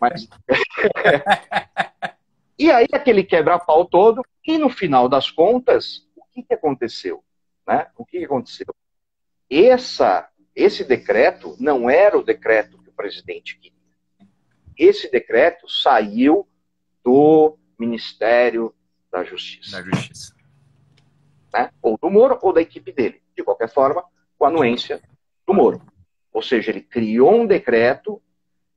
Mas. 0.00 0.28
e 2.58 2.70
aí, 2.70 2.86
aquele 2.92 3.24
quebra-pau 3.24 3.84
todo, 3.84 4.22
e 4.46 4.58
no 4.58 4.70
final 4.70 5.08
das 5.08 5.30
contas, 5.30 6.06
o 6.16 6.24
que, 6.32 6.42
que 6.42 6.54
aconteceu? 6.54 7.22
Né? 7.66 7.88
O 7.96 8.04
que, 8.04 8.18
que 8.18 8.24
aconteceu? 8.24 8.66
Essa, 9.50 10.28
esse 10.54 10.84
decreto 10.84 11.56
não 11.58 11.90
era 11.90 12.16
o 12.16 12.22
decreto 12.22 12.81
presidente 13.02 13.58
queria. 13.58 13.78
Esse 14.78 15.10
decreto 15.10 15.68
saiu 15.68 16.46
do 17.04 17.58
Ministério 17.78 18.72
da 19.10 19.24
Justiça. 19.24 19.82
Da 19.82 19.90
Justiça. 19.90 20.34
Né? 21.52 21.70
Ou 21.82 21.98
do 21.98 22.08
Moro 22.08 22.38
ou 22.40 22.52
da 22.52 22.62
equipe 22.62 22.92
dele. 22.92 23.20
De 23.36 23.42
qualquer 23.42 23.68
forma, 23.68 24.04
com 24.38 24.44
a 24.44 24.48
anuência 24.48 25.02
do 25.44 25.52
Moro. 25.52 25.82
Ou 26.32 26.40
seja, 26.40 26.70
ele 26.70 26.80
criou 26.80 27.34
um 27.34 27.46
decreto 27.46 28.22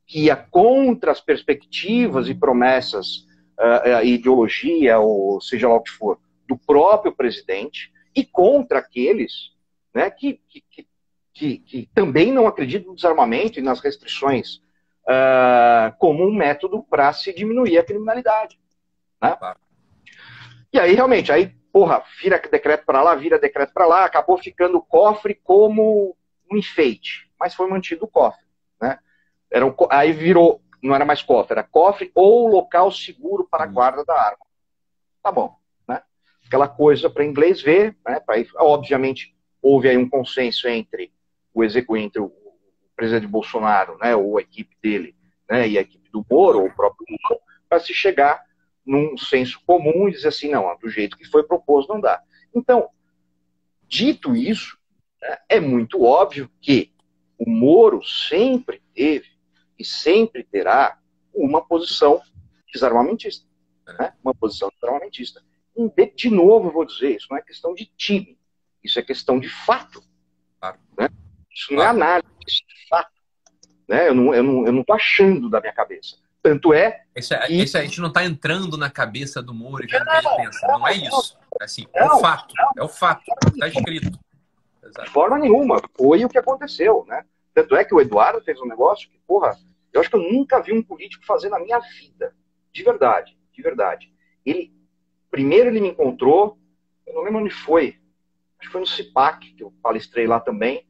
que 0.08 0.26
ia 0.26 0.36
contra 0.36 1.12
as 1.12 1.22
perspectivas 1.22 2.28
e 2.28 2.36
promessas, 2.36 3.28
uh, 3.60 4.04
ideologia, 4.04 5.00
ou 5.00 5.40
seja 5.40 5.68
lá 5.68 5.76
o 5.76 5.82
que 5.82 5.92
for, 5.92 6.20
do 6.48 6.58
próprio 6.58 7.16
presidente, 7.16 7.92
e 8.16 8.26
contra 8.26 8.80
aqueles 8.80 9.52
né, 9.94 10.10
que, 10.10 10.40
que, 10.48 10.62
que 10.62 10.88
que, 11.36 11.58
que 11.60 11.90
também 11.94 12.32
não 12.32 12.48
acredita 12.48 12.88
no 12.88 12.96
desarmamento 12.96 13.60
e 13.60 13.62
nas 13.62 13.82
restrições 13.82 14.62
uh, 15.06 15.94
como 16.00 16.26
um 16.26 16.34
método 16.34 16.82
para 16.82 17.12
se 17.12 17.34
diminuir 17.34 17.78
a 17.78 17.84
criminalidade. 17.84 18.58
Né? 19.22 19.38
E 20.72 20.80
aí, 20.80 20.96
realmente, 20.96 21.34
aí, 21.34 21.54
porra, 21.74 22.02
vira 22.22 22.40
decreto 22.40 22.86
para 22.86 23.04
lá, 23.04 23.14
vira 23.16 23.38
decreto 23.38 23.74
para 23.74 23.86
lá, 23.86 24.06
acabou 24.06 24.38
ficando 24.38 24.78
o 24.78 24.82
cofre 24.82 25.36
como 25.36 26.16
um 26.50 26.58
enfeite, 26.58 27.30
mas 27.38 27.54
foi 27.54 27.68
mantido 27.68 28.06
o 28.06 28.10
cofre. 28.10 28.46
Né? 28.82 28.98
Era 29.52 29.66
um, 29.66 29.76
aí 29.90 30.14
virou, 30.14 30.62
não 30.82 30.96
era 30.96 31.04
mais 31.04 31.22
cofre, 31.22 31.52
era 31.52 31.64
cofre 31.64 32.12
ou 32.16 32.48
local 32.48 32.90
seguro 32.92 33.46
para 33.46 33.66
a 33.66 33.68
guarda 33.68 34.06
da 34.06 34.18
arma. 34.18 34.46
Tá 35.22 35.34
bom. 35.34 35.54
Né? 35.86 36.02
Aquela 36.48 36.70
coisa 36.70 37.10
para 37.10 37.26
inglês 37.26 37.62
ver, 37.62 37.98
né? 38.08 38.22
pra, 38.22 38.36
obviamente, 38.60 39.36
houve 39.62 39.90
aí 39.90 39.98
um 39.98 40.10
consenso 40.10 40.70
entre 40.70 41.12
o 41.56 41.98
entre 41.98 42.22
o 42.22 42.32
presidente 42.96 43.28
Bolsonaro, 43.28 43.98
né, 43.98 44.16
ou 44.16 44.38
a 44.38 44.42
equipe 44.42 44.76
dele, 44.82 45.16
né, 45.50 45.68
e 45.68 45.78
a 45.78 45.82
equipe 45.82 46.10
do 46.12 46.26
Moro, 46.30 46.60
ou 46.60 46.68
o 46.68 46.76
próprio 46.76 47.06
Moro, 47.10 47.42
para 47.68 47.80
se 47.80 47.94
chegar 47.94 48.44
num 48.86 49.18
senso 49.18 49.60
comum 49.66 50.08
e 50.08 50.12
dizer 50.12 50.28
assim, 50.28 50.50
não, 50.50 50.78
do 50.78 50.90
jeito 50.90 51.18
que 51.18 51.26
foi 51.26 51.44
proposto 51.44 51.92
não 51.92 52.00
dá. 52.00 52.22
Então, 52.54 52.90
dito 53.88 54.36
isso, 54.36 54.78
né, 55.22 55.38
é 55.50 55.60
muito 55.60 56.04
óbvio 56.04 56.50
que 56.62 56.94
o 57.38 57.50
Moro 57.50 58.04
sempre 58.04 58.82
teve 58.94 59.30
e 59.78 59.84
sempre 59.84 60.44
terá 60.44 61.00
uma 61.34 61.66
posição 61.66 62.22
desarmamentista. 62.72 63.46
Né, 64.00 64.14
uma 64.24 64.34
posição 64.34 64.70
desarmamentista. 64.74 65.44
De 66.16 66.30
novo, 66.30 66.72
vou 66.72 66.86
dizer, 66.86 67.18
isso 67.18 67.28
não 67.30 67.38
é 67.38 67.42
questão 67.42 67.74
de 67.74 67.86
time, 67.98 68.40
isso 68.84 68.98
é 68.98 69.02
questão 69.02 69.40
de 69.40 69.50
fato. 69.50 70.02
Isso 71.66 71.74
não 71.74 71.82
é 71.82 71.88
análise, 71.88 72.28
isso 72.48 72.62
é 72.64 72.88
fato. 72.88 73.12
Né? 73.88 74.08
Eu 74.08 74.14
não 74.14 74.24
estou 74.26 74.36
eu 74.36 74.44
não, 74.44 74.66
eu 74.68 74.72
não 74.72 74.86
achando 74.92 75.50
da 75.50 75.60
minha 75.60 75.74
cabeça. 75.74 76.18
Tanto 76.44 76.74
é. 76.76 77.04
Esse, 77.16 77.34
é, 77.34 77.48
que... 77.48 77.60
esse 77.60 77.76
a 77.76 77.82
gente 77.82 78.00
não 78.00 78.10
está 78.10 78.24
entrando 78.24 78.78
na 78.78 78.88
cabeça 78.88 79.42
do 79.42 79.52
Moro 79.52 79.84
e 79.84 79.88
vendo 79.88 80.04
o 80.04 80.06
que 80.06 80.28
ele 80.28 80.36
pensa. 80.36 80.68
Não, 80.68 80.80
não 80.80 80.88
é 80.88 80.94
isso. 80.94 81.38
É 81.60 81.64
assim, 81.64 81.88
não, 81.96 82.02
é 82.02 82.14
o 82.14 82.20
fato. 82.20 82.54
É 82.78 82.84
o 82.84 82.88
fato. 82.88 83.24
Está 83.48 83.68
escrito. 83.68 84.20
De 85.04 85.10
forma 85.10 85.40
nenhuma. 85.40 85.82
Foi 85.98 86.24
o 86.24 86.30
que 86.30 86.38
aconteceu. 86.38 87.04
Né? 87.08 87.26
Tanto 87.52 87.76
é 87.76 87.84
que 87.84 87.96
o 87.96 88.00
Eduardo 88.00 88.44
fez 88.44 88.62
um 88.62 88.68
negócio 88.68 89.10
que, 89.10 89.18
porra, 89.26 89.58
eu 89.92 90.00
acho 90.00 90.10
que 90.10 90.16
eu 90.16 90.32
nunca 90.32 90.62
vi 90.62 90.72
um 90.72 90.84
político 90.84 91.26
fazer 91.26 91.50
na 91.50 91.60
minha 91.60 91.80
vida. 91.80 92.36
De 92.72 92.84
verdade. 92.84 93.36
De 93.52 93.62
verdade. 93.64 94.14
Ele. 94.46 94.72
Primeiro 95.32 95.70
ele 95.70 95.82
me 95.82 95.90
encontrou, 95.90 96.58
eu 97.08 97.16
não 97.16 97.24
lembro 97.24 97.42
onde 97.42 97.50
foi. 97.50 98.00
Acho 98.60 98.68
que 98.68 98.72
foi 98.72 98.82
no 98.82 98.88
CIPAC, 98.88 99.54
que 99.54 99.64
eu 99.64 99.74
palestrei 99.82 100.28
lá 100.28 100.40
também. 100.40 100.86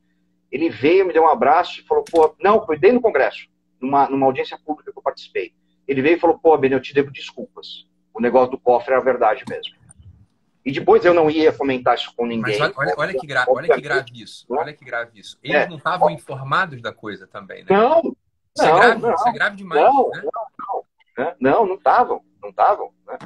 Ele 0.55 0.69
veio, 0.69 1.05
me 1.05 1.11
deu 1.11 1.23
um 1.23 1.27
abraço 1.27 1.81
e 1.81 1.83
falou, 1.83 2.05
pô, 2.09 2.33
não, 2.39 2.65
foi 2.65 2.79
dentro 2.79 2.99
do 2.99 3.01
Congresso, 3.01 3.45
numa, 3.77 4.09
numa 4.09 4.25
audiência 4.25 4.57
pública 4.57 4.89
que 4.89 4.97
eu 4.97 5.03
participei. 5.03 5.53
Ele 5.85 6.01
veio 6.01 6.15
e 6.15 6.19
falou, 6.19 6.39
pô, 6.39 6.57
Ben, 6.57 6.71
eu 6.71 6.79
te 6.79 6.93
devo 6.93 7.11
desculpas. 7.11 7.85
O 8.13 8.21
negócio 8.21 8.51
do 8.51 8.57
cofre 8.57 8.93
é 8.93 8.97
a 8.97 9.01
verdade 9.01 9.43
mesmo. 9.49 9.75
E 10.63 10.71
depois 10.71 11.03
eu 11.03 11.13
não 11.13 11.29
ia 11.29 11.51
comentar 11.51 11.95
isso 11.95 12.13
com 12.15 12.25
ninguém. 12.25 12.57
Mas 12.57 12.73
olha, 12.77 12.93
olha, 12.97 13.19
que, 13.19 13.27
gra 13.27 13.45
olha 13.49 13.67
que 13.67 13.81
grave 13.81 14.11
isso. 14.13 14.45
Olha 14.49 14.73
que 14.73 14.85
grave 14.85 15.19
isso. 15.19 15.37
Eles 15.43 15.57
é. 15.57 15.67
não 15.67 15.75
estavam 15.75 16.09
informados 16.09 16.81
da 16.81 16.93
coisa 16.93 17.27
também, 17.27 17.65
né? 17.65 17.67
Não, 17.71 18.15
isso 18.55 18.65
é 18.65 18.71
não, 18.71 18.77
é 18.77 18.79
grave, 18.79 19.01
não, 19.01 19.13
isso 19.13 19.27
é 19.27 19.33
grave 19.33 19.55
demais. 19.57 19.81
Não, 19.81 20.09
né? 20.09 20.21
não, 20.23 20.85
não, 21.17 21.35
não, 21.37 21.65
não 21.65 21.75
estavam, 21.75 22.23
não 22.41 22.49
estavam. 22.49 22.93
Né? 23.05 23.17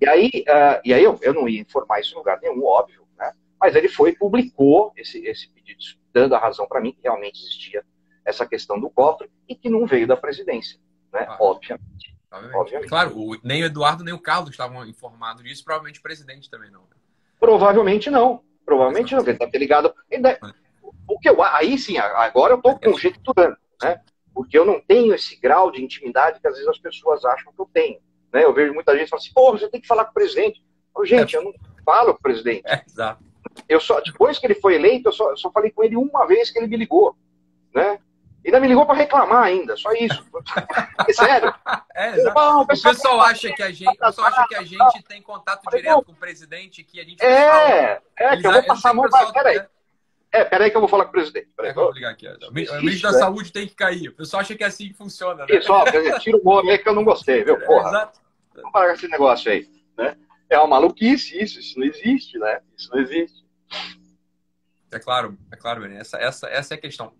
E 0.00 0.08
aí, 0.08 0.30
uh, 0.48 0.80
e 0.82 0.94
aí 0.94 1.04
eu, 1.04 1.18
eu 1.20 1.34
não 1.34 1.46
ia 1.46 1.60
informar 1.60 2.00
isso 2.00 2.14
em 2.14 2.16
lugar 2.16 2.40
nenhum, 2.40 2.64
óbvio, 2.64 3.06
né? 3.18 3.34
Mas 3.60 3.76
ele 3.76 3.88
foi 3.90 4.10
e 4.12 4.16
publicou 4.16 4.94
esse, 4.96 5.18
esse 5.26 5.50
pedido 5.50 5.99
dando 6.12 6.34
a 6.34 6.38
razão 6.38 6.66
para 6.66 6.80
mim 6.80 6.92
que 6.92 7.02
realmente 7.02 7.40
existia 7.40 7.84
essa 8.24 8.46
questão 8.46 8.78
do 8.78 8.90
cofre 8.90 9.30
e 9.48 9.54
que 9.54 9.68
não 9.68 9.86
veio 9.86 10.06
da 10.06 10.16
presidência, 10.16 10.78
né? 11.12 11.26
Ah, 11.28 11.36
obviamente. 11.40 12.16
obviamente. 12.30 12.88
Claro, 12.88 13.16
o, 13.16 13.36
nem 13.42 13.62
o 13.62 13.66
Eduardo 13.66 14.04
nem 14.04 14.14
o 14.14 14.18
Carlos 14.18 14.50
estavam 14.50 14.86
informados 14.86 15.42
disso, 15.42 15.64
provavelmente 15.64 15.98
o 16.00 16.02
presidente 16.02 16.50
também 16.50 16.70
não. 16.70 16.82
Né? 16.82 16.96
Provavelmente 17.38 18.10
não. 18.10 18.42
Provavelmente 18.64 19.14
não, 19.14 19.22
ele 19.22 19.32
está 19.32 19.58
ligado. 19.58 19.94
Ele 20.10 20.22
deve... 20.22 20.38
Porque 21.06 21.28
eu, 21.28 21.42
aí 21.42 21.76
sim, 21.76 21.98
agora 21.98 22.52
eu 22.52 22.58
estou 22.58 22.78
conjecturando, 22.78 23.56
né? 23.82 24.00
Porque 24.32 24.56
eu 24.56 24.64
não 24.64 24.80
tenho 24.80 25.12
esse 25.12 25.36
grau 25.40 25.70
de 25.70 25.82
intimidade 25.82 26.40
que 26.40 26.46
às 26.46 26.54
vezes 26.54 26.68
as 26.68 26.78
pessoas 26.78 27.24
acham 27.24 27.52
que 27.52 27.60
eu 27.60 27.68
tenho. 27.72 28.00
Né? 28.32 28.44
Eu 28.44 28.54
vejo 28.54 28.72
muita 28.72 28.96
gente 28.96 29.08
falando 29.08 29.22
assim, 29.22 29.32
pô, 29.34 29.50
você 29.52 29.68
tem 29.68 29.80
que 29.80 29.88
falar 29.88 30.04
com 30.04 30.12
o 30.12 30.14
presidente. 30.14 30.64
Eu, 30.96 31.04
gente, 31.04 31.34
eu 31.34 31.42
não 31.42 31.52
falo 31.84 32.12
com 32.12 32.20
o 32.20 32.22
presidente. 32.22 32.62
É, 32.64 32.84
exato. 32.86 33.24
Eu 33.68 33.80
só, 33.80 34.00
depois 34.00 34.38
que 34.38 34.46
ele 34.46 34.54
foi 34.54 34.74
eleito, 34.74 35.08
eu 35.08 35.12
só, 35.12 35.30
eu 35.30 35.36
só 35.36 35.50
falei 35.50 35.70
com 35.70 35.82
ele 35.82 35.96
uma 35.96 36.26
vez 36.26 36.50
que 36.50 36.58
ele 36.58 36.66
me 36.66 36.76
ligou. 36.76 37.16
Né? 37.74 37.98
E 38.44 38.48
ainda 38.48 38.60
me 38.60 38.68
ligou 38.68 38.86
para 38.86 38.96
reclamar 38.96 39.44
ainda, 39.44 39.76
só 39.76 39.92
isso. 39.92 40.24
É 41.08 41.12
sério. 41.12 41.54
É, 41.94 42.30
Bom, 42.30 42.60
o 42.60 42.66
pessoal, 42.66 42.92
o 42.92 42.96
pessoal 42.96 43.20
acha 43.22 43.52
que 43.52 43.62
a 43.62 43.70
gente, 43.70 43.88
o 43.88 43.98
pessoal 43.98 44.26
acha 44.28 44.46
que 44.46 44.54
a 44.54 44.62
gente 44.62 45.02
tem 45.02 45.20
contato 45.22 45.68
direto 45.70 46.02
com 46.02 46.12
o 46.12 46.14
presidente, 46.14 46.84
que 46.84 47.00
a 47.00 47.04
gente 47.04 47.24
É, 47.24 48.00
é 48.16 48.36
que 48.36 48.46
eu 48.46 48.52
vou 48.52 48.62
passar 48.64 48.90
a 48.90 48.94
mão 48.94 49.08
para. 49.08 49.32
Peraí. 49.32 49.62
É, 50.32 50.44
peraí 50.44 50.70
que 50.70 50.76
eu 50.76 50.80
vou 50.80 50.88
falar 50.88 51.04
com 51.04 51.10
o 51.10 51.12
presidente. 51.12 51.48
Peraí, 51.56 51.72
é, 51.72 51.74
vou 51.74 51.90
ligar 51.90 52.12
aqui. 52.12 52.28
O 52.28 52.52
ministro 52.52 53.10
da 53.10 53.16
é. 53.16 53.20
Saúde 53.20 53.52
tem 53.52 53.66
que 53.66 53.74
cair. 53.74 54.08
O 54.08 54.14
pessoal 54.14 54.42
acha 54.42 54.54
que 54.54 54.62
é 54.62 54.66
assim 54.66 54.88
que 54.88 54.94
funciona. 54.94 55.44
Né? 55.46 55.60
Ó, 55.68 55.84
tira 56.18 56.36
o 56.36 56.44
nome 56.44 56.70
aí 56.70 56.78
que 56.78 56.88
eu 56.88 56.94
não 56.94 57.04
gostei, 57.04 57.42
viu? 57.42 57.56
É, 57.56 57.66
porra. 57.66 57.86
É, 57.86 57.88
exato. 57.90 58.20
Vamos 58.54 58.72
parar 58.72 58.88
com 58.88 58.94
esse 58.94 59.08
negócio 59.08 59.50
aí. 59.50 59.68
Né? 59.96 60.16
É 60.50 60.58
uma 60.58 60.66
maluquice 60.66 61.40
isso, 61.40 61.60
isso 61.60 61.78
não 61.78 61.86
existe, 61.86 62.38
né? 62.38 62.60
Isso 62.76 62.90
não 62.92 63.00
existe. 63.00 63.46
É 64.90 64.98
claro, 64.98 65.38
é 65.50 65.56
claro, 65.56 65.80
Bené. 65.80 66.00
Essa, 66.00 66.18
essa, 66.18 66.48
essa 66.48 66.74
é 66.74 66.76
a 66.76 66.80
questão. 66.80 67.12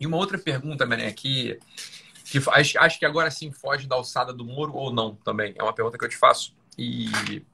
E 0.00 0.06
uma 0.06 0.16
outra 0.16 0.38
pergunta, 0.38 0.86
Bené, 0.86 1.12
que, 1.12 1.60
que 2.24 2.38
acho, 2.50 2.78
acho 2.78 2.98
que 2.98 3.04
agora 3.04 3.30
sim 3.30 3.52
foge 3.52 3.86
da 3.86 3.94
alçada 3.94 4.32
do 4.32 4.44
Moro 4.44 4.74
ou 4.74 4.92
não 4.92 5.14
também. 5.16 5.54
É 5.56 5.62
uma 5.62 5.74
pergunta 5.74 5.98
que 5.98 6.04
eu 6.04 6.08
te 6.08 6.16
faço. 6.16 6.56
E 6.78 7.44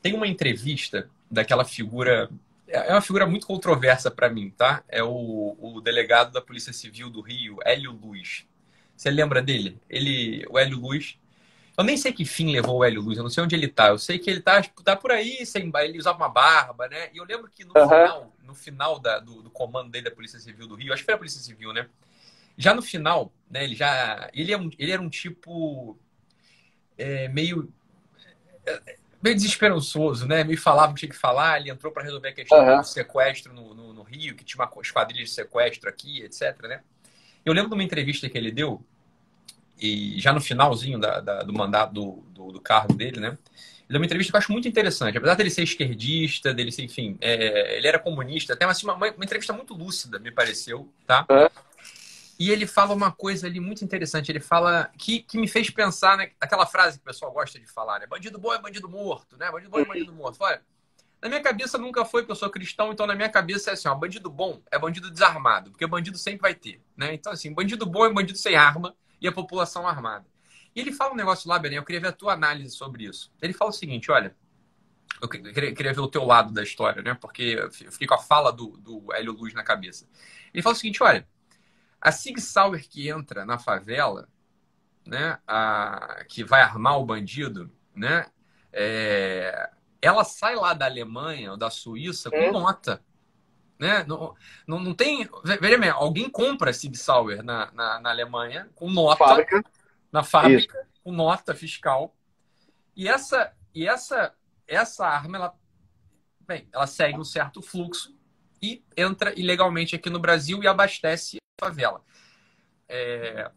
tem 0.00 0.14
uma 0.14 0.28
entrevista 0.28 1.10
daquela 1.28 1.64
figura 1.64 2.30
é, 2.72 2.88
é 2.88 2.92
uma 2.92 3.02
figura 3.02 3.26
muito 3.26 3.46
controversa 3.46 4.10
para 4.10 4.30
mim, 4.30 4.50
tá? 4.50 4.82
É 4.88 5.02
o, 5.02 5.56
o, 5.60 5.80
delegado 5.80 6.32
da 6.32 6.40
Polícia 6.40 6.72
Civil 6.72 7.10
do 7.10 7.20
Rio, 7.20 7.58
Hélio 7.64 7.92
Luz. 7.92 8.46
Você 8.96 9.10
lembra 9.10 9.42
dele? 9.42 9.78
Ele, 9.88 10.44
o 10.48 10.58
Hélio 10.58 10.78
Luz. 10.78 11.18
Eu 11.76 11.84
nem 11.84 11.96
sei 11.96 12.12
que 12.12 12.24
fim 12.24 12.52
levou 12.52 12.78
o 12.78 12.84
Hélio 12.84 13.00
Luz, 13.00 13.16
eu 13.16 13.22
não 13.22 13.30
sei 13.30 13.42
onde 13.42 13.54
ele 13.54 13.68
tá. 13.68 13.88
Eu 13.88 13.98
sei 13.98 14.18
que 14.18 14.28
ele 14.28 14.40
tá, 14.40 14.60
tipo, 14.60 14.82
tá 14.82 14.94
por 14.94 15.10
aí, 15.10 15.44
sem, 15.46 15.72
ele 15.82 15.98
usava 15.98 16.18
uma 16.18 16.28
barba, 16.28 16.88
né? 16.88 17.08
E 17.12 17.16
eu 17.16 17.24
lembro 17.24 17.48
que 17.48 17.64
no 17.64 17.72
uhum. 17.76 17.88
final, 17.88 18.32
no 18.42 18.54
final 18.54 18.98
da, 18.98 19.18
do, 19.18 19.42
do, 19.42 19.50
comando 19.50 19.90
dele 19.90 20.04
da 20.04 20.14
Polícia 20.14 20.38
Civil 20.38 20.66
do 20.66 20.74
Rio, 20.74 20.92
acho 20.92 21.02
que 21.02 21.06
foi 21.06 21.14
a 21.14 21.18
Polícia 21.18 21.40
Civil, 21.40 21.72
né? 21.72 21.88
Já 22.58 22.74
no 22.74 22.82
final, 22.82 23.32
né? 23.50 23.64
Ele 23.64 23.74
já. 23.74 24.30
Ele, 24.34 24.52
é 24.52 24.58
um, 24.58 24.70
ele 24.78 24.92
era 24.92 25.00
um 25.00 25.08
tipo. 25.08 25.98
É, 26.98 27.26
meio 27.28 27.72
meio 29.22 29.36
desesperançoso, 29.36 30.26
né? 30.26 30.42
Me 30.42 30.56
falava 30.56 30.92
que 30.92 31.00
tinha 31.00 31.08
que 31.08 31.16
falar, 31.16 31.60
ele 31.60 31.70
entrou 31.70 31.92
para 31.92 32.02
resolver 32.02 32.28
a 32.28 32.32
questão 32.32 32.58
uhum. 32.58 32.78
do 32.78 32.84
sequestro 32.84 33.54
no, 33.54 33.72
no, 33.72 33.92
no, 33.94 34.02
Rio, 34.02 34.34
que 34.34 34.44
tinha 34.44 34.62
uma 34.62 34.82
esquadrilha 34.82 35.24
de 35.24 35.30
sequestro 35.30 35.88
aqui, 35.88 36.22
etc, 36.22 36.60
né? 36.62 36.80
Eu 37.44 37.52
lembro 37.52 37.70
de 37.70 37.74
uma 37.74 37.84
entrevista 37.84 38.28
que 38.28 38.36
ele 38.36 38.50
deu, 38.50 38.84
e 39.80 40.18
já 40.20 40.32
no 40.32 40.40
finalzinho 40.40 40.98
da, 40.98 41.20
da, 41.20 41.42
do 41.42 41.52
mandato 41.52 41.92
do, 41.92 42.24
do, 42.30 42.52
do, 42.52 42.60
cargo 42.60 42.94
dele, 42.94 43.20
né? 43.20 43.28
Ele 43.28 43.88
deu 43.88 44.00
uma 44.00 44.06
entrevista 44.06 44.32
que 44.32 44.36
eu 44.36 44.38
acho 44.38 44.52
muito 44.52 44.68
interessante. 44.68 45.18
Apesar 45.18 45.34
dele 45.34 45.50
ser 45.50 45.62
esquerdista, 45.62 46.54
dele 46.54 46.70
ser, 46.70 46.82
enfim, 46.82 47.18
é, 47.20 47.76
ele 47.76 47.86
era 47.86 47.98
comunista, 47.98 48.54
até 48.54 48.64
assim, 48.64 48.86
uma, 48.86 48.94
uma, 48.94 49.08
entrevista 49.08 49.52
muito 49.52 49.74
lúcida, 49.74 50.18
me 50.18 50.30
pareceu, 50.30 50.92
tá? 51.06 51.26
Uhum. 51.28 51.48
E 52.38 52.50
ele 52.50 52.66
fala 52.66 52.94
uma 52.94 53.12
coisa 53.12 53.46
ali 53.46 53.60
muito 53.60 53.84
interessante. 53.84 54.30
Ele 54.30 54.40
fala 54.40 54.90
que, 54.98 55.20
que 55.20 55.38
me 55.38 55.46
fez 55.46 55.70
pensar 55.70 56.16
né, 56.16 56.30
naquela 56.40 56.66
frase 56.66 56.98
que 56.98 57.02
o 57.02 57.06
pessoal 57.06 57.32
gosta 57.32 57.58
de 57.58 57.66
falar, 57.66 58.00
né? 58.00 58.06
Bandido 58.06 58.38
bom 58.38 58.52
é 58.52 58.60
bandido 58.60 58.88
morto, 58.88 59.36
né? 59.36 59.50
Bandido 59.50 59.70
bom 59.70 59.78
é 59.78 59.84
bandido 59.84 60.12
morto. 60.12 60.38
Olha, 60.40 60.60
na 61.22 61.28
minha 61.28 61.40
cabeça 61.40 61.78
nunca 61.78 62.04
foi 62.04 62.24
que 62.24 62.32
eu 62.32 62.34
sou 62.34 62.50
cristão, 62.50 62.92
então 62.92 63.06
na 63.06 63.14
minha 63.14 63.28
cabeça 63.28 63.70
é 63.70 63.74
assim, 63.74 63.86
ó, 63.86 63.94
bandido 63.94 64.28
bom 64.28 64.60
é 64.72 64.78
bandido 64.78 65.08
desarmado, 65.08 65.70
porque 65.70 65.86
bandido 65.86 66.18
sempre 66.18 66.40
vai 66.40 66.52
ter, 66.52 66.82
né? 66.96 67.14
Então 67.14 67.32
assim, 67.32 67.54
bandido 67.54 67.86
bom 67.86 68.04
é 68.04 68.12
bandido 68.12 68.36
sem 68.36 68.56
arma 68.56 68.92
e 69.22 69.28
a 69.28 69.32
população 69.32 69.86
armada. 69.86 70.26
E 70.74 70.80
ele 70.80 70.92
fala 70.92 71.12
um 71.12 71.16
negócio 71.16 71.48
lá, 71.48 71.58
Bené, 71.58 71.78
eu 71.78 71.84
queria 71.84 72.00
ver 72.00 72.08
a 72.08 72.12
tua 72.12 72.32
análise 72.32 72.74
sobre 72.74 73.04
isso. 73.04 73.32
Ele 73.40 73.52
fala 73.52 73.70
o 73.70 73.74
seguinte, 73.74 74.10
olha, 74.10 74.36
eu 75.20 75.28
queria, 75.28 75.74
queria 75.74 75.94
ver 75.94 76.00
o 76.00 76.08
teu 76.08 76.24
lado 76.24 76.52
da 76.52 76.62
história, 76.62 77.00
né? 77.02 77.14
Porque 77.14 77.56
eu 77.58 77.70
fiquei 77.70 78.06
com 78.06 78.14
a 78.14 78.18
fala 78.18 78.52
do, 78.52 78.76
do 78.78 79.12
Hélio 79.12 79.32
Luz 79.32 79.54
na 79.54 79.62
cabeça. 79.62 80.08
Ele 80.52 80.62
fala 80.62 80.74
o 80.74 80.78
seguinte, 80.78 81.02
olha, 81.02 81.26
a 82.00 82.10
Sig 82.10 82.40
Sauer 82.40 82.88
que 82.88 83.08
entra 83.08 83.44
na 83.44 83.58
favela, 83.58 84.28
né, 85.06 85.38
a, 85.46 86.24
que 86.28 86.42
vai 86.42 86.62
armar 86.62 86.98
o 86.98 87.06
bandido, 87.06 87.70
né, 87.94 88.26
é, 88.72 89.70
ela 90.00 90.24
sai 90.24 90.56
lá 90.56 90.74
da 90.74 90.86
Alemanha 90.86 91.52
ou 91.52 91.56
da 91.56 91.70
Suíça 91.70 92.28
com 92.28 92.36
é. 92.36 92.50
nota. 92.50 93.02
Né? 93.82 94.04
Não, 94.04 94.32
não, 94.64 94.78
não 94.78 94.94
tem. 94.94 95.28
Veja 95.44 95.76
bem, 95.76 95.90
alguém 95.90 96.30
compra 96.30 96.70
a 96.70 96.72
Sig 96.72 96.96
Sauer 96.96 97.42
na, 97.42 97.72
na, 97.72 97.98
na, 97.98 98.10
Alemanha 98.10 98.70
com 98.76 98.88
nota. 98.88 99.16
Fábrica. 99.16 99.64
Na 100.12 100.22
fábrica, 100.22 100.78
Isso. 100.78 101.00
com 101.02 101.10
nota 101.10 101.52
fiscal. 101.52 102.14
E 102.94 103.08
essa, 103.08 103.52
e 103.74 103.88
essa, 103.88 104.36
essa 104.68 105.04
arma, 105.04 105.36
ela, 105.36 105.54
bem, 106.46 106.68
ela 106.72 106.86
segue 106.86 107.18
um 107.18 107.24
certo 107.24 107.60
fluxo 107.60 108.16
e 108.62 108.84
entra 108.96 109.36
ilegalmente 109.36 109.96
aqui 109.96 110.08
no 110.08 110.20
Brasil 110.20 110.62
e 110.62 110.68
abastece 110.68 111.38
favela. 111.60 112.04
É... 112.88 113.50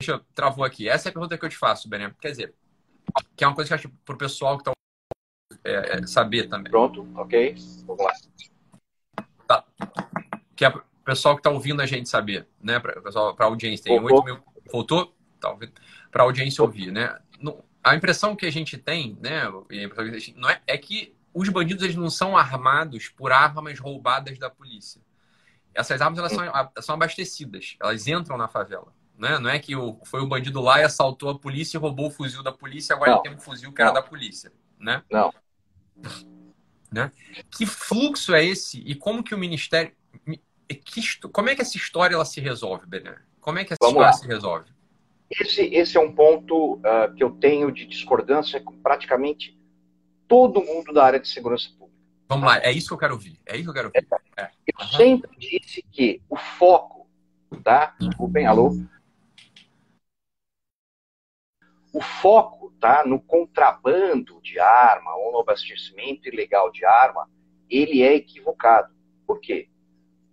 Deixa 0.00 0.12
eu 0.12 0.20
travou 0.32 0.64
aqui. 0.64 0.88
Essa 0.88 1.08
é 1.08 1.10
a 1.10 1.12
pergunta 1.12 1.36
que 1.36 1.44
eu 1.44 1.50
te 1.50 1.56
faço, 1.56 1.88
Bené. 1.88 2.14
Quer 2.20 2.30
dizer, 2.30 2.54
que 3.34 3.42
é 3.42 3.48
uma 3.48 3.56
coisa 3.56 3.66
que 3.66 3.74
eu 3.74 3.78
acho 3.78 3.88
para 4.04 4.14
o 4.14 4.18
pessoal 4.18 4.56
que 4.56 4.60
está 4.60 4.72
é, 5.64 5.98
é, 5.98 6.06
saber 6.06 6.48
também. 6.48 6.70
Pronto, 6.70 7.06
ok. 7.14 7.54
Vamos 7.86 8.04
lá. 8.04 8.12
Tá. 9.46 9.64
Que 10.56 10.64
é 10.64 10.68
o 10.68 10.82
pessoal 11.04 11.34
que 11.34 11.40
está 11.40 11.50
ouvindo 11.50 11.80
a 11.82 11.86
gente 11.86 12.08
saber, 12.08 12.46
né? 12.60 12.78
Para 12.78 13.00
a 13.38 13.44
audiência. 13.44 13.84
Tem 13.84 13.98
Voltou. 13.98 14.18
8 14.18 14.24
mil. 14.24 14.44
Voltou? 14.70 15.14
Tá 15.40 15.56
Para 16.10 16.22
a 16.22 16.26
audiência 16.26 16.62
ouvir, 16.62 16.92
né? 16.92 17.18
A 17.82 17.96
impressão 17.96 18.36
que 18.36 18.46
a 18.46 18.52
gente 18.52 18.78
tem, 18.78 19.18
né? 19.20 19.42
Não 20.36 20.48
é, 20.48 20.60
é 20.66 20.78
que 20.78 21.14
os 21.34 21.48
bandidos 21.48 21.82
eles 21.82 21.96
não 21.96 22.10
são 22.10 22.36
armados 22.36 23.08
por 23.08 23.32
armas 23.32 23.78
roubadas 23.78 24.38
da 24.38 24.50
polícia. 24.50 25.00
Essas 25.74 26.00
armas 26.00 26.18
elas 26.18 26.32
são, 26.32 26.44
são 26.80 26.94
abastecidas, 26.94 27.76
elas 27.80 28.06
entram 28.06 28.36
na 28.36 28.46
favela. 28.46 28.92
Né? 29.16 29.38
Não 29.38 29.48
é 29.48 29.58
que 29.58 29.74
o, 29.74 29.98
foi 30.04 30.20
o 30.20 30.26
bandido 30.26 30.60
lá 30.60 30.80
e 30.80 30.84
assaltou 30.84 31.30
a 31.30 31.38
polícia 31.38 31.78
e 31.78 31.80
roubou 31.80 32.08
o 32.08 32.10
fuzil 32.10 32.42
da 32.42 32.52
polícia, 32.52 32.94
agora 32.94 33.12
não. 33.12 33.16
ele 33.18 33.28
tem 33.28 33.34
um 33.34 33.40
fuzil 33.40 33.72
que 33.72 33.80
era 33.80 33.90
da 33.90 34.02
polícia. 34.02 34.52
Né? 34.78 35.02
Não. 35.10 35.32
Né? 36.90 37.10
Que 37.50 37.64
fluxo 37.64 38.34
é 38.34 38.44
esse 38.44 38.80
e 38.80 38.94
como 38.94 39.22
que 39.22 39.34
o 39.34 39.38
Ministério. 39.38 39.92
Que, 40.68 41.02
como 41.30 41.50
é 41.50 41.54
que 41.54 41.62
essa 41.62 41.76
história 41.76 42.14
ela 42.14 42.24
se 42.24 42.40
resolve, 42.40 42.86
Bené? 42.86 43.16
Como 43.40 43.58
é 43.58 43.64
que 43.64 43.72
essa 43.72 43.78
Vamos 43.80 43.94
história 43.94 44.10
lá. 44.10 44.12
se 44.12 44.26
resolve? 44.26 44.70
Esse, 45.40 45.62
esse 45.62 45.96
é 45.96 46.00
um 46.00 46.14
ponto 46.14 46.74
uh, 46.76 47.14
que 47.16 47.22
eu 47.22 47.30
tenho 47.30 47.70
de 47.72 47.86
discordância 47.86 48.60
com 48.60 48.78
praticamente 48.78 49.58
todo 50.28 50.62
mundo 50.62 50.92
da 50.92 51.04
área 51.04 51.20
de 51.20 51.28
segurança 51.28 51.68
pública. 51.78 51.98
Vamos 52.28 52.46
lá, 52.46 52.58
é 52.62 52.72
isso 52.72 52.88
que 52.88 52.94
eu 52.94 52.98
quero 52.98 53.14
ouvir. 53.14 53.38
É 53.44 53.56
isso 53.56 53.64
que 53.64 53.70
eu 53.70 53.74
quero 53.74 53.88
ouvir. 53.88 54.08
É. 54.38 54.50
Eu 54.66 54.84
uhum. 54.84 54.92
sempre 54.92 55.30
disse 55.38 55.84
que 55.90 56.22
o 56.28 56.36
foco, 56.36 57.06
tá? 57.62 57.94
Desculpem, 57.98 58.46
alô? 58.46 58.74
O 61.92 62.00
foco, 62.00 62.72
tá? 62.80 63.04
No 63.06 63.20
contrabando 63.20 64.40
de 64.42 64.58
arma 64.58 65.14
ou 65.16 65.32
no 65.32 65.40
abastecimento 65.40 66.28
ilegal 66.28 66.70
de 66.70 66.84
arma, 66.84 67.28
ele 67.68 68.02
é 68.02 68.14
equivocado. 68.14 68.94
Por 69.26 69.40
quê? 69.40 69.68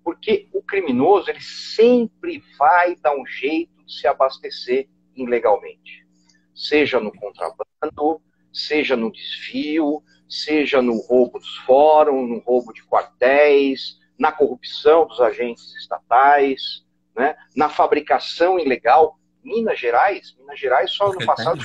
Porque 0.03 0.47
o 0.53 0.61
criminoso, 0.61 1.29
ele 1.29 1.41
sempre 1.41 2.43
vai 2.57 2.95
dar 2.95 3.15
um 3.15 3.25
jeito 3.25 3.83
de 3.83 3.93
se 3.93 4.07
abastecer 4.07 4.89
ilegalmente. 5.15 6.07
Seja 6.55 6.99
no 6.99 7.11
contrabando, 7.11 8.21
seja 8.51 8.95
no 8.95 9.11
desvio, 9.11 10.03
seja 10.27 10.81
no 10.81 10.97
roubo 10.97 11.39
dos 11.39 11.57
fóruns, 11.59 12.29
no 12.29 12.39
roubo 12.39 12.71
de 12.73 12.83
quartéis, 12.83 13.99
na 14.17 14.31
corrupção 14.31 15.07
dos 15.07 15.19
agentes 15.19 15.73
estatais, 15.75 16.85
né? 17.15 17.35
na 17.55 17.69
fabricação 17.69 18.59
ilegal. 18.59 19.18
Minas 19.43 19.79
Gerais, 19.79 20.35
Minas 20.37 20.59
Gerais 20.59 20.91
só 20.91 21.11
no 21.11 21.25
passado 21.25 21.63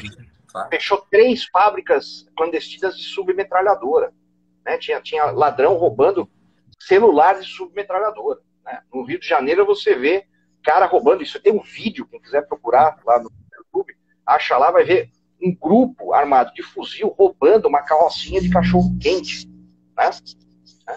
fechou 0.71 1.05
três 1.11 1.45
fábricas 1.47 2.27
clandestinas 2.37 2.97
de 2.97 3.05
submetralhadora. 3.05 4.13
Né? 4.65 4.79
Tinha, 4.79 5.01
tinha 5.01 5.25
ladrão 5.27 5.75
roubando 5.77 6.31
celulares 6.79 7.47
de 7.47 7.53
submetralhadora. 7.53 8.41
Né? 8.65 8.81
No 8.93 9.03
Rio 9.05 9.19
de 9.19 9.27
Janeiro 9.27 9.67
você 9.67 9.95
vê 9.95 10.27
cara 10.63 10.87
roubando 10.87 11.23
isso. 11.23 11.41
Tem 11.41 11.53
um 11.53 11.63
vídeo, 11.63 12.07
quem 12.07 12.21
quiser 12.21 12.47
procurar 12.47 12.99
lá 13.05 13.21
no 13.21 13.31
YouTube, 13.57 13.95
acha 14.25 14.57
lá, 14.57 14.71
vai 14.71 14.85
ver 14.85 15.11
um 15.43 15.55
grupo 15.55 16.13
armado 16.13 16.55
de 16.55 16.63
fuzil 16.63 17.09
roubando 17.09 17.67
uma 17.67 17.83
carrocinha 17.83 18.41
de 18.41 18.49
cachorro 18.49 18.97
quente. 19.01 19.47
Né? 19.97 20.11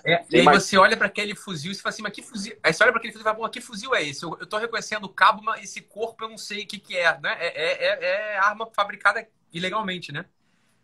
É, 0.06 0.26
e 0.30 0.40
aí 0.40 0.44
mais... 0.44 0.64
você 0.64 0.78
olha 0.78 0.98
para 0.98 1.08
aquele 1.08 1.34
fuzil 1.34 1.72
e 1.72 1.76
fala 1.76 1.94
assim, 1.94 2.02
mas 2.02 2.12
que 2.12 2.22
fuzil? 2.22 2.58
Aí 2.62 2.74
você 2.74 2.84
olha 2.84 2.92
para 2.92 3.00
aquele 3.00 3.14
fuzil 3.14 3.24
e 3.24 3.30
fala, 3.30 3.38
bom, 3.38 3.50
que 3.50 3.62
fuzil 3.62 3.96
é 3.96 4.04
esse? 4.04 4.24
Eu, 4.24 4.38
estou 4.42 4.60
reconhecendo 4.60 5.06
o 5.06 5.10
cabo, 5.10 5.42
mas 5.44 5.64
esse 5.64 5.82
corpo 5.82 6.26
eu 6.26 6.30
não 6.30 6.38
sei 6.38 6.64
o 6.64 6.68
que, 6.68 6.78
que 6.78 6.98
é, 6.98 7.18
né? 7.20 7.38
É, 7.40 7.48
é, 7.48 7.88
é, 7.88 8.34
é 8.34 8.38
arma 8.38 8.70
fabricada 8.74 9.28
ilegalmente, 9.54 10.12
né? 10.12 10.26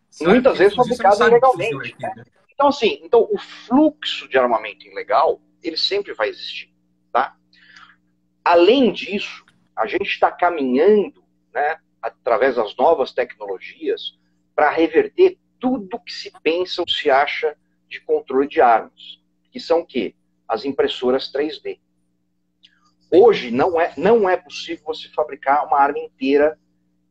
Você 0.10 0.26
Muitas 0.26 0.58
vezes 0.58 0.76
fabricada 0.76 1.28
ilegalmente. 1.28 1.94
Aqui, 1.94 2.02
né? 2.02 2.24
Então, 2.50 2.68
assim, 2.68 3.00
então, 3.04 3.28
o 3.30 3.38
fluxo 3.38 4.28
de 4.30 4.38
armamento 4.38 4.88
ilegal, 4.88 5.42
ele 5.62 5.78
sempre 5.78 6.14
vai 6.14 6.30
existir, 6.30 6.74
tá? 7.12 7.36
Além 8.44 8.94
disso, 8.94 9.44
a 9.76 9.86
gente 9.88 10.06
está 10.06 10.32
caminhando, 10.32 11.24
né, 11.54 11.78
através 12.02 12.56
das 12.56 12.76
novas 12.76 13.12
tecnologias, 13.12 14.18
para 14.56 14.70
reverter 14.70 15.38
tudo 15.60 16.00
que 16.00 16.14
se 16.14 16.32
pensa 16.44 16.82
ou 16.82 16.88
se 16.88 17.10
acha 17.10 17.58
de 17.94 18.02
controle 18.02 18.48
de 18.48 18.60
armas, 18.60 19.22
que 19.52 19.60
são 19.60 19.82
o 19.82 19.86
quê? 19.86 20.16
As 20.48 20.66
impressoras 20.66 21.32
3D. 21.32 21.80
Hoje 23.12 23.52
não 23.52 23.80
é, 23.80 23.94
não 23.96 24.28
é 24.28 24.36
possível 24.36 24.84
você 24.86 25.08
fabricar 25.10 25.68
uma 25.68 25.80
arma 25.80 26.00
inteira 26.00 26.60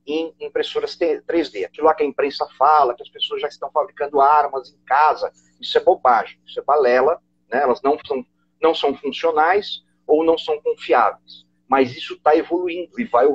em 0.05 0.35
impressoras 0.41 0.99
3D. 0.99 1.65
Aquilo 1.65 1.87
lá 1.87 1.95
que 1.95 2.03
a 2.03 2.07
imprensa 2.07 2.47
fala, 2.59 2.95
que 2.95 3.03
as 3.03 3.09
pessoas 3.09 3.41
já 3.41 3.47
estão 3.47 3.71
fabricando 3.71 4.21
armas 4.21 4.71
em 4.71 4.85
casa, 4.85 5.33
isso 5.61 5.79
é 5.79 5.81
bobagem, 5.81 6.41
isso 6.45 6.59
é 6.59 6.65
balela, 6.65 7.23
né? 7.49 7.63
elas 7.63 7.81
não 7.83 7.97
são, 8.05 8.27
não 8.61 8.75
são 8.75 8.97
funcionais 8.97 9.85
ou 10.05 10.25
não 10.25 10.37
são 10.37 10.61
confiáveis. 10.61 11.47
Mas 11.69 11.97
isso 11.97 12.15
está 12.15 12.37
evoluindo 12.37 13.01
e 13.01 13.05
vai 13.05 13.27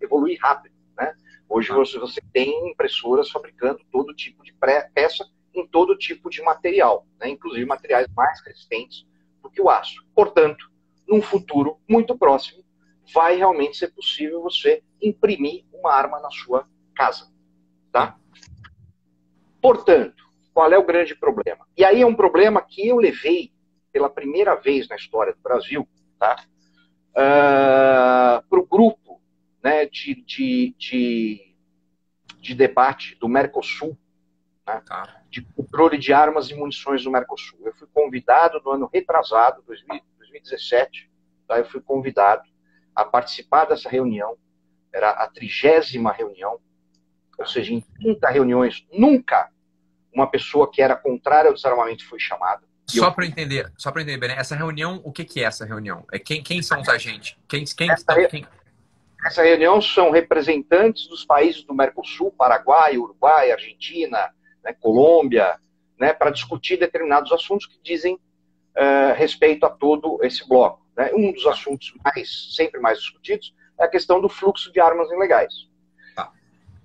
evoluir 0.00 0.38
rápido. 0.42 0.74
Né? 0.98 1.14
Hoje 1.48 1.68
tá. 1.68 1.74
você, 1.76 1.98
você 2.00 2.20
tem 2.32 2.68
impressoras 2.68 3.30
fabricando 3.30 3.78
todo 3.92 4.12
tipo 4.12 4.42
de 4.42 4.52
peça 4.92 5.24
em 5.54 5.66
todo 5.66 5.96
tipo 5.96 6.30
de 6.30 6.42
material, 6.42 7.06
né? 7.20 7.28
inclusive 7.28 7.64
materiais 7.64 8.06
mais 8.16 8.40
resistentes 8.44 9.06
do 9.42 9.50
que 9.50 9.60
o 9.60 9.68
aço. 9.68 10.04
Portanto, 10.14 10.70
num 11.06 11.20
futuro 11.20 11.78
muito 11.88 12.16
próximo, 12.16 12.64
vai 13.12 13.36
realmente 13.36 13.76
ser 13.76 13.88
possível 13.88 14.42
você 14.42 14.82
imprimir 15.00 15.64
uma 15.72 15.92
arma 15.92 16.20
na 16.20 16.30
sua 16.30 16.66
casa. 16.94 17.30
Tá? 17.90 18.16
Portanto, 19.60 20.24
qual 20.54 20.72
é 20.72 20.78
o 20.78 20.86
grande 20.86 21.14
problema? 21.14 21.66
E 21.76 21.84
aí 21.84 22.02
é 22.02 22.06
um 22.06 22.14
problema 22.14 22.62
que 22.62 22.86
eu 22.86 22.96
levei 22.96 23.52
pela 23.92 24.08
primeira 24.08 24.54
vez 24.54 24.88
na 24.88 24.96
história 24.96 25.34
do 25.34 25.40
Brasil 25.40 25.86
tá? 26.22 26.36
Uh, 27.14 27.18
ah, 27.18 28.44
para 28.48 28.60
o 28.60 28.66
grupo 28.66 29.20
né, 29.62 29.86
de, 29.86 30.14
de, 30.24 30.74
de, 30.78 31.54
de, 32.40 32.54
debate 32.54 33.16
do 33.16 33.28
Mercosul, 33.28 33.98
né, 34.66 34.82
tá. 34.86 35.22
de 35.28 35.42
controle 35.42 35.98
de 35.98 36.12
armas 36.12 36.50
e 36.50 36.54
munições 36.54 37.04
do 37.04 37.10
Mercosul. 37.10 37.60
Eu 37.64 37.74
fui 37.74 37.88
convidado 37.92 38.60
no 38.64 38.70
ano 38.70 38.90
retrasado, 38.92 39.62
2017, 39.66 41.10
tá, 41.46 41.58
eu 41.58 41.64
fui 41.64 41.80
convidado 41.80 42.42
a 42.94 43.04
participar 43.04 43.66
dessa 43.66 43.88
reunião. 43.88 44.36
Era 44.92 45.10
a 45.10 45.28
trigésima 45.28 46.12
reunião, 46.12 46.58
ou 47.38 47.46
seja, 47.46 47.72
em 47.72 47.80
30 47.80 48.28
reuniões, 48.30 48.86
nunca 48.92 49.50
uma 50.12 50.30
pessoa 50.30 50.70
que 50.70 50.82
era 50.82 50.94
contrária 50.94 51.48
ao 51.48 51.54
desarmamento 51.54 52.06
foi 52.06 52.20
chamada. 52.20 52.62
Só 52.86 53.06
eu... 53.06 53.12
para 53.12 53.24
entender, 53.24 53.72
só 53.78 53.90
para 53.90 54.02
entender, 54.02 54.30
essa 54.30 54.54
reunião, 54.54 55.00
o 55.04 55.10
que, 55.10 55.24
que 55.24 55.40
é 55.40 55.44
essa 55.44 55.64
reunião? 55.64 56.04
É 56.12 56.18
quem, 56.18 56.42
quem 56.42 56.62
são 56.62 56.80
os 56.80 56.88
agentes? 56.88 57.36
Quem, 57.48 57.64
quem 57.64 57.90
essa, 57.90 58.00
estão, 58.00 58.28
quem... 58.28 58.46
essa 59.24 59.42
reunião 59.42 59.80
são 59.80 60.10
representantes 60.10 61.08
dos 61.08 61.24
países 61.24 61.64
do 61.64 61.74
Mercosul, 61.74 62.30
Paraguai, 62.32 62.98
Uruguai, 62.98 63.50
Argentina, 63.50 64.30
né, 64.64 64.72
Colômbia, 64.72 65.58
né, 65.98 66.12
para 66.12 66.30
discutir 66.30 66.78
determinados 66.78 67.32
assuntos 67.32 67.66
que 67.66 67.78
dizem 67.82 68.14
uh, 68.14 69.14
respeito 69.14 69.64
a 69.64 69.70
todo 69.70 70.18
esse 70.22 70.46
bloco. 70.48 70.84
Né? 70.96 71.10
Um 71.14 71.32
dos 71.32 71.46
assuntos 71.46 71.94
mais, 72.04 72.54
sempre 72.54 72.80
mais 72.80 72.98
discutidos 72.98 73.54
é 73.78 73.84
a 73.84 73.88
questão 73.88 74.20
do 74.20 74.28
fluxo 74.28 74.72
de 74.72 74.80
armas 74.80 75.10
ilegais. 75.10 75.52
Tá. 76.14 76.30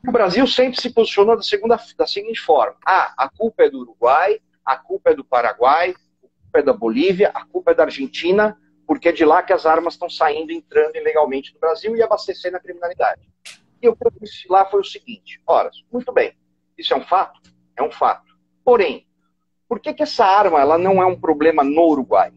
O 0.08 0.12
Brasil 0.12 0.46
sempre 0.48 0.80
se 0.80 0.90
posicionou 0.90 1.36
da, 1.36 1.42
segunda, 1.42 1.80
da 1.98 2.08
seguinte 2.08 2.40
forma: 2.40 2.76
ah, 2.86 3.14
a 3.18 3.30
culpa 3.30 3.64
é 3.64 3.70
do 3.70 3.80
Uruguai, 3.80 4.40
a 4.66 4.78
culpa 4.78 5.12
é 5.12 5.14
do 5.14 5.24
Paraguai, 5.24 5.90
a 5.90 6.28
culpa 6.42 6.60
é 6.60 6.62
da 6.62 6.74
Bolívia, 6.74 7.32
a 7.34 7.46
culpa 7.46 7.72
é 7.72 7.74
da 7.74 7.84
Argentina, 7.84 8.58
porque 8.86 9.10
é 9.10 9.12
de 9.12 9.26
lá 9.26 9.44
que 9.44 9.54
as 9.54 9.66
armas 9.66 9.94
estão 9.94 10.10
saindo, 10.10 10.52
entrando 10.52 10.96
ilegalmente 10.96 11.54
no 11.54 11.60
Brasil 11.60 11.96
e 11.96 12.02
abastecendo 12.02 12.58
a 12.58 12.60
criminalidade. 12.60 13.22
E 13.82 13.88
o 13.88 13.96
que 13.96 14.08
eu 14.08 14.12
disse 14.22 14.48
lá 14.50 14.66
foi 14.66 14.82
o 14.82 14.86
seguinte: 14.86 15.42
ora, 15.46 15.70
muito 15.92 16.12
bem, 16.12 16.34
isso 16.78 16.94
é 16.94 16.98
um 16.98 17.04
fato? 17.04 17.40
É 17.78 17.84
um 17.84 17.92
fato. 17.92 18.36
Porém, 18.66 19.08
por 19.68 19.80
que, 19.80 19.94
que 19.94 20.04
essa 20.04 20.26
arma 20.26 20.60
ela 20.60 20.78
não 20.78 21.02
é 21.02 21.06
um 21.06 21.20
problema 21.20 21.64
no 21.64 21.84
Uruguai? 21.84 22.34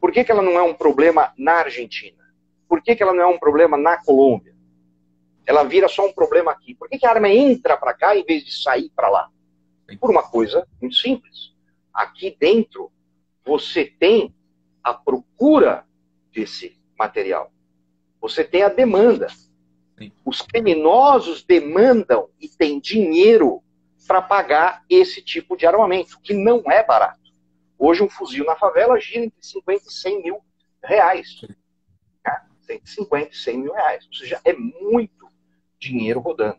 Por 0.00 0.10
que, 0.10 0.24
que 0.24 0.32
ela 0.32 0.42
não 0.42 0.52
é 0.52 0.62
um 0.62 0.74
problema 0.74 1.32
na 1.36 1.54
Argentina? 1.54 2.18
Por 2.68 2.82
que, 2.82 2.96
que 2.96 3.02
ela 3.02 3.12
não 3.12 3.22
é 3.22 3.26
um 3.26 3.38
problema 3.38 3.76
na 3.76 4.02
Colômbia? 4.02 4.54
Ela 5.44 5.64
vira 5.64 5.88
só 5.88 6.06
um 6.06 6.12
problema 6.12 6.52
aqui. 6.52 6.74
Por 6.74 6.88
que, 6.88 6.98
que 6.98 7.06
a 7.06 7.10
arma 7.10 7.28
entra 7.28 7.76
para 7.76 7.92
cá 7.92 8.16
em 8.16 8.24
vez 8.24 8.44
de 8.44 8.52
sair 8.52 8.90
para 8.94 9.10
lá? 9.10 9.28
Por 10.00 10.10
uma 10.10 10.22
coisa 10.22 10.66
muito 10.80 10.94
simples. 10.94 11.52
Aqui 11.92 12.36
dentro, 12.38 12.90
você 13.44 13.84
tem 13.84 14.32
a 14.82 14.94
procura 14.94 15.84
desse 16.32 16.78
material. 16.96 17.52
Você 18.20 18.44
tem 18.44 18.62
a 18.62 18.68
demanda. 18.68 19.26
Os 20.24 20.40
criminosos 20.40 21.42
demandam 21.42 22.30
e 22.40 22.48
têm 22.48 22.80
dinheiro 22.80 23.62
para 24.10 24.20
pagar 24.20 24.84
esse 24.90 25.22
tipo 25.22 25.56
de 25.56 25.64
armamento, 25.66 26.20
que 26.20 26.34
não 26.34 26.64
é 26.68 26.84
barato. 26.84 27.30
Hoje, 27.78 28.02
um 28.02 28.08
fuzil 28.08 28.44
na 28.44 28.56
favela 28.56 28.98
gira 28.98 29.26
entre 29.26 29.38
50 29.40 29.84
e 29.86 29.92
100 29.92 30.22
mil 30.24 30.40
reais. 30.82 31.40
Né? 32.26 32.40
150 32.62 33.30
e 33.30 33.36
100 33.36 33.58
mil 33.58 33.72
reais. 33.72 34.04
Ou 34.08 34.12
seja, 34.12 34.40
é 34.44 34.52
muito 34.52 35.30
dinheiro 35.78 36.18
rodando. 36.18 36.58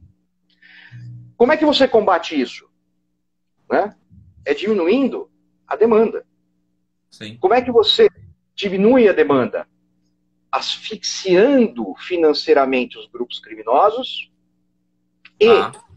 Como 1.36 1.52
é 1.52 1.58
que 1.58 1.66
você 1.66 1.90
combate 1.90 2.40
isso? 2.40 2.70
Né? 3.70 3.98
É 4.46 4.54
diminuindo 4.54 5.30
a 5.68 5.76
demanda. 5.76 6.26
Sim. 7.10 7.36
Como 7.36 7.54
é 7.54 7.62
que 7.62 7.70
você 7.70 8.08
diminui 8.56 9.10
a 9.10 9.14
demanda? 9.14 9.68
Asfixiando 10.50 11.94
financeiramente 11.98 12.98
os 12.98 13.08
grupos 13.08 13.42
criminosos 13.42 14.32
e 15.38 15.50
ah. 15.50 15.91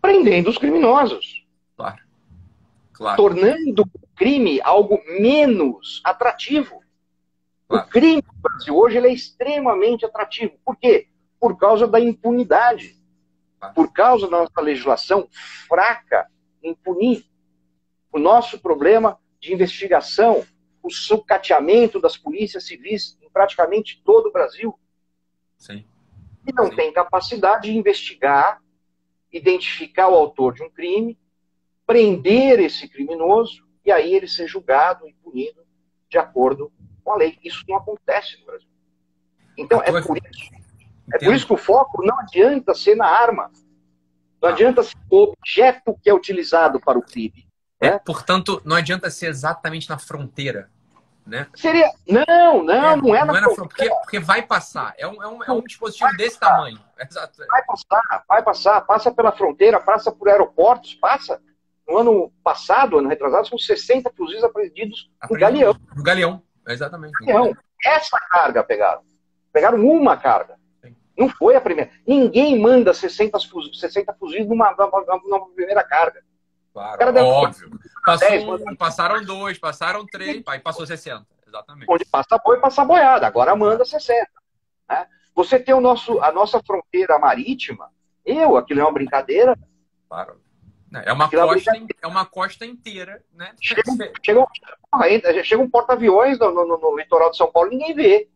Prendendo 0.00 0.48
os 0.48 0.58
criminosos. 0.58 1.46
Claro. 1.76 1.98
Claro. 2.92 3.16
Tornando 3.16 3.84
crime 4.16 4.60
algo 4.62 5.00
menos 5.20 6.00
atrativo. 6.04 6.82
Claro. 7.68 7.86
O 7.86 7.90
crime 7.90 8.24
no 8.26 8.40
Brasil 8.40 8.76
hoje 8.76 8.96
ele 8.96 9.08
é 9.08 9.12
extremamente 9.12 10.04
atrativo. 10.04 10.58
Por 10.64 10.76
quê? 10.76 11.08
Por 11.38 11.56
causa 11.56 11.86
da 11.86 12.00
impunidade. 12.00 12.96
Claro. 13.58 13.74
Por 13.74 13.92
causa 13.92 14.28
da 14.28 14.38
nossa 14.38 14.60
legislação 14.60 15.28
fraca 15.68 16.28
em 16.62 16.74
punir. 16.74 17.24
O 18.10 18.18
nosso 18.18 18.58
problema 18.58 19.18
de 19.38 19.52
investigação, 19.52 20.44
o 20.82 20.90
sucateamento 20.90 22.00
das 22.00 22.16
polícias 22.16 22.66
civis 22.66 23.18
em 23.22 23.30
praticamente 23.30 24.02
todo 24.04 24.28
o 24.28 24.32
Brasil. 24.32 24.78
Sim. 25.56 25.84
E 26.46 26.52
não 26.52 26.70
Sim. 26.70 26.76
tem 26.76 26.92
capacidade 26.92 27.70
de 27.70 27.76
investigar, 27.76 28.60
identificar 29.32 30.08
o 30.08 30.14
autor 30.14 30.54
de 30.54 30.62
um 30.62 30.70
crime, 30.70 31.18
prender 31.86 32.60
esse 32.60 32.88
criminoso 32.88 33.66
e 33.84 33.90
aí 33.90 34.14
ele 34.14 34.28
ser 34.28 34.46
julgado 34.46 35.08
e 35.08 35.14
punido 35.14 35.62
de 36.08 36.18
acordo 36.18 36.72
com 37.04 37.12
a 37.12 37.16
lei. 37.16 37.38
Isso 37.42 37.64
não 37.68 37.76
acontece 37.76 38.38
no 38.40 38.46
Brasil. 38.46 38.68
Então, 39.56 39.82
é 39.82 39.90
por 40.02 40.16
isso. 40.16 40.58
É 41.12 41.18
por 41.18 41.34
isso 41.34 41.46
que 41.46 41.52
o 41.54 41.56
foco 41.56 42.04
não 42.04 42.18
adianta 42.20 42.74
ser 42.74 42.94
na 42.94 43.06
arma. 43.06 43.50
Não 44.40 44.50
adianta 44.50 44.82
ser 44.82 44.96
o 45.10 45.32
objeto 45.32 45.98
que 46.02 46.10
é 46.10 46.14
utilizado 46.14 46.78
para 46.78 46.98
o 46.98 47.02
crime. 47.02 47.48
É, 47.80 47.92
né? 47.92 47.98
portanto, 47.98 48.60
não 48.64 48.76
adianta 48.76 49.10
ser 49.10 49.26
exatamente 49.26 49.88
na 49.88 49.98
fronteira. 49.98 50.70
Né? 51.28 51.46
Seria. 51.54 51.92
Não, 52.08 52.64
não, 52.64 52.72
é, 52.72 52.96
não 52.96 53.14
é 53.14 53.18
na, 53.20 53.26
não 53.26 53.36
é 53.36 53.40
na 53.42 53.50
fronteira. 53.50 53.68
Porque, 53.68 53.88
porque, 53.90 54.18
vai 54.18 54.40
passar. 54.40 54.94
É 54.96 55.06
um, 55.06 55.22
é 55.22 55.28
um, 55.28 55.44
é 55.44 55.52
um 55.52 55.60
dispositivo 55.60 56.10
desse 56.16 56.38
passar. 56.38 56.54
tamanho. 56.54 56.80
Exato. 56.98 57.46
Vai 57.46 57.64
passar, 57.64 58.24
vai 58.26 58.42
passar. 58.42 58.80
Passa 58.80 59.10
pela 59.12 59.30
fronteira, 59.30 59.78
passa 59.78 60.10
por 60.10 60.28
aeroportos, 60.28 60.94
passa. 60.94 61.40
No 61.86 61.98
ano 61.98 62.32
passado, 62.42 62.98
ano 62.98 63.08
retrasado, 63.08 63.46
são 63.46 63.58
60 63.58 64.10
fuzis 64.16 64.42
apreendidos 64.42 65.10
no 65.30 65.38
Galeão. 65.38 65.76
No 65.94 66.02
Galeão, 66.02 66.42
exatamente. 66.66 67.12
Galeão. 67.24 67.54
Essa 67.84 68.18
carga 68.30 68.64
pegaram. 68.64 69.02
Pegaram 69.52 69.78
uma 69.84 70.16
carga. 70.16 70.56
Sim. 70.82 70.96
Não 71.16 71.28
foi 71.28 71.56
a 71.56 71.60
primeira. 71.60 71.90
Ninguém 72.06 72.58
manda 72.58 72.92
60 72.92 73.38
fuzis, 73.40 73.78
60 73.78 74.14
fuzis 74.14 74.46
numa, 74.46 74.70
numa, 74.72 75.20
numa 75.24 75.48
primeira 75.50 75.82
carga. 75.82 76.22
Claro, 76.78 77.24
óbvio. 77.24 77.70
Passou 78.04 78.28
10, 78.28 78.44
um, 78.44 78.76
passaram 78.76 79.24
dois, 79.24 79.58
passaram 79.58 80.06
três, 80.06 80.42
aí 80.46 80.60
passou 80.60 80.86
60. 80.86 81.26
Exatamente. 81.46 81.90
Onde 81.90 82.04
passa 82.04 82.38
boi, 82.38 82.58
passa 82.60 82.84
boiada. 82.84 83.26
Agora 83.26 83.56
manda 83.56 83.84
60. 83.84 84.28
Né? 84.88 85.06
Você 85.34 85.58
tem 85.58 85.74
o 85.74 85.80
nosso, 85.80 86.20
a 86.20 86.30
nossa 86.30 86.62
fronteira 86.62 87.18
marítima. 87.18 87.90
Eu, 88.24 88.56
aquilo 88.56 88.80
é 88.80 88.84
uma 88.84 88.92
brincadeira. 88.92 89.58
Claro. 90.08 90.40
É 91.04 91.12
uma, 91.12 91.28
costa, 91.30 91.72
é 92.00 92.06
uma 92.06 92.24
costa 92.24 92.64
inteira, 92.64 93.22
né? 93.34 93.54
Chega, 93.60 93.82
chega, 94.24 95.44
chega 95.44 95.62
um 95.62 95.68
porta-aviões 95.68 96.38
no, 96.38 96.50
no, 96.50 96.78
no, 96.78 96.96
litoral 96.96 97.30
de 97.30 97.36
São 97.36 97.52
Paulo 97.52 97.68
ninguém 97.68 97.94
vê. 97.94 98.30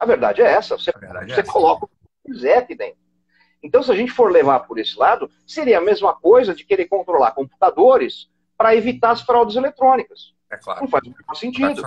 A 0.00 0.06
verdade 0.06 0.40
é 0.40 0.46
essa. 0.46 0.78
Você, 0.78 0.90
você 0.92 1.40
é 1.40 1.42
coloca 1.42 1.84
o 1.84 1.88
que 1.88 2.32
quiser 2.32 2.58
aqui 2.58 2.74
dentro. 2.74 3.07
Então, 3.62 3.82
se 3.82 3.90
a 3.90 3.96
gente 3.96 4.12
for 4.12 4.30
levar 4.30 4.60
por 4.60 4.78
esse 4.78 4.96
lado, 4.96 5.30
seria 5.46 5.78
a 5.78 5.80
mesma 5.80 6.14
coisa 6.14 6.54
de 6.54 6.64
querer 6.64 6.86
controlar 6.86 7.32
computadores 7.32 8.28
para 8.56 8.74
evitar 8.74 9.10
as 9.10 9.22
fraudes 9.22 9.56
eletrônicas. 9.56 10.34
É 10.50 10.56
claro. 10.56 10.80
Não 10.80 10.88
faz 10.88 11.04
o 11.06 11.10
menor 11.10 11.34
sentido. 11.34 11.82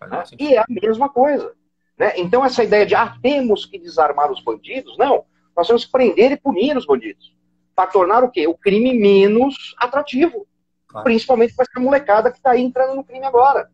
Não 0.00 0.08
né? 0.08 0.24
sentido. 0.24 0.48
E 0.48 0.54
é 0.54 0.60
a 0.60 0.66
mesma 0.68 1.08
coisa. 1.08 1.52
Né? 1.98 2.12
Então, 2.18 2.44
essa 2.44 2.62
ideia 2.62 2.84
de, 2.84 2.94
ah, 2.94 3.16
temos 3.22 3.64
que 3.64 3.78
desarmar 3.78 4.30
os 4.30 4.42
bandidos, 4.42 4.96
não. 4.98 5.24
Nós 5.56 5.66
temos 5.66 5.84
que 5.84 5.92
prender 5.92 6.32
e 6.32 6.36
punir 6.36 6.76
os 6.76 6.86
bandidos. 6.86 7.34
Para 7.74 7.90
tornar 7.90 8.22
o 8.22 8.30
quê? 8.30 8.46
O 8.46 8.56
crime 8.56 8.92
menos 8.98 9.74
atrativo. 9.78 10.46
Claro. 10.86 11.04
Principalmente 11.04 11.54
para 11.54 11.66
essa 11.68 11.80
molecada 11.80 12.30
que 12.30 12.36
está 12.36 12.50
aí 12.52 12.62
entrando 12.62 12.94
no 12.94 13.04
crime 13.04 13.24
agora. 13.24 13.70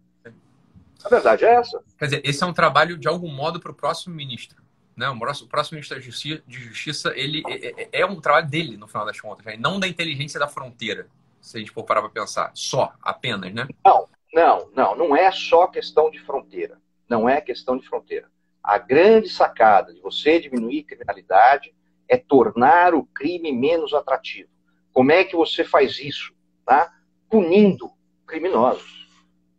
A 1.04 1.08
verdade 1.08 1.44
é 1.44 1.54
essa. 1.54 1.82
Quer 1.98 2.04
dizer, 2.04 2.22
esse 2.24 2.42
é 2.42 2.46
um 2.46 2.52
trabalho, 2.52 2.96
de 2.96 3.08
algum 3.08 3.28
modo, 3.28 3.58
para 3.58 3.72
o 3.72 3.74
próximo 3.74 4.14
ministro. 4.14 4.61
Né? 4.96 5.08
O, 5.08 5.18
próximo, 5.18 5.48
próximo 5.48 5.76
ministro 5.76 5.96
da 5.96 6.02
Justiça, 6.02 6.42
de 6.46 6.58
Justiça 6.58 7.12
ele 7.16 7.42
é, 7.48 7.82
é, 7.82 7.88
é, 8.00 8.06
um 8.06 8.20
trabalho 8.20 8.48
dele, 8.48 8.76
no 8.76 8.86
final 8.86 9.06
das 9.06 9.20
contas, 9.20 9.44
né? 9.44 9.56
não 9.58 9.80
da 9.80 9.88
inteligência 9.88 10.38
da 10.38 10.48
fronteira, 10.48 11.08
se 11.40 11.56
a 11.56 11.60
gente 11.60 11.72
for 11.72 11.84
parar 11.84 12.02
para 12.02 12.10
pensar. 12.10 12.50
Só, 12.54 12.92
apenas, 13.02 13.52
né? 13.52 13.66
Não, 13.84 14.08
não, 14.32 14.70
não. 14.74 14.96
Não 14.96 15.16
é 15.16 15.30
só 15.32 15.66
questão 15.66 16.10
de 16.10 16.18
fronteira. 16.20 16.78
Não 17.08 17.28
é 17.28 17.40
questão 17.40 17.76
de 17.76 17.86
fronteira. 17.86 18.30
A 18.62 18.78
grande 18.78 19.28
sacada 19.28 19.92
de 19.92 20.00
você 20.00 20.38
diminuir 20.38 20.84
criminalidade 20.84 21.74
é 22.08 22.16
tornar 22.16 22.94
o 22.94 23.04
crime 23.04 23.50
menos 23.52 23.92
atrativo. 23.92 24.48
Como 24.92 25.10
é 25.10 25.24
que 25.24 25.34
você 25.34 25.64
faz 25.64 25.98
isso? 25.98 26.32
Tá? 26.64 26.92
Punindo 27.28 27.90
criminosos. 28.26 29.08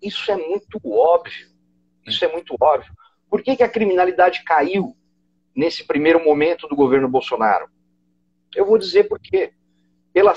Isso 0.01 0.31
é 0.31 0.37
muito 0.37 0.79
óbvio. 0.85 1.47
Isso 2.05 2.23
é 2.23 2.31
muito 2.31 2.55
óbvio. 2.59 2.93
Por 3.29 3.41
que, 3.41 3.55
que 3.55 3.63
a 3.63 3.69
criminalidade 3.69 4.43
caiu 4.43 4.95
nesse 5.55 5.85
primeiro 5.85 6.23
momento 6.23 6.67
do 6.67 6.75
governo 6.75 7.09
Bolsonaro? 7.09 7.69
Eu 8.55 8.65
vou 8.65 8.77
dizer 8.77 9.05
por 9.05 9.19
quê. 9.19 9.53
Pela 10.13 10.33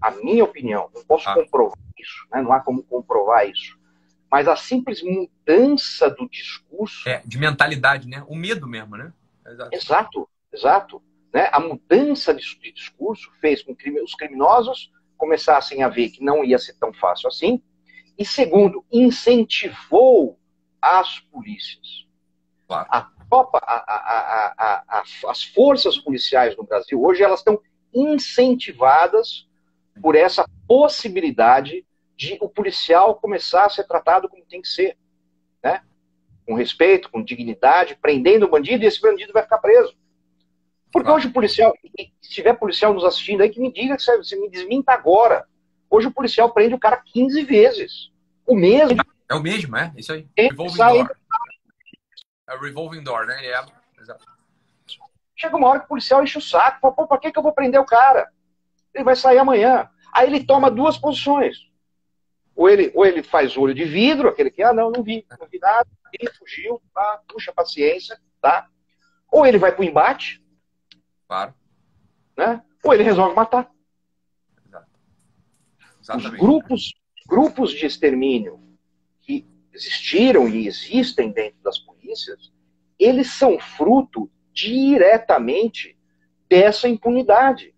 a 0.00 0.10
minha 0.12 0.44
opinião, 0.44 0.88
não 0.94 1.04
posso 1.04 1.28
ah. 1.28 1.34
comprovar 1.34 1.78
isso, 1.98 2.26
né? 2.32 2.40
não 2.40 2.52
há 2.52 2.60
como 2.60 2.84
comprovar 2.84 3.48
isso. 3.48 3.76
Mas 4.30 4.46
a 4.46 4.54
simples 4.54 5.02
mudança 5.02 6.08
do 6.10 6.28
discurso. 6.28 7.08
É, 7.08 7.22
de 7.24 7.38
mentalidade, 7.38 8.06
né? 8.06 8.24
O 8.28 8.36
medo 8.36 8.68
mesmo, 8.68 8.96
né? 8.96 9.12
Exato, 9.44 9.74
exato. 9.74 10.28
exato 10.52 11.02
né? 11.32 11.48
A 11.52 11.60
mudança 11.60 12.34
de, 12.34 12.42
de 12.58 12.72
discurso 12.72 13.30
fez 13.40 13.62
com 13.62 13.74
que 13.74 13.90
os 14.00 14.14
criminosos 14.14 14.90
começassem 15.16 15.82
a 15.82 15.88
ver 15.88 16.10
que 16.10 16.22
não 16.22 16.44
ia 16.44 16.58
ser 16.58 16.74
tão 16.74 16.92
fácil 16.92 17.28
assim. 17.28 17.62
E 18.16 18.24
segundo, 18.24 18.84
incentivou 18.90 20.38
as 20.80 21.20
polícias. 21.20 22.06
Claro. 22.68 22.86
A 22.90 23.10
tropa, 23.28 23.58
a, 23.62 24.84
a, 24.86 25.02
as 25.26 25.44
forças 25.44 25.98
policiais 25.98 26.54
no 26.54 26.64
Brasil 26.64 27.02
hoje 27.02 27.22
elas 27.22 27.40
estão 27.40 27.58
incentivadas 27.94 29.48
por 30.00 30.14
essa 30.14 30.44
possibilidade 30.66 31.84
de 32.14 32.36
o 32.40 32.48
policial 32.48 33.14
começar 33.14 33.64
a 33.64 33.70
ser 33.70 33.84
tratado 33.84 34.28
como 34.28 34.44
tem 34.44 34.60
que 34.60 34.68
ser, 34.68 34.96
né? 35.62 35.80
Com 36.46 36.54
respeito, 36.54 37.10
com 37.10 37.24
dignidade, 37.24 37.96
prendendo 38.00 38.44
o 38.44 38.50
bandido 38.50 38.84
e 38.84 38.86
esse 38.86 39.00
bandido 39.00 39.32
vai 39.32 39.42
ficar 39.42 39.58
preso. 39.58 39.96
Porque 40.92 41.10
hoje 41.10 41.28
o 41.28 41.32
policial, 41.32 41.74
se 42.20 42.30
tiver 42.30 42.54
policial 42.54 42.92
nos 42.92 43.04
assistindo 43.04 43.42
aí, 43.42 43.50
que 43.50 43.60
me 43.60 43.72
diga, 43.72 43.96
que 43.96 44.02
você 44.02 44.36
me 44.36 44.48
desminta 44.48 44.92
agora. 44.92 45.46
Hoje 45.90 46.06
o 46.06 46.12
policial 46.12 46.52
prende 46.52 46.74
o 46.74 46.78
cara 46.78 47.02
15 47.04 47.42
vezes. 47.44 48.10
O 48.46 48.54
mesmo. 48.54 49.00
É 49.30 49.34
o 49.34 49.42
mesmo, 49.42 49.76
é? 49.76 49.92
Isso 49.96 50.12
aí. 50.12 50.26
Door. 50.96 51.17
É 52.48 52.54
o 52.54 52.60
revolving 52.60 53.02
door, 53.02 53.26
né? 53.26 53.44
É. 53.44 53.64
Exato. 54.00 54.24
Chega 55.36 55.56
uma 55.56 55.68
hora 55.68 55.78
que 55.80 55.84
o 55.84 55.88
policial 55.88 56.22
enche 56.22 56.38
o 56.38 56.42
saco. 56.42 56.80
Fala, 56.80 56.94
Pô, 56.94 57.06
pra 57.06 57.18
que, 57.18 57.30
que 57.30 57.38
eu 57.38 57.42
vou 57.42 57.52
prender 57.52 57.80
o 57.80 57.84
cara? 57.84 58.28
Ele 58.92 59.04
vai 59.04 59.14
sair 59.14 59.38
amanhã. 59.38 59.88
Aí 60.12 60.26
ele 60.26 60.44
toma 60.44 60.70
duas 60.70 60.96
posições. 60.96 61.68
Ou 62.56 62.68
ele, 62.68 62.90
ou 62.94 63.06
ele 63.06 63.22
faz 63.22 63.56
olho 63.56 63.72
de 63.72 63.84
vidro, 63.84 64.28
aquele 64.28 64.50
que, 64.50 64.62
ah, 64.62 64.72
não, 64.72 64.90
não 64.90 65.00
vi, 65.00 65.24
não 65.38 65.46
vi 65.46 65.60
nada, 65.60 65.88
ele 66.12 66.28
fugiu, 66.32 66.82
tá? 66.92 67.22
puxa 67.28 67.52
paciência, 67.52 68.20
tá? 68.40 68.68
Ou 69.30 69.46
ele 69.46 69.58
vai 69.58 69.70
pro 69.70 69.84
embate. 69.84 70.42
Claro. 71.28 71.54
Né? 72.36 72.60
Ou 72.82 72.92
ele 72.92 73.04
resolve 73.04 73.36
matar. 73.36 73.70
Exato. 74.66 76.18
Os 76.18 76.30
grupos, 76.30 76.94
grupos 77.28 77.70
de 77.70 77.86
extermínio 77.86 78.60
que 79.20 79.46
existiram 79.72 80.48
e 80.48 80.66
existem 80.66 81.30
dentro 81.30 81.60
das 81.62 81.78
polícias, 81.78 81.97
eles 82.98 83.32
são 83.32 83.58
fruto 83.58 84.30
diretamente 84.52 85.96
dessa 86.48 86.88
impunidade. 86.88 87.74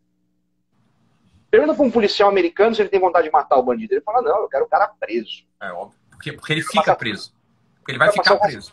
Pergunta 1.51 1.75
para 1.75 1.85
um 1.85 1.91
policial 1.91 2.31
americano 2.31 2.75
se 2.75 2.81
ele 2.81 2.89
tem 2.89 3.01
vontade 3.01 3.27
de 3.27 3.33
matar 3.33 3.59
o 3.59 3.63
bandido. 3.63 3.93
Ele 3.93 4.01
fala, 4.01 4.23
não, 4.23 4.43
eu 4.43 4.49
quero 4.49 4.65
o 4.65 4.69
cara 4.69 4.87
preso. 4.89 5.45
É 5.61 5.73
óbvio. 5.73 5.99
Porque, 6.11 6.33
porque 6.33 6.53
ele 6.53 6.63
fica 6.63 6.95
preso. 6.95 7.35
Porque 7.77 7.93
ele 7.93 7.99
vai, 7.99 8.09
vai 8.09 8.17
ficar 8.17 8.37
preso. 8.37 8.73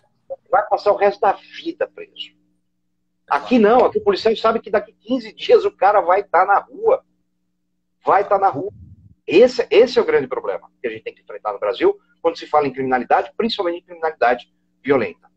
vai 0.49 0.66
passar 0.68 0.91
o 0.91 0.95
resto 0.95 1.20
da 1.20 1.32
vida 1.32 1.88
preso. 1.88 2.38
Aqui 3.30 3.60
não, 3.60 3.84
aqui 3.84 3.97
o 3.97 4.03
policial 4.03 4.36
sabe 4.38 4.60
que 4.60 4.70
daqui 4.70 4.93
15 4.93 5.34
dias 5.34 5.66
o 5.66 5.72
cara 5.72 5.99
vai 6.01 6.22
estar 6.22 6.45
tá 6.45 6.53
na 6.53 6.60
rua. 6.60 7.03
Vai 8.05 8.22
estar 8.22 8.39
tá 8.39 8.45
na 8.45 8.49
rua. 8.49 8.72
Esse, 9.26 9.68
esse 9.70 9.99
é 9.99 10.01
o 10.01 10.05
grande 10.05 10.28
problema 10.28 10.72
que 10.80 10.88
a 10.88 10.91
gente 10.91 11.03
tem 11.03 11.14
que 11.14 11.22
enfrentar 11.22 11.51
no 11.51 11.60
Brasil 11.60 11.99
quando 12.22 12.38
se 12.38 12.47
fala 12.47 12.68
em 12.68 12.72
criminalidade, 12.72 13.32
principalmente 13.36 13.80
em 13.80 13.84
criminalidade 13.84 14.49
violenta. 14.82 15.30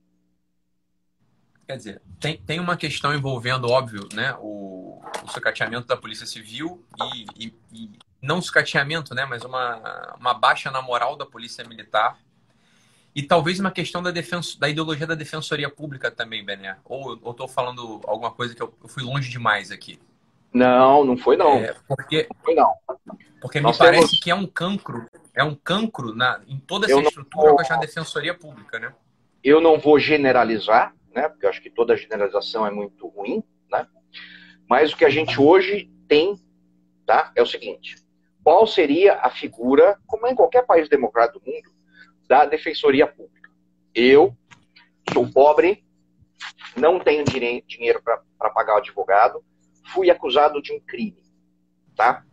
Quer 1.70 1.76
dizer, 1.76 2.02
tem, 2.18 2.36
tem 2.36 2.58
uma 2.58 2.76
questão 2.76 3.14
envolvendo, 3.14 3.70
óbvio, 3.70 4.08
né, 4.12 4.34
o, 4.40 5.00
o 5.22 5.28
sucateamento 5.28 5.86
da 5.86 5.96
Polícia 5.96 6.26
Civil 6.26 6.84
e, 7.00 7.46
e, 7.46 7.54
e 7.72 7.90
não 8.20 8.42
sucateamento, 8.42 9.14
né, 9.14 9.24
mas 9.24 9.44
uma, 9.44 10.16
uma 10.18 10.34
baixa 10.34 10.68
na 10.68 10.82
moral 10.82 11.14
da 11.14 11.24
Polícia 11.24 11.64
Militar 11.64 12.18
e 13.14 13.22
talvez 13.22 13.60
uma 13.60 13.70
questão 13.70 14.02
da, 14.02 14.10
defenso, 14.10 14.58
da 14.58 14.68
ideologia 14.68 15.06
da 15.06 15.14
defensoria 15.14 15.70
pública 15.70 16.10
também, 16.10 16.44
Bené. 16.44 16.76
Ou 16.84 17.14
estou 17.14 17.46
falando 17.46 18.00
alguma 18.04 18.32
coisa 18.32 18.52
que 18.52 18.62
eu, 18.62 18.74
eu, 18.82 18.88
fui 18.88 19.04
longe 19.04 19.30
demais 19.30 19.70
aqui? 19.70 20.00
Não, 20.52 21.04
não 21.04 21.16
foi 21.16 21.36
não. 21.36 21.54
É, 21.58 21.76
porque, 21.86 22.26
não 22.34 22.42
foi 22.42 22.54
não. 22.56 22.74
Porque 23.40 23.60
Nós 23.60 23.78
me 23.78 23.84
parece 23.84 24.06
temos... 24.08 24.20
que 24.20 24.30
é 24.32 24.34
um 24.34 24.46
cancro, 24.46 25.06
é 25.36 25.44
um 25.44 25.54
cancro 25.54 26.16
na, 26.16 26.40
em 26.48 26.58
toda 26.58 26.86
essa 26.86 26.94
eu 26.94 27.02
estrutura 27.02 27.54
com 27.54 27.72
a 27.74 27.76
defensoria 27.76 28.34
pública, 28.34 28.80
né? 28.80 28.92
Eu 29.42 29.60
não 29.60 29.78
vou 29.78 29.98
generalizar, 30.00 30.92
né? 31.14 31.28
Porque 31.28 31.46
eu 31.46 31.50
acho 31.50 31.60
que 31.60 31.70
toda 31.70 31.96
generalização 31.96 32.66
é 32.66 32.70
muito 32.70 33.06
ruim, 33.08 33.42
né? 33.70 33.86
Mas 34.68 34.92
o 34.92 34.96
que 34.96 35.04
a 35.04 35.10
gente 35.10 35.40
hoje 35.40 35.90
tem, 36.08 36.36
tá? 37.06 37.32
É 37.34 37.42
o 37.42 37.46
seguinte: 37.46 37.96
qual 38.42 38.66
seria 38.66 39.14
a 39.20 39.30
figura, 39.30 39.98
como 40.06 40.26
é 40.26 40.32
em 40.32 40.36
qualquer 40.36 40.64
país 40.64 40.88
democrático 40.88 41.40
do 41.40 41.50
mundo, 41.50 41.70
da 42.28 42.44
defensoria 42.44 43.06
pública? 43.06 43.50
Eu 43.94 44.36
sou 45.12 45.28
pobre, 45.30 45.84
não 46.76 47.00
tenho 47.00 47.24
dinheiro 47.24 48.00
para 48.02 48.50
pagar 48.50 48.74
o 48.74 48.78
advogado, 48.78 49.44
fui 49.92 50.10
acusado 50.10 50.62
de 50.62 50.72
um 50.72 50.80
crime, 50.80 51.22
tá? 51.96 52.24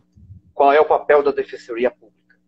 Qual 0.54 0.72
é 0.72 0.80
o 0.80 0.86
papel 0.86 1.22
da 1.22 1.32
defensoria 1.32 1.90
pública? 1.90 2.38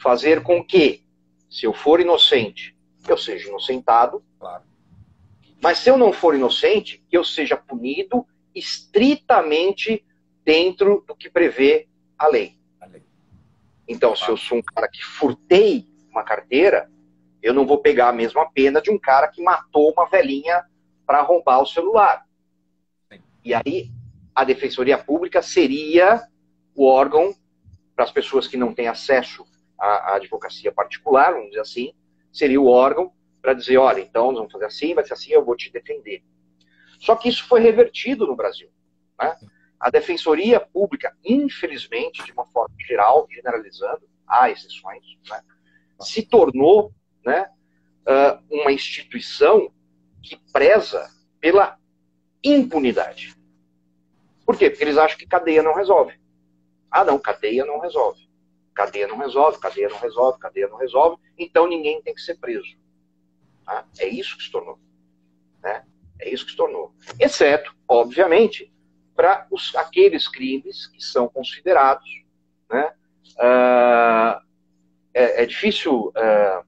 Fazer 0.00 0.42
com 0.42 0.64
que, 0.64 1.04
se 1.48 1.66
eu 1.66 1.72
for 1.72 2.00
inocente, 2.00 2.76
eu 3.08 3.16
seja 3.16 3.48
inocentado, 3.48 4.24
claro 4.38 4.69
mas 5.62 5.78
se 5.78 5.90
eu 5.90 5.96
não 5.96 6.12
for 6.12 6.34
inocente, 6.34 7.04
que 7.08 7.16
eu 7.16 7.24
seja 7.24 7.56
punido 7.56 8.26
estritamente 8.54 10.04
dentro 10.44 11.04
do 11.06 11.14
que 11.14 11.30
prevê 11.30 11.88
a 12.18 12.26
lei. 12.26 12.58
A 12.80 12.86
lei. 12.86 13.02
Então, 13.86 14.16
se 14.16 14.28
eu 14.28 14.36
sou 14.36 14.58
um 14.58 14.62
cara 14.62 14.88
que 14.88 15.04
furtei 15.04 15.86
uma 16.10 16.24
carteira, 16.24 16.90
eu 17.42 17.52
não 17.54 17.66
vou 17.66 17.78
pegar 17.78 18.08
a 18.08 18.12
mesma 18.12 18.50
pena 18.50 18.80
de 18.80 18.90
um 18.90 18.98
cara 18.98 19.28
que 19.28 19.42
matou 19.42 19.92
uma 19.92 20.08
velhinha 20.08 20.64
para 21.06 21.22
roubar 21.22 21.60
o 21.60 21.66
celular. 21.66 22.26
Sim. 23.12 23.20
E 23.44 23.54
aí, 23.54 23.90
a 24.34 24.44
Defensoria 24.44 24.96
Pública 24.96 25.42
seria 25.42 26.22
o 26.74 26.86
órgão 26.86 27.34
para 27.94 28.04
as 28.04 28.10
pessoas 28.10 28.46
que 28.46 28.56
não 28.56 28.72
têm 28.72 28.88
acesso 28.88 29.44
à, 29.78 30.12
à 30.12 30.16
advocacia 30.16 30.72
particular, 30.72 31.32
vamos 31.32 31.50
dizer 31.50 31.60
assim, 31.60 31.92
seria 32.32 32.60
o 32.60 32.66
órgão 32.66 33.12
para 33.40 33.54
dizer, 33.54 33.78
olha, 33.78 34.00
então 34.00 34.26
nós 34.26 34.36
vamos 34.36 34.52
fazer 34.52 34.66
assim, 34.66 34.94
vai 34.94 35.04
ser 35.04 35.14
assim, 35.14 35.32
eu 35.32 35.44
vou 35.44 35.56
te 35.56 35.72
defender. 35.72 36.22
Só 36.98 37.16
que 37.16 37.28
isso 37.28 37.46
foi 37.46 37.60
revertido 37.60 38.26
no 38.26 38.36
Brasil. 38.36 38.70
Né? 39.18 39.36
A 39.78 39.90
defensoria 39.90 40.60
pública, 40.60 41.16
infelizmente, 41.24 42.22
de 42.24 42.32
uma 42.32 42.44
forma 42.46 42.74
geral, 42.86 43.26
generalizando, 43.30 44.02
há 44.26 44.50
exceções, 44.50 45.02
né? 45.28 45.42
se 46.00 46.22
tornou 46.22 46.92
né, 47.24 47.50
uma 48.50 48.72
instituição 48.72 49.72
que 50.22 50.36
preza 50.52 51.08
pela 51.40 51.78
impunidade. 52.42 53.34
Por 54.44 54.56
quê? 54.56 54.68
Porque 54.68 54.84
eles 54.84 54.98
acham 54.98 55.18
que 55.18 55.26
cadeia 55.26 55.62
não 55.62 55.74
resolve. 55.74 56.18
Ah, 56.90 57.04
não, 57.04 57.18
cadeia 57.18 57.64
não 57.64 57.78
resolve. 57.78 58.28
Cadeia 58.74 59.06
não 59.06 59.18
resolve, 59.18 59.58
cadeia 59.58 59.88
não 59.88 59.98
resolve, 59.98 60.38
cadeia 60.38 60.68
não 60.68 60.76
resolve, 60.76 61.22
então 61.38 61.68
ninguém 61.68 62.02
tem 62.02 62.14
que 62.14 62.20
ser 62.20 62.36
preso. 62.36 62.76
Tá? 63.70 63.84
É 64.00 64.08
isso 64.08 64.36
que 64.36 64.42
se 64.42 64.50
tornou. 64.50 64.80
Né? 65.62 65.84
É 66.20 66.28
isso 66.28 66.44
que 66.44 66.50
se 66.50 66.56
tornou. 66.56 66.92
Exceto, 67.20 67.72
obviamente, 67.86 68.72
para 69.14 69.46
aqueles 69.76 70.26
crimes 70.26 70.88
que 70.88 71.00
são 71.00 71.28
considerados 71.28 72.08
né, 72.68 72.92
uh, 73.36 74.42
é, 75.14 75.42
é 75.42 75.46
difícil 75.46 76.12
é, 76.16 76.62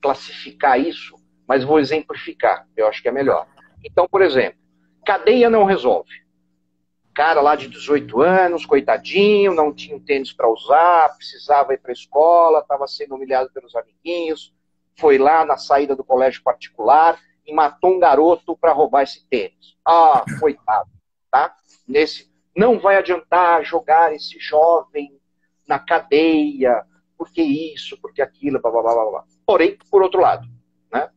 classificar 0.00 0.78
isso, 0.78 1.16
mas 1.46 1.64
vou 1.64 1.80
exemplificar, 1.80 2.68
eu 2.76 2.86
acho 2.86 3.02
que 3.02 3.08
é 3.08 3.12
melhor. 3.12 3.48
Então, 3.82 4.06
por 4.08 4.22
exemplo, 4.22 4.58
cadeia 5.04 5.50
não 5.50 5.64
resolve. 5.64 6.22
Cara 7.14 7.40
lá 7.40 7.56
de 7.56 7.68
18 7.68 8.20
anos, 8.20 8.64
coitadinho, 8.64 9.54
não 9.54 9.74
tinha 9.74 9.96
um 9.96 10.04
tênis 10.04 10.32
para 10.32 10.48
usar, 10.48 11.16
precisava 11.16 11.74
ir 11.74 11.78
para 11.78 11.90
a 11.90 11.94
escola, 11.94 12.60
estava 12.60 12.86
sendo 12.86 13.16
humilhado 13.16 13.50
pelos 13.52 13.74
amiguinhos, 13.74 14.53
foi 14.96 15.18
lá 15.18 15.44
na 15.44 15.56
saída 15.56 15.96
do 15.96 16.04
colégio 16.04 16.42
particular 16.42 17.18
e 17.46 17.52
matou 17.52 17.94
um 17.94 17.98
garoto 17.98 18.56
para 18.56 18.72
roubar 18.72 19.02
esse 19.02 19.26
tênis. 19.28 19.76
Ah, 19.84 20.24
coitado, 20.40 20.90
tá? 21.30 21.54
Nesse, 21.86 22.32
não 22.56 22.78
vai 22.78 22.96
adiantar 22.96 23.64
jogar 23.64 24.14
esse 24.14 24.38
jovem 24.38 25.20
na 25.66 25.78
cadeia, 25.78 26.84
porque 27.16 27.42
isso, 27.42 27.98
porque 28.00 28.22
aquilo, 28.22 28.60
blá, 28.60 28.70
blá, 28.70 28.82
blá, 28.82 29.10
blá. 29.10 29.24
Porém, 29.46 29.76
por 29.90 30.02
outro 30.02 30.20
lado, 30.20 30.46
né? 30.92 31.10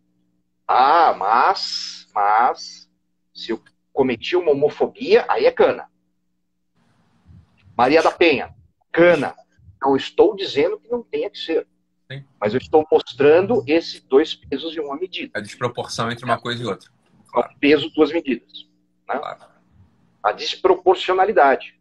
Ah, 0.67 1.13
mas, 1.13 2.07
mas, 2.13 2.89
se 3.33 3.51
eu 3.51 3.61
cometi 3.93 4.35
uma 4.35 4.51
homofobia, 4.51 5.25
aí 5.27 5.45
é 5.45 5.51
cana. 5.51 5.89
Maria 7.77 8.01
da 8.01 8.11
Penha, 8.11 8.55
cana. 8.91 9.35
Não 9.81 9.95
estou 9.95 10.35
dizendo 10.35 10.79
que 10.79 10.89
não 10.89 11.03
tenha 11.03 11.29
que 11.29 11.37
ser. 11.37 11.67
Sim. 12.11 12.23
Mas 12.39 12.53
eu 12.53 12.59
estou 12.59 12.87
mostrando 12.89 13.63
esses 13.67 14.01
dois 14.01 14.33
pesos 14.33 14.75
e 14.75 14.79
uma 14.79 14.95
medida. 14.95 15.37
A 15.37 15.41
desproporção 15.41 16.09
entre 16.09 16.23
uma 16.23 16.39
coisa 16.39 16.63
e 16.63 16.65
outra. 16.65 16.89
Claro. 17.29 17.53
peso, 17.59 17.91
duas 17.91 18.11
medidas. 18.11 18.65
Né? 19.07 19.17
Claro. 19.17 19.39
A 20.23 20.31
desproporcionalidade. 20.31 21.77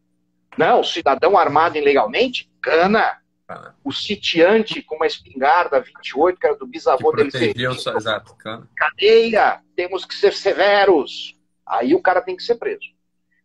Não, 0.59 0.81
o 0.81 0.85
cidadão 0.85 1.39
armado 1.39 1.79
ilegalmente, 1.79 2.51
cana. 2.61 3.20
O 3.85 3.93
sitiante 3.93 4.83
com 4.83 4.97
uma 4.97 5.07
espingarda 5.07 5.81
28, 5.81 6.39
que 6.39 6.47
era 6.47 6.57
do 6.57 6.66
bisavô 6.66 7.12
que 7.12 7.31
dele. 7.31 7.74
Só, 7.74 7.97
exato, 7.97 8.35
cana. 8.35 8.68
Cadeia, 8.77 9.62
temos 9.77 10.05
que 10.05 10.14
ser 10.16 10.33
severos. 10.33 11.39
Aí 11.64 11.95
o 11.95 12.03
cara 12.03 12.20
tem 12.20 12.37
que 12.37 12.43
ser 12.43 12.57
preso. 12.57 12.93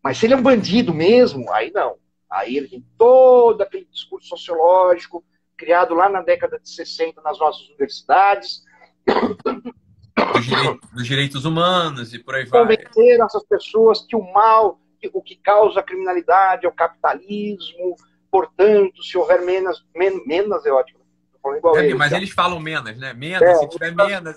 Mas 0.03 0.17
se 0.17 0.25
ele 0.25 0.33
é 0.33 0.37
um 0.37 0.41
bandido 0.41 0.91
mesmo, 0.91 1.51
aí 1.53 1.71
não. 1.71 1.97
Aí 2.27 2.57
ele 2.57 2.67
tem 2.67 2.85
todo 2.97 3.61
aquele 3.61 3.85
discurso 3.85 4.29
sociológico 4.29 5.23
criado 5.61 5.93
lá 5.93 6.09
na 6.09 6.21
década 6.21 6.59
de 6.59 6.67
60 6.67 7.21
nas 7.21 7.37
nossas 7.37 7.67
universidades. 7.69 8.63
Dos, 9.05 10.45
direitos, 10.45 10.89
dos 10.91 11.07
direitos 11.07 11.45
humanos 11.45 12.13
e 12.13 12.19
por 12.19 12.33
aí 12.33 12.45
vai. 12.45 12.61
Convencer 12.61 13.19
essas 13.21 13.45
pessoas 13.45 14.05
que 14.07 14.15
o 14.15 14.33
mal, 14.33 14.79
que, 14.99 15.09
o 15.13 15.21
que 15.21 15.35
causa 15.35 15.79
a 15.79 15.83
criminalidade 15.83 16.65
é 16.65 16.69
o 16.69 16.73
capitalismo, 16.73 17.95
portanto, 18.31 19.03
se 19.03 19.17
houver 19.17 19.43
menos, 19.43 19.85
men, 19.95 20.25
menos 20.25 20.65
é 20.65 20.71
ótimo. 20.71 20.99
É, 21.75 21.85
eles, 21.85 21.97
mas 21.97 22.11
já. 22.11 22.17
eles 22.17 22.29
falam 22.31 22.59
menos, 22.59 22.97
né? 22.97 23.13
Menos, 23.13 23.41
é, 23.41 23.55
se 23.55 23.69
tiver 23.69 23.95
menos. 23.95 24.35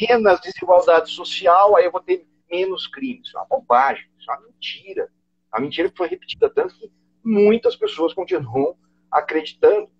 Menos 0.00 0.40
desigualdade 0.40 1.10
social, 1.10 1.76
aí 1.76 1.84
eu 1.84 1.90
vou 1.90 2.00
ter 2.00 2.24
menos 2.50 2.86
crimes. 2.86 3.28
Isso 3.28 3.36
é 3.36 3.40
uma 3.40 3.46
bobagem, 3.46 4.04
isso 4.18 4.30
é 4.30 4.34
uma 4.34 4.46
mentira. 4.46 5.08
A 5.50 5.60
mentira 5.60 5.90
que 5.90 5.96
foi 5.96 6.08
repetida 6.08 6.48
tanto 6.48 6.74
que 6.76 6.90
muitas 7.24 7.74
pessoas 7.74 8.14
continuam 8.14 8.76
acreditando. 9.10 9.90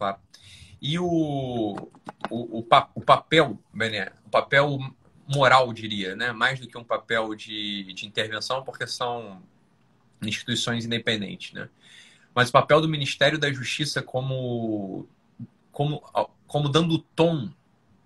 Claro. 0.00 0.16
E 0.80 0.98
o, 0.98 1.76
o, 2.30 2.58
o, 2.58 2.66
o 2.94 3.00
papel, 3.02 3.58
Bené, 3.70 4.10
o 4.24 4.30
papel 4.30 4.78
moral, 5.28 5.70
diria, 5.74 6.16
né? 6.16 6.32
mais 6.32 6.58
do 6.58 6.66
que 6.66 6.78
um 6.78 6.82
papel 6.82 7.34
de, 7.34 7.92
de 7.92 8.06
intervenção, 8.06 8.64
porque 8.64 8.86
são 8.86 9.42
instituições 10.22 10.86
independentes. 10.86 11.52
Né? 11.52 11.68
Mas 12.34 12.48
o 12.48 12.52
papel 12.52 12.80
do 12.80 12.88
Ministério 12.88 13.38
da 13.38 13.52
Justiça 13.52 14.00
como, 14.00 15.06
como, 15.70 16.02
como 16.46 16.70
dando 16.70 16.98
tom 16.98 17.50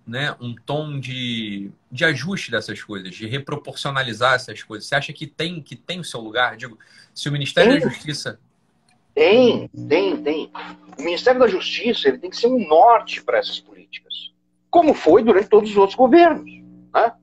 né, 0.05 0.35
um 0.41 0.53
tom 0.53 0.99
de, 0.99 1.71
de 1.89 2.03
ajuste 2.03 2.51
dessas 2.51 2.83
coisas, 2.83 3.15
de 3.15 3.25
reproporcionalizar 3.25 4.33
essas 4.33 4.61
coisas. 4.61 4.87
Você 4.87 4.95
acha 4.95 5.13
que 5.13 5.25
tem 5.25 5.61
que 5.61 5.77
tem 5.77 6.01
o 6.01 6.03
seu 6.03 6.19
lugar? 6.19 6.57
Digo, 6.57 6.77
se 7.13 7.29
o 7.29 7.31
Ministério 7.31 7.71
tem. 7.71 7.79
da 7.79 7.89
Justiça 7.89 8.37
tem, 9.15 9.67
tem, 9.87 10.21
tem. 10.21 10.51
O 10.99 11.01
Ministério 11.01 11.39
da 11.39 11.47
Justiça 11.47 12.07
ele 12.07 12.19
tem 12.19 12.29
que 12.29 12.37
ser 12.37 12.47
um 12.47 12.67
norte 12.67 13.23
para 13.23 13.39
essas 13.39 13.59
políticas, 13.59 14.31
como 14.69 14.93
foi 14.93 15.23
durante 15.23 15.49
todos 15.49 15.71
os 15.71 15.77
outros 15.77 15.95
governos. 15.95 16.51
Né? 16.93 17.15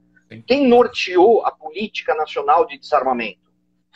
Quem 0.46 0.66
norteou 0.66 1.44
a 1.44 1.52
política 1.52 2.14
nacional 2.14 2.66
de 2.66 2.78
desarmamento 2.78 3.40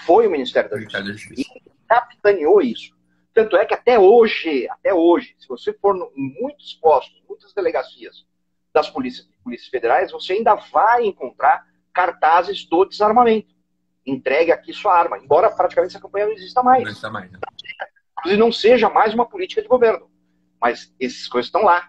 foi 0.04 0.26
o 0.26 0.30
Ministério 0.30 0.70
da 0.70 0.78
Justiça. 0.78 1.02
E 1.36 1.44
capitaneou 1.88 2.60
isso. 2.60 2.94
Tanto 3.32 3.56
é 3.56 3.66
que 3.66 3.74
até 3.74 3.98
hoje, 3.98 4.68
até 4.70 4.94
hoje, 4.94 5.34
se 5.38 5.48
você 5.48 5.72
for 5.72 5.94
em 6.16 6.40
muitos 6.40 6.74
postos, 6.74 7.22
muitas 7.28 7.52
delegacias, 7.52 8.26
das 8.72 8.90
polícias, 8.90 9.26
polícias 9.42 9.70
federais, 9.70 10.12
você 10.12 10.34
ainda 10.34 10.54
vai 10.54 11.06
encontrar 11.06 11.66
cartazes 11.94 12.66
do 12.66 12.84
desarmamento. 12.84 13.54
Entregue 14.04 14.52
aqui 14.52 14.72
sua 14.72 14.94
arma, 14.94 15.18
embora 15.18 15.50
praticamente 15.50 15.92
essa 15.92 16.00
campanha 16.00 16.26
não 16.26 16.32
exista 16.34 16.62
mais. 16.62 16.82
Não 16.82 16.90
exista 16.90 17.10
mais. 17.10 17.30
Né? 17.30 17.38
Inclusive 18.26 18.40
não 18.40 18.52
seja 18.52 18.88
mais 18.88 19.14
uma 19.14 19.26
política 19.26 19.62
de 19.62 19.68
governo. 19.68 20.10
Mas 20.60 20.92
essas 21.00 21.28
coisas 21.28 21.46
estão 21.46 21.62
lá. 21.62 21.88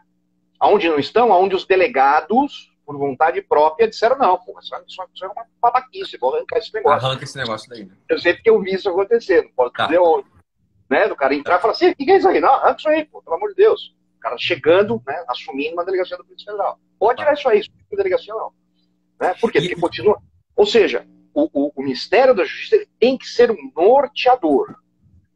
Aonde 0.59 0.89
não 0.89 0.99
estão? 0.99 1.31
Aonde 1.31 1.55
os 1.55 1.65
delegados, 1.65 2.71
por 2.85 2.97
vontade 2.97 3.41
própria, 3.41 3.87
disseram, 3.87 4.17
não, 4.17 4.37
pô, 4.37 4.59
isso, 4.59 4.73
isso 4.87 5.25
é 5.25 5.27
uma 5.27 5.45
babaquice, 5.61 6.17
vou 6.17 6.35
arrancar 6.35 6.57
esse 6.57 6.73
negócio. 6.73 7.07
Arranca 7.07 7.23
esse 7.23 7.37
negócio 7.37 7.69
daí. 7.69 7.85
Né? 7.85 7.95
Eu 8.09 8.19
sei 8.19 8.33
porque 8.33 8.49
eu 8.49 8.61
vi 8.61 8.73
isso 8.73 8.89
acontecer, 8.89 9.43
não 9.43 9.51
posso 9.51 9.73
tá. 9.73 9.85
dizer 9.85 9.99
onde. 9.99 10.27
Né, 10.89 11.05
do 11.05 11.17
cara 11.17 11.35
entrar 11.35 11.57
e 11.57 11.61
falar 11.61 11.73
assim, 11.73 11.89
o 11.89 11.95
que 11.95 12.09
é 12.09 12.17
isso 12.17 12.29
aí? 12.29 12.39
Não, 12.39 12.49
arranca 12.49 12.79
isso 12.79 12.87
aí, 12.87 13.03
pô, 13.05 13.21
pelo 13.21 13.35
amor 13.35 13.49
de 13.49 13.55
Deus 13.55 13.93
cara 14.27 14.37
chegando, 14.37 15.01
né, 15.07 15.23
assumindo 15.27 15.73
uma 15.73 15.85
delegacia 15.85 16.17
da 16.17 16.23
Polícia 16.23 16.51
Federal. 16.51 16.79
Pode 16.99 17.19
tirar 17.19 17.33
isso 17.33 17.47
aí, 17.47 17.59
isso 17.59 17.69
não 17.71 17.85
é 17.91 17.95
delegacia 17.95 18.33
não. 18.33 18.51
Né? 19.19 19.33
Por 19.39 19.51
quê? 19.51 19.59
Porque 19.61 19.79
continua. 19.79 20.21
Ou 20.55 20.65
seja, 20.65 21.07
o, 21.33 21.49
o, 21.53 21.71
o 21.75 21.83
Ministério 21.83 22.33
da 22.33 22.43
Justiça 22.43 22.85
tem 22.99 23.17
que 23.17 23.27
ser 23.27 23.51
um 23.51 23.71
norteador. 23.75 24.75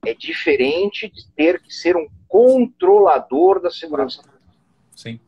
É 0.05 0.13
diferente 0.13 1.09
de 1.09 1.27
ter 1.31 1.61
que 1.61 1.73
ser 1.73 1.95
um 1.95 2.07
controlador 2.27 3.61
da 3.61 3.69
segurança 3.69 4.23
Sim. 4.95 5.19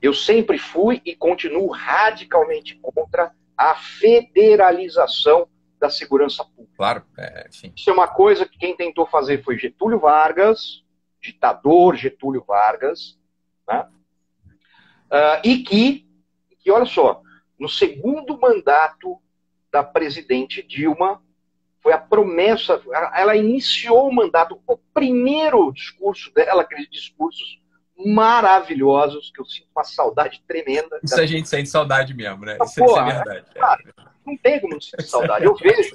Eu 0.00 0.14
sempre 0.14 0.58
fui 0.58 1.00
e 1.04 1.14
continuo 1.14 1.68
radicalmente 1.70 2.76
contra 2.76 3.32
a 3.56 3.74
federalização 3.74 5.48
da 5.78 5.90
segurança 5.90 6.44
pública. 6.44 6.74
Claro, 6.76 7.02
é, 7.18 7.46
sim. 7.50 7.72
Isso 7.74 7.90
é 7.90 7.92
uma 7.92 8.08
coisa 8.08 8.46
que 8.46 8.58
quem 8.58 8.76
tentou 8.76 9.06
fazer 9.06 9.42
foi 9.42 9.58
Getúlio 9.58 9.98
Vargas, 9.98 10.82
ditador 11.20 11.96
Getúlio 11.96 12.44
Vargas, 12.46 13.18
né? 13.66 13.88
uh, 14.46 15.40
e 15.44 15.62
que, 15.62 16.06
que, 16.60 16.70
olha 16.70 16.86
só, 16.86 17.22
no 17.58 17.68
segundo 17.68 18.38
mandato 18.38 19.20
da 19.70 19.82
presidente 19.82 20.62
Dilma, 20.62 21.22
foi 21.86 21.92
a 21.92 21.98
promessa, 21.98 22.82
ela 23.14 23.36
iniciou 23.36 24.08
o 24.08 24.12
mandato, 24.12 24.60
o 24.66 24.76
primeiro 24.92 25.70
discurso 25.72 26.34
dela, 26.34 26.62
aqueles 26.62 26.90
discursos 26.90 27.60
maravilhosos, 27.96 29.30
que 29.32 29.40
eu 29.40 29.44
sinto 29.44 29.68
uma 29.70 29.84
saudade 29.84 30.42
tremenda. 30.48 30.98
Isso 31.00 31.20
a 31.20 31.24
gente 31.24 31.48
sente 31.48 31.68
saudade 31.68 32.12
mesmo, 32.12 32.44
né? 32.44 32.58
Isso, 32.60 32.74
Pô, 32.74 32.86
isso 32.86 32.98
é 32.98 33.04
verdade. 33.04 33.46
É. 33.54 34.02
não 34.26 34.36
tem 34.36 34.60
como 34.60 34.72
não 34.72 34.80
sentir 34.80 35.04
saudade. 35.04 35.44
Eu 35.44 35.54
vejo, 35.54 35.92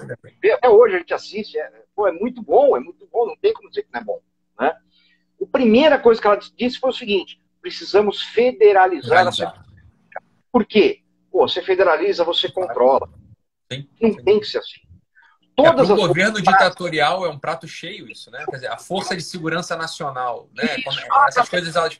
até 0.54 0.66
hoje 0.66 0.94
a 0.94 0.98
gente 0.98 1.12
assiste, 1.12 1.58
é, 1.58 1.70
pô, 1.94 2.08
é 2.08 2.12
muito 2.12 2.40
bom, 2.40 2.74
é 2.74 2.80
muito 2.80 3.06
bom, 3.12 3.26
não 3.26 3.36
tem 3.36 3.52
como 3.52 3.68
dizer 3.68 3.82
que 3.82 3.92
não 3.92 4.00
é 4.00 4.04
bom. 4.04 4.20
Né? 4.58 4.74
A 5.42 5.46
primeira 5.52 5.98
coisa 5.98 6.18
que 6.18 6.26
ela 6.26 6.40
disse 6.56 6.78
foi 6.78 6.88
o 6.88 6.94
seguinte: 6.94 7.38
precisamos 7.60 8.22
federalizar 8.22 9.28
a. 9.28 9.64
Por 10.50 10.64
quê? 10.64 11.02
Pô, 11.30 11.46
você 11.46 11.60
federaliza, 11.60 12.24
você 12.24 12.50
controla. 12.50 13.10
Não 14.00 14.14
tem 14.14 14.40
que 14.40 14.46
ser 14.46 14.56
assim. 14.56 14.80
É, 15.58 15.62
Todas 15.62 15.90
é, 15.90 15.92
o 15.92 15.96
governo 15.96 16.40
ditatorial 16.40 17.26
é 17.26 17.28
um 17.28 17.38
prato 17.38 17.68
cheio 17.68 18.08
isso, 18.10 18.30
né? 18.30 18.44
Quer 18.48 18.56
dizer, 18.56 18.68
a 18.68 18.78
força 18.78 19.16
de 19.16 19.22
segurança 19.22 19.76
nacional, 19.76 20.48
né? 20.54 20.76
Isso, 20.78 21.00
é, 21.00 21.28
essas 21.28 21.48
coisas 21.48 21.76
elas... 21.76 21.98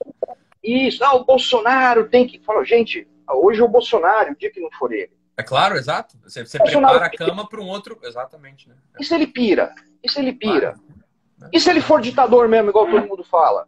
Isso, 0.62 1.04
ah, 1.04 1.14
o 1.14 1.24
Bolsonaro 1.24 2.08
tem 2.08 2.26
que. 2.26 2.38
Fala, 2.40 2.64
gente, 2.64 3.06
hoje 3.28 3.60
é 3.60 3.64
o 3.64 3.68
Bolsonaro, 3.68 4.32
o 4.32 4.36
dia 4.36 4.50
que 4.50 4.60
não 4.60 4.70
for 4.72 4.92
ele. 4.92 5.10
É 5.36 5.42
claro, 5.42 5.76
exato. 5.76 6.16
Você, 6.22 6.46
você 6.46 6.58
prepara 6.58 7.06
a 7.06 7.10
cama 7.10 7.48
para 7.48 7.60
um 7.60 7.66
outro. 7.66 7.98
Exatamente, 8.02 8.68
né? 8.68 8.76
E 9.00 9.04
se 9.04 9.14
ele 9.14 9.26
pira? 9.26 9.74
E 10.02 10.10
se 10.10 10.20
ele 10.20 10.32
pira? 10.32 10.72
Claro. 10.72 11.50
E 11.52 11.60
se 11.60 11.68
ele 11.68 11.80
for 11.80 12.00
ditador 12.00 12.48
mesmo, 12.48 12.70
igual 12.70 12.86
todo 12.86 13.06
mundo 13.06 13.24
fala? 13.24 13.66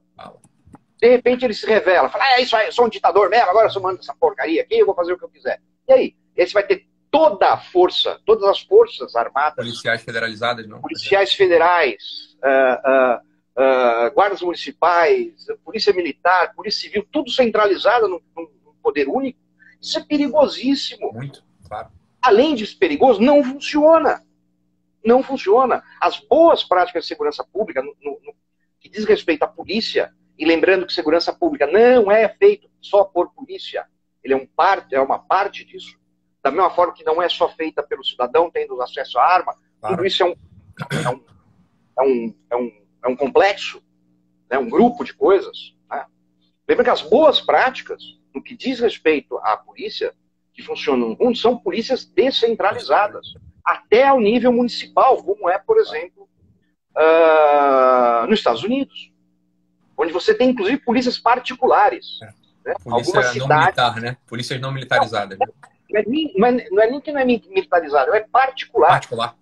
De 1.01 1.11
repente 1.11 1.45
ele 1.45 1.53
se 1.53 1.67
revela, 1.67 2.09
fala, 2.09 2.25
é 2.37 2.41
isso 2.41 2.57
aí, 2.57 2.67
eu 2.67 2.73
sou 2.73 2.87
um 2.87 2.89
ditador 2.89 3.29
mesmo, 3.29 3.51
agora 3.51 3.67
eu 3.67 3.71
sou 3.71 3.83
mando 3.83 3.99
essa 3.99 4.15
porcaria 4.15 4.63
aqui, 4.63 4.79
eu 4.79 4.87
vou 4.87 4.95
fazer 4.95 5.13
o 5.13 5.19
que 5.19 5.25
eu 5.25 5.29
quiser. 5.29 5.61
E 5.87 5.93
aí? 5.93 6.17
Esse 6.35 6.55
vai 6.55 6.63
ter 6.63 6.87
toda 7.15 7.53
a 7.53 7.57
força, 7.57 8.21
todas 8.27 8.43
as 8.43 8.61
forças 8.61 9.15
armadas. 9.15 9.65
Policiais 9.65 10.03
federalizadas, 10.03 10.67
não? 10.67 10.81
Policiais 10.81 11.33
federais, 11.33 12.03
uh, 12.43 12.91
uh, 12.91 14.09
uh, 14.09 14.11
guardas 14.13 14.43
municipais, 14.43 15.47
polícia 15.65 15.93
militar, 15.93 16.53
polícia 16.57 16.81
civil, 16.81 17.07
tudo 17.13 17.31
centralizado 17.31 18.09
num, 18.09 18.21
num 18.37 18.75
poder 18.83 19.09
único. 19.09 19.39
Isso 19.81 19.97
é 19.97 20.03
perigosíssimo. 20.03 21.13
Muito, 21.13 21.45
claro. 21.69 21.89
Além 22.21 22.57
de 22.57 22.67
perigoso, 22.75 23.23
não 23.23 23.45
funciona 23.45 24.21
não 25.05 25.23
funciona. 25.23 25.83
As 26.01 26.19
boas 26.19 26.65
práticas 26.65 27.05
de 27.05 27.09
segurança 27.09 27.45
pública, 27.45 27.83
no, 27.83 27.95
no, 28.03 28.35
que 28.81 28.89
diz 28.89 29.05
respeito 29.05 29.43
à 29.43 29.47
polícia, 29.47 30.11
e 30.39 30.47
lembrando 30.47 30.87
que 30.87 30.95
segurança 30.95 31.31
pública 31.31 31.67
não 31.67 32.11
é 32.11 32.27
feito 32.27 32.71
só 32.81 33.05
por 33.05 33.31
polícia, 33.35 33.87
ele 34.23 34.33
é, 34.33 34.37
um 34.37 34.47
parte, 34.47 34.95
é 34.95 35.01
uma 35.01 35.19
parte 35.19 35.63
disso, 35.63 35.99
da 36.45 36.51
mesma 36.51 36.71
forma 36.71 36.93
que 36.93 37.03
não 37.03 37.23
é 37.23 37.29
só 37.29 37.49
feita 37.49 37.83
pelo 37.83 38.05
cidadão 38.05 38.51
tendo 38.51 38.81
acesso 38.83 39.19
à 39.19 39.25
arma, 39.25 39.57
claro. 39.81 39.97
tudo 39.97 40.07
isso 40.07 40.23
é 40.23 40.27
um, 40.27 40.37
é 40.91 41.09
um, 41.09 41.25
é 41.99 42.03
um, 42.03 42.35
é 42.51 42.57
um, 42.57 42.83
é 43.05 43.09
um 43.09 43.17
complexo, 43.17 43.83
né, 44.51 44.59
um 44.59 44.69
grupo 44.69 45.03
de 45.03 45.15
coisas. 45.15 45.75
Né? 45.91 46.05
Lembra 46.69 46.85
que 46.85 46.91
as 46.91 47.01
boas 47.01 47.41
práticas, 47.41 48.03
no 48.35 48.43
que 48.43 48.55
diz 48.55 48.79
respeito 48.79 49.39
à 49.39 49.57
polícia, 49.57 50.15
que 50.53 50.63
funcionam 50.63 51.09
no 51.09 51.17
mundo, 51.17 51.39
são 51.39 51.57
polícias 51.57 52.05
descentralizadas, 52.05 53.27
até 53.65 54.07
ao 54.07 54.21
nível 54.21 54.53
municipal, 54.53 55.17
como 55.25 55.49
é, 55.49 55.59
por 55.59 55.79
exemplo, 55.79 56.29
uh, 56.95 58.27
nos 58.27 58.39
Estados 58.39 58.63
Unidos, 58.63 59.11
onde 59.97 60.13
você 60.13 60.35
tem, 60.35 60.51
inclusive, 60.51 60.77
polícias 60.85 61.19
particulares. 61.19 62.19
É. 62.23 62.27
Né? 62.69 62.75
Polícia 62.85 63.15
não 63.15 63.33
cidades... 63.33 63.65
militar, 63.65 64.01
né? 64.01 64.17
Polícias 64.27 64.61
não 64.61 64.73
militarizadas. 64.73 65.39
Não, 65.39 65.47
não, 65.95 66.01
é 66.01 66.05
nem, 66.07 66.33
não, 66.37 66.49
é, 66.49 66.71
não 66.71 66.83
é 66.83 66.91
nem 66.91 67.01
que 67.01 67.13
não 67.13 67.21
é 67.21 67.25
militarizada, 67.25 68.17
é 68.17 68.21
particular. 68.21 68.89
Particular. 68.89 69.37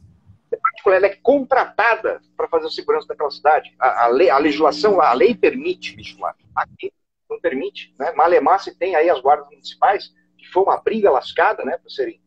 É 0.53 0.57
particular, 0.57 0.97
ela 0.97 1.07
é 1.07 1.17
contratada 1.17 2.21
para 2.37 2.47
fazer 2.47 2.67
a 2.67 2.71
segurança 2.71 3.09
daquela 3.09 3.31
cidade. 3.31 3.75
A, 3.79 4.05
a, 4.05 4.07
lei, 4.09 4.29
a 4.29 4.37
legislação, 4.37 5.01
a 5.01 5.15
lei 5.15 5.35
permite 5.35 5.99
isso 5.99 6.21
lá. 6.21 6.35
Aqui 6.55 6.93
não 7.31 7.41
permite. 7.41 7.95
Né? 7.99 8.13
Malemar 8.13 8.63
se 8.63 8.77
tem 8.77 8.95
aí 8.95 9.09
as 9.09 9.19
guardas 9.21 9.49
municipais, 9.49 10.13
que 10.37 10.47
foi 10.49 10.63
uma 10.63 10.77
briga 10.77 11.11
lascada 11.11 11.65
né, 11.65 11.79
para 11.79 11.89
serem 11.89 12.21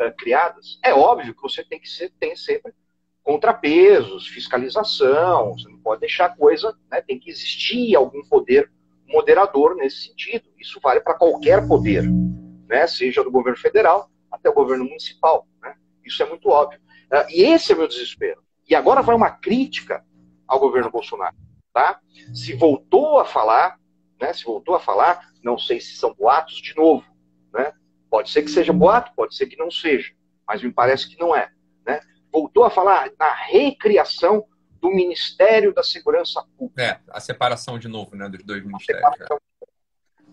uh, 0.00 0.12
criadas. 0.18 0.80
É 0.84 0.92
óbvio 0.92 1.32
que 1.32 1.42
você 1.42 1.62
tem 1.62 1.78
que 1.78 1.88
ser, 1.88 2.12
tem 2.18 2.34
sempre 2.34 2.72
contrapesos, 3.22 4.26
fiscalização, 4.26 5.52
você 5.52 5.68
não 5.68 5.78
pode 5.78 6.00
deixar 6.00 6.36
coisa, 6.36 6.76
né, 6.90 7.00
tem 7.00 7.20
que 7.20 7.30
existir 7.30 7.94
algum 7.94 8.24
poder 8.24 8.68
moderador 9.06 9.76
nesse 9.76 10.08
sentido. 10.08 10.50
Isso 10.58 10.80
vale 10.82 10.98
para 10.98 11.14
qualquer 11.14 11.68
poder, 11.68 12.02
né, 12.70 12.86
seja 12.86 13.22
do 13.22 13.30
governo 13.30 13.58
federal 13.58 14.10
até 14.30 14.48
o 14.48 14.54
governo 14.54 14.84
municipal. 14.84 15.46
Né? 15.60 15.74
Isso 16.04 16.22
é 16.22 16.26
muito 16.26 16.48
óbvio. 16.48 16.80
Uh, 17.12 17.28
e 17.28 17.42
esse 17.42 17.72
é 17.72 17.74
o 17.74 17.78
meu 17.78 17.88
desespero. 17.88 18.42
E 18.68 18.74
agora 18.74 19.02
vai 19.02 19.14
uma 19.14 19.30
crítica 19.30 20.04
ao 20.46 20.58
governo 20.58 20.90
Bolsonaro. 20.90 21.36
Tá? 21.72 22.00
Se 22.32 22.54
voltou 22.54 23.18
a 23.18 23.24
falar, 23.24 23.78
né, 24.20 24.32
se 24.32 24.44
voltou 24.44 24.74
a 24.74 24.80
falar, 24.80 25.28
não 25.42 25.58
sei 25.58 25.80
se 25.80 25.96
são 25.96 26.14
boatos 26.14 26.56
de 26.56 26.74
novo. 26.76 27.04
Né? 27.52 27.72
Pode 28.08 28.30
ser 28.30 28.42
que 28.42 28.50
seja 28.50 28.72
boato, 28.72 29.12
pode 29.14 29.34
ser 29.34 29.46
que 29.46 29.56
não 29.56 29.70
seja, 29.70 30.12
mas 30.46 30.62
me 30.62 30.72
parece 30.72 31.08
que 31.08 31.18
não 31.18 31.34
é 31.34 31.50
voltou 32.32 32.64
a 32.64 32.70
falar 32.70 33.10
na 33.18 33.32
recriação 33.32 34.46
do 34.80 34.90
Ministério 34.90 35.74
da 35.74 35.82
Segurança 35.82 36.42
Pública. 36.56 36.82
É, 36.82 37.00
a 37.10 37.20
separação 37.20 37.78
de 37.78 37.88
novo, 37.88 38.16
né, 38.16 38.28
dos 38.28 38.42
dois 38.44 38.64
ministérios. 38.64 39.04
É. 39.20 39.49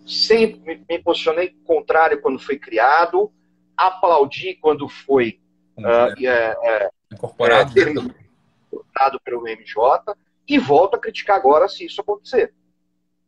Sempre 0.08 0.82
me, 0.88 0.98
posicionei 1.02 1.50
contrário 1.64 2.20
quando 2.22 2.38
foi 2.38 2.58
criado, 2.58 3.30
aplaudi 3.76 4.54
quando 4.54 4.88
foi 4.88 5.38
uh, 5.76 6.26
é, 6.26 6.56
é, 6.64 6.90
incorporado, 7.12 7.78
é, 7.78 7.90
incorporado 7.90 9.20
pelo 9.22 9.42
MJ 9.42 10.16
e 10.48 10.58
volto 10.58 10.94
a 10.94 10.98
criticar 10.98 11.36
agora 11.36 11.68
se 11.68 11.84
isso 11.84 12.00
acontecer. 12.00 12.54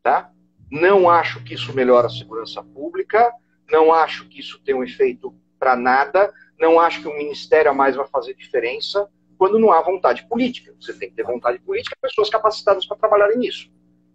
Tá? 0.03 0.33
Não 0.70 1.11
acho 1.11 1.45
que 1.45 1.53
isso 1.53 1.74
melhora 1.74 2.07
a 2.07 2.11
segurança 2.11 2.62
pública, 2.62 3.31
não 3.70 3.93
acho 3.93 4.26
que 4.28 4.41
isso 4.41 4.59
tem 4.64 4.74
um 4.74 4.83
efeito 4.83 5.35
para 5.59 5.76
nada, 5.76 6.33
não 6.59 6.81
acho 6.81 7.03
que 7.03 7.09
um 7.09 7.16
ministério 7.16 7.70
a 7.70 7.74
mais 7.74 7.95
vai 7.95 8.07
fazer 8.07 8.35
diferença 8.35 9.07
quando 9.37 9.59
não 9.59 9.70
há 9.70 9.83
vontade 9.83 10.26
política. 10.26 10.74
Você 10.81 10.95
tem 10.95 11.11
que 11.11 11.16
ter 11.16 11.24
vontade 11.24 11.59
política 11.59 11.95
e 11.97 12.01
pessoas 12.01 12.31
capacitadas 12.31 12.87
para 12.87 12.97
trabalharem 12.97 13.37
nisso. 13.37 13.70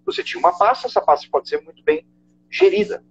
Você 0.06 0.24
tinha 0.24 0.40
uma 0.40 0.58
pasta, 0.58 0.88
essa 0.88 1.02
pasta 1.02 1.28
pode 1.32 1.48
ser 1.48 1.62
muito 1.62 1.84
bem 1.84 2.06
gerida. 2.50 3.04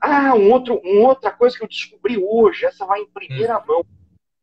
Ah, 0.00 0.34
um 0.34 0.52
outro, 0.52 0.78
uma 0.84 1.08
outra 1.08 1.30
coisa 1.30 1.56
que 1.56 1.64
eu 1.64 1.68
descobri 1.68 2.18
hoje, 2.18 2.64
essa 2.64 2.86
vai 2.86 3.00
em 3.00 3.10
primeira 3.10 3.58
hum. 3.58 3.64
mão, 3.66 3.84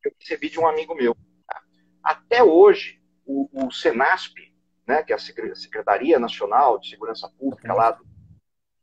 que 0.02 0.10
eu 0.10 0.14
recebi 0.20 0.50
de 0.50 0.60
um 0.60 0.68
amigo 0.68 0.96
meu. 0.96 1.16
Até 2.04 2.44
hoje, 2.44 3.02
o, 3.26 3.50
o 3.54 3.72
Senasp, 3.72 4.36
né, 4.86 5.02
que 5.04 5.14
é 5.14 5.16
a 5.16 5.20
Secretaria 5.56 6.20
Nacional 6.20 6.78
de 6.80 6.90
Segurança 6.90 7.30
Pública 7.40 7.74
lá 7.74 7.92
do 7.92 8.06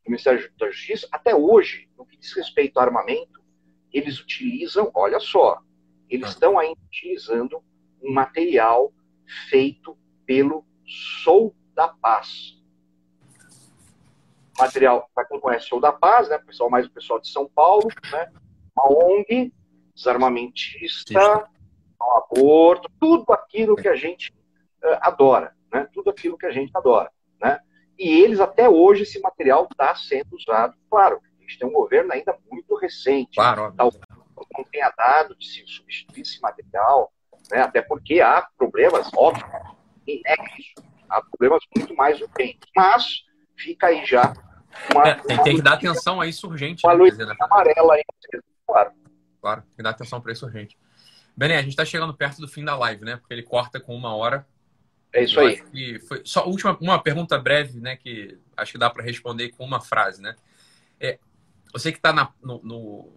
Ministério 0.06 0.50
da 0.58 0.70
Justiça, 0.70 1.06
até 1.12 1.34
hoje, 1.34 1.88
no 1.98 2.06
que 2.06 2.16
diz 2.16 2.32
respeito 2.32 2.78
ao 2.78 2.86
armamento, 2.86 3.40
eles 3.92 4.18
utilizam, 4.20 4.90
olha 4.94 5.20
só, 5.20 5.60
eles 6.08 6.28
ah. 6.28 6.30
estão 6.30 6.58
ainda 6.58 6.80
utilizando 6.86 7.62
um 8.02 8.12
material 8.12 8.92
feito 9.48 9.96
pelo 10.24 10.64
Sou 11.22 11.54
da 11.74 11.88
Paz. 11.88 12.59
Material, 14.60 15.08
para 15.14 15.24
quem 15.24 15.40
conhece 15.40 15.68
Sou 15.68 15.80
da 15.80 15.92
Paz, 15.92 16.28
né, 16.28 16.38
pessoal, 16.38 16.70
mais 16.70 16.86
o 16.86 16.90
pessoal 16.90 17.20
de 17.20 17.28
São 17.28 17.48
Paulo, 17.48 17.88
né, 18.12 18.32
uma 18.76 19.04
ONG, 19.04 19.52
desarmamentista, 19.94 21.48
aborto, 22.00 22.88
tudo 22.98 23.32
aquilo 23.32 23.76
que 23.76 23.88
a 23.88 23.96
gente 23.96 24.32
uh, 24.82 24.98
adora, 25.00 25.54
né, 25.72 25.88
tudo 25.92 26.10
aquilo 26.10 26.38
que 26.38 26.46
a 26.46 26.50
gente 26.50 26.70
adora, 26.74 27.10
né, 27.40 27.60
e 27.98 28.08
eles 28.08 28.40
até 28.40 28.68
hoje 28.68 29.02
esse 29.02 29.20
material 29.20 29.68
está 29.70 29.94
sendo 29.94 30.34
usado, 30.34 30.74
claro, 30.88 31.20
gente 31.50 31.58
tem 31.58 31.68
um 31.68 31.72
governo 31.72 32.12
ainda 32.12 32.38
muito 32.50 32.76
recente. 32.76 33.34
Claro. 33.34 33.74
Talvez 33.76 34.00
não 34.56 34.64
tenha 34.64 34.90
dado 34.96 35.34
de 35.36 35.46
se 35.46 35.66
substituir 35.66 36.22
esse 36.22 36.40
material, 36.40 37.12
né? 37.50 37.62
até 37.62 37.82
porque 37.82 38.20
há 38.20 38.46
problemas, 38.56 39.10
óbvio, 39.16 39.44
isso. 40.06 40.74
Há 41.08 41.20
problemas 41.22 41.62
muito 41.76 41.94
mais 41.94 42.20
urgentes. 42.20 42.70
Mas 42.74 43.24
fica 43.56 43.88
aí 43.88 44.04
já 44.06 44.32
uma. 44.90 45.08
É, 45.08 45.14
tem, 45.14 45.42
tem, 45.42 45.56
que 45.56 45.62
dar 45.62 45.74
atenção 45.74 46.20
a 46.20 46.26
isso 46.26 46.46
urgente. 46.48 46.86
Uma 46.86 46.94
né? 46.94 46.98
luz 46.98 47.18
né? 47.18 47.34
amarela 47.40 47.94
aí, 47.94 48.02
claro. 48.66 48.92
Claro, 49.40 49.62
tem 49.62 49.76
que 49.76 49.82
dar 49.82 49.90
atenção 49.90 50.20
para 50.20 50.32
isso 50.32 50.46
urgente. 50.46 50.78
Bené, 51.36 51.56
a 51.56 51.62
gente 51.62 51.70
está 51.70 51.84
chegando 51.84 52.14
perto 52.14 52.40
do 52.40 52.48
fim 52.48 52.64
da 52.64 52.76
live, 52.76 53.04
né? 53.04 53.16
Porque 53.16 53.32
ele 53.32 53.42
corta 53.42 53.80
com 53.80 53.94
uma 53.94 54.14
hora. 54.14 54.46
É 55.12 55.24
isso 55.24 55.40
Eu 55.40 55.46
aí. 55.46 55.98
foi 56.00 56.22
só 56.24 56.46
última 56.46 56.76
uma 56.80 57.02
pergunta 57.02 57.38
breve, 57.38 57.80
né? 57.80 57.96
Que 57.96 58.38
acho 58.56 58.72
que 58.72 58.78
dá 58.78 58.90
para 58.90 59.02
responder 59.02 59.48
com 59.50 59.64
uma 59.64 59.80
frase, 59.80 60.20
né? 60.20 60.36
É, 61.00 61.18
você 61.72 61.90
que 61.90 61.98
está 61.98 62.12
no, 62.12 62.60
no, 62.62 63.12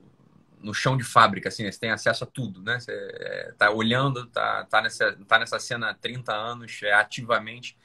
no, 0.62 0.74
chão 0.74 0.96
de 0.96 1.04
fábrica, 1.04 1.50
assim, 1.50 1.64
né? 1.64 1.72
você 1.72 1.80
tem 1.80 1.92
acesso 1.92 2.24
a 2.24 2.28
tudo, 2.28 2.62
né? 2.62 2.80
Você 2.80 2.94
está 3.52 3.66
é, 3.66 3.70
olhando, 3.70 4.24
está 4.24 4.64
tá 4.66 4.82
nessa, 4.82 5.14
tá 5.28 5.40
nessa 5.40 5.60
cena 5.60 5.90
há 5.90 5.94
30 5.94 6.34
anos, 6.34 6.80
é, 6.84 6.94
ativamente. 6.94 7.78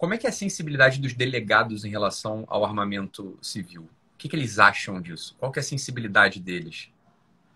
Como 0.00 0.14
é 0.14 0.16
que 0.16 0.26
é 0.26 0.30
a 0.30 0.32
sensibilidade 0.32 0.98
dos 0.98 1.12
delegados 1.12 1.84
em 1.84 1.90
relação 1.90 2.46
ao 2.48 2.64
armamento 2.64 3.38
civil? 3.42 3.82
O 3.82 4.16
que, 4.16 4.30
que 4.30 4.34
eles 4.34 4.58
acham 4.58 4.98
disso? 4.98 5.36
Qual 5.38 5.52
que 5.52 5.58
é 5.58 5.60
a 5.60 5.62
sensibilidade 5.62 6.40
deles? 6.40 6.90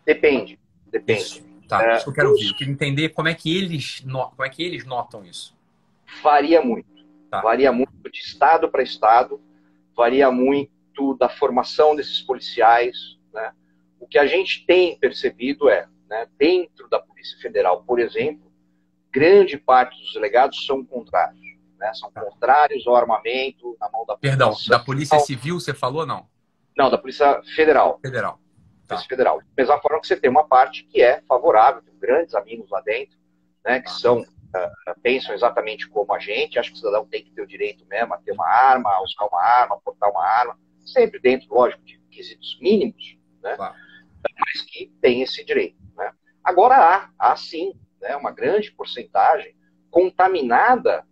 Depende, 0.04 0.58
depende. 0.88 1.22
Isso. 1.22 1.42
Tá, 1.66 1.82
é, 1.82 1.96
isso 1.96 2.04
que 2.04 2.10
eu 2.10 2.14
quero 2.14 2.30
ouvir. 2.32 2.48
Eu 2.48 2.54
quero 2.54 2.70
entender 2.70 3.08
como 3.08 3.28
é 3.28 3.34
que 3.34 3.56
eles, 3.56 4.00
como 4.00 4.44
é 4.44 4.50
que 4.50 4.62
eles 4.62 4.84
notam 4.84 5.24
isso. 5.24 5.56
Varia 6.22 6.60
muito. 6.60 6.86
Tá. 7.30 7.40
Varia 7.40 7.72
muito 7.72 8.10
de 8.12 8.18
estado 8.18 8.68
para 8.68 8.82
estado, 8.82 9.40
varia 9.96 10.30
muito 10.30 11.16
da 11.18 11.30
formação 11.30 11.96
desses 11.96 12.20
policiais. 12.20 13.16
Né? 13.32 13.54
O 13.98 14.06
que 14.06 14.18
a 14.18 14.26
gente 14.26 14.66
tem 14.66 14.98
percebido 14.98 15.70
é, 15.70 15.88
né, 16.10 16.28
dentro 16.38 16.90
da 16.90 17.00
Polícia 17.00 17.38
Federal, 17.38 17.82
por 17.84 17.98
exemplo, 17.98 18.52
grande 19.10 19.56
parte 19.56 19.98
dos 19.98 20.12
delegados 20.12 20.66
são 20.66 20.84
contrários. 20.84 21.43
Né? 21.84 21.92
São 21.92 22.10
contrários 22.10 22.86
ao 22.86 22.96
armamento 22.96 23.76
na 23.78 23.90
mão 23.90 24.06
da 24.06 24.16
Perdão, 24.16 24.54
da 24.68 24.78
Polícia 24.78 25.18
Civil 25.20 25.60
você 25.60 25.74
falou 25.74 26.06
não? 26.06 26.26
Não, 26.74 26.90
da 26.90 26.96
Polícia 26.96 27.42
Federal. 27.54 28.00
Federal. 28.00 28.40
Tá. 28.86 28.94
Polícia 28.94 29.08
Federal. 29.08 29.38
Da 29.38 29.44
mesma 29.58 29.78
forma 29.80 30.00
que 30.00 30.06
você 30.06 30.16
tem 30.16 30.30
uma 30.30 30.48
parte 30.48 30.84
que 30.84 31.02
é 31.02 31.20
favorável, 31.28 31.82
tem 31.82 31.94
grandes 31.98 32.34
amigos 32.34 32.70
lá 32.70 32.80
dentro, 32.80 33.18
né, 33.62 33.80
que 33.80 33.90
são 33.90 34.20
uh, 34.20 35.00
pensam 35.02 35.34
exatamente 35.34 35.86
como 35.86 36.14
a 36.14 36.18
gente, 36.18 36.58
acho 36.58 36.70
que 36.70 36.76
o 36.76 36.78
cidadão 36.78 37.04
tem 37.04 37.22
que 37.22 37.32
ter 37.32 37.42
o 37.42 37.46
direito 37.46 37.84
mesmo 37.86 38.14
a 38.14 38.18
ter 38.18 38.32
uma 38.32 38.48
arma, 38.48 38.90
a 38.90 39.02
usar 39.02 39.26
uma 39.26 39.42
arma, 39.42 39.74
a 39.74 39.78
portar 39.78 40.10
uma 40.10 40.24
arma, 40.24 40.58
sempre 40.86 41.20
dentro, 41.20 41.54
lógico, 41.54 41.84
de 41.84 42.00
requisitos 42.08 42.58
mínimos, 42.62 43.18
né? 43.42 43.56
Claro. 43.56 43.74
mas 44.38 44.62
que 44.62 44.90
tem 45.02 45.20
esse 45.20 45.44
direito. 45.44 45.76
Né? 45.94 46.10
Agora 46.42 46.76
há, 46.76 47.10
há 47.18 47.36
sim 47.36 47.78
né, 48.00 48.16
uma 48.16 48.30
grande 48.30 48.72
porcentagem 48.72 49.54
contaminada 49.90 51.06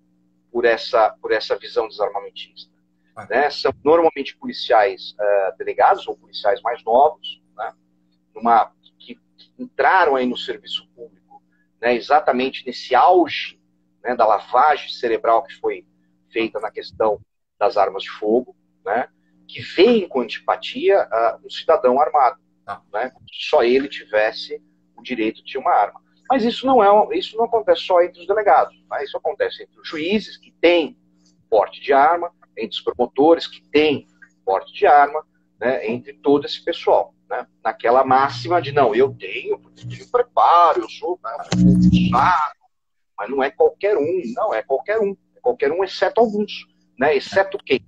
por 0.53 0.67
essa, 0.67 1.11
por 1.21 1.33
essa 1.33 1.57
visão 1.57 1.89
desarmamentista. 1.89 2.71
Ah. 3.17 3.27
Né? 3.29 3.51
São 3.51 3.73
normalmente 3.83 4.37
policiais 4.37 5.15
uh, 5.19 5.57
delegados 5.57 6.07
ou 6.07 6.17
policiais 6.17 6.61
mais 6.61 6.85
novos, 6.85 7.43
né? 7.57 7.73
Numa, 8.35 8.71
que, 8.99 9.15
que, 9.37 9.53
entraram 9.59 10.15
aí 10.15 10.27
no 10.27 10.37
serviço 10.37 10.87
público 10.95 11.43
né, 11.81 11.95
exatamente 11.95 12.65
nesse 12.65 12.95
auge 12.95 13.61
né, 14.03 14.15
da 14.15 14.27
lavagem 14.27 14.89
cerebral 14.89 15.43
que 15.43 15.55
foi 15.55 15.87
feita 16.31 16.61
na 16.61 16.71
questão 16.71 17.21
das 17.59 17.77
armas 17.77 18.05
de 18.05 18.11
fogo, 18.11 18.57
né? 18.85 19.09
que 19.47 19.61
veem 19.61 20.09
com 20.09 20.21
antipatia 20.21 21.07
uh, 21.07 21.47
um 21.47 21.51
cidadão 21.51 22.01
armado. 22.01 22.41
Ah. 22.67 22.81
Né? 22.93 23.13
Só 23.33 23.63
ele 23.63 23.89
tivesse 23.89 24.63
o 24.97 25.03
direito 25.03 25.45
de 25.45 25.59
uma 25.59 25.73
arma. 25.73 26.01
Mas 26.29 26.45
isso 26.45 26.67
não 26.67 26.83
é 26.83 27.19
isso 27.19 27.37
não 27.37 27.45
acontece 27.45 27.83
só 27.83 28.03
entre 28.03 28.21
os 28.21 28.27
delegados, 28.27 28.75
tá? 28.89 29.03
isso 29.03 29.17
acontece 29.17 29.63
entre 29.63 29.79
os 29.81 29.89
juízes 29.89 30.37
que 30.37 30.53
têm 30.61 30.97
porte 31.51 31.81
de 31.81 31.93
arma, 31.93 32.33
entre 32.57 32.77
os 32.77 32.81
promotores 32.81 33.47
que 33.47 33.63
têm 33.69 34.07
porte 34.45 34.73
de 34.73 34.87
arma, 34.87 35.25
né, 35.61 35.87
entre 35.87 36.15
todo 36.15 36.47
esse 36.47 36.63
pessoal. 36.65 37.15
Né, 37.29 37.47
naquela 37.65 38.05
máxima 38.05 38.61
de 38.61 38.73
não, 38.73 38.95
eu 38.95 39.15
tenho, 39.15 39.61
eu 39.77 40.07
preparo, 40.11 40.83
eu 40.83 40.89
sou 40.89 41.19
né, 41.23 41.37
mas 43.17 43.31
não 43.31 43.43
é 43.43 43.51
qualquer 43.51 43.97
um, 43.97 44.23
não 44.35 44.53
é 44.53 44.63
qualquer 44.63 44.99
um, 44.99 45.17
é 45.37 45.41
qualquer 45.41 45.71
um, 45.73 45.85
exceto 45.85 46.21
alguns, 46.21 46.67
né, 46.99 47.17
exceto 47.17 47.59
quem? 47.59 47.81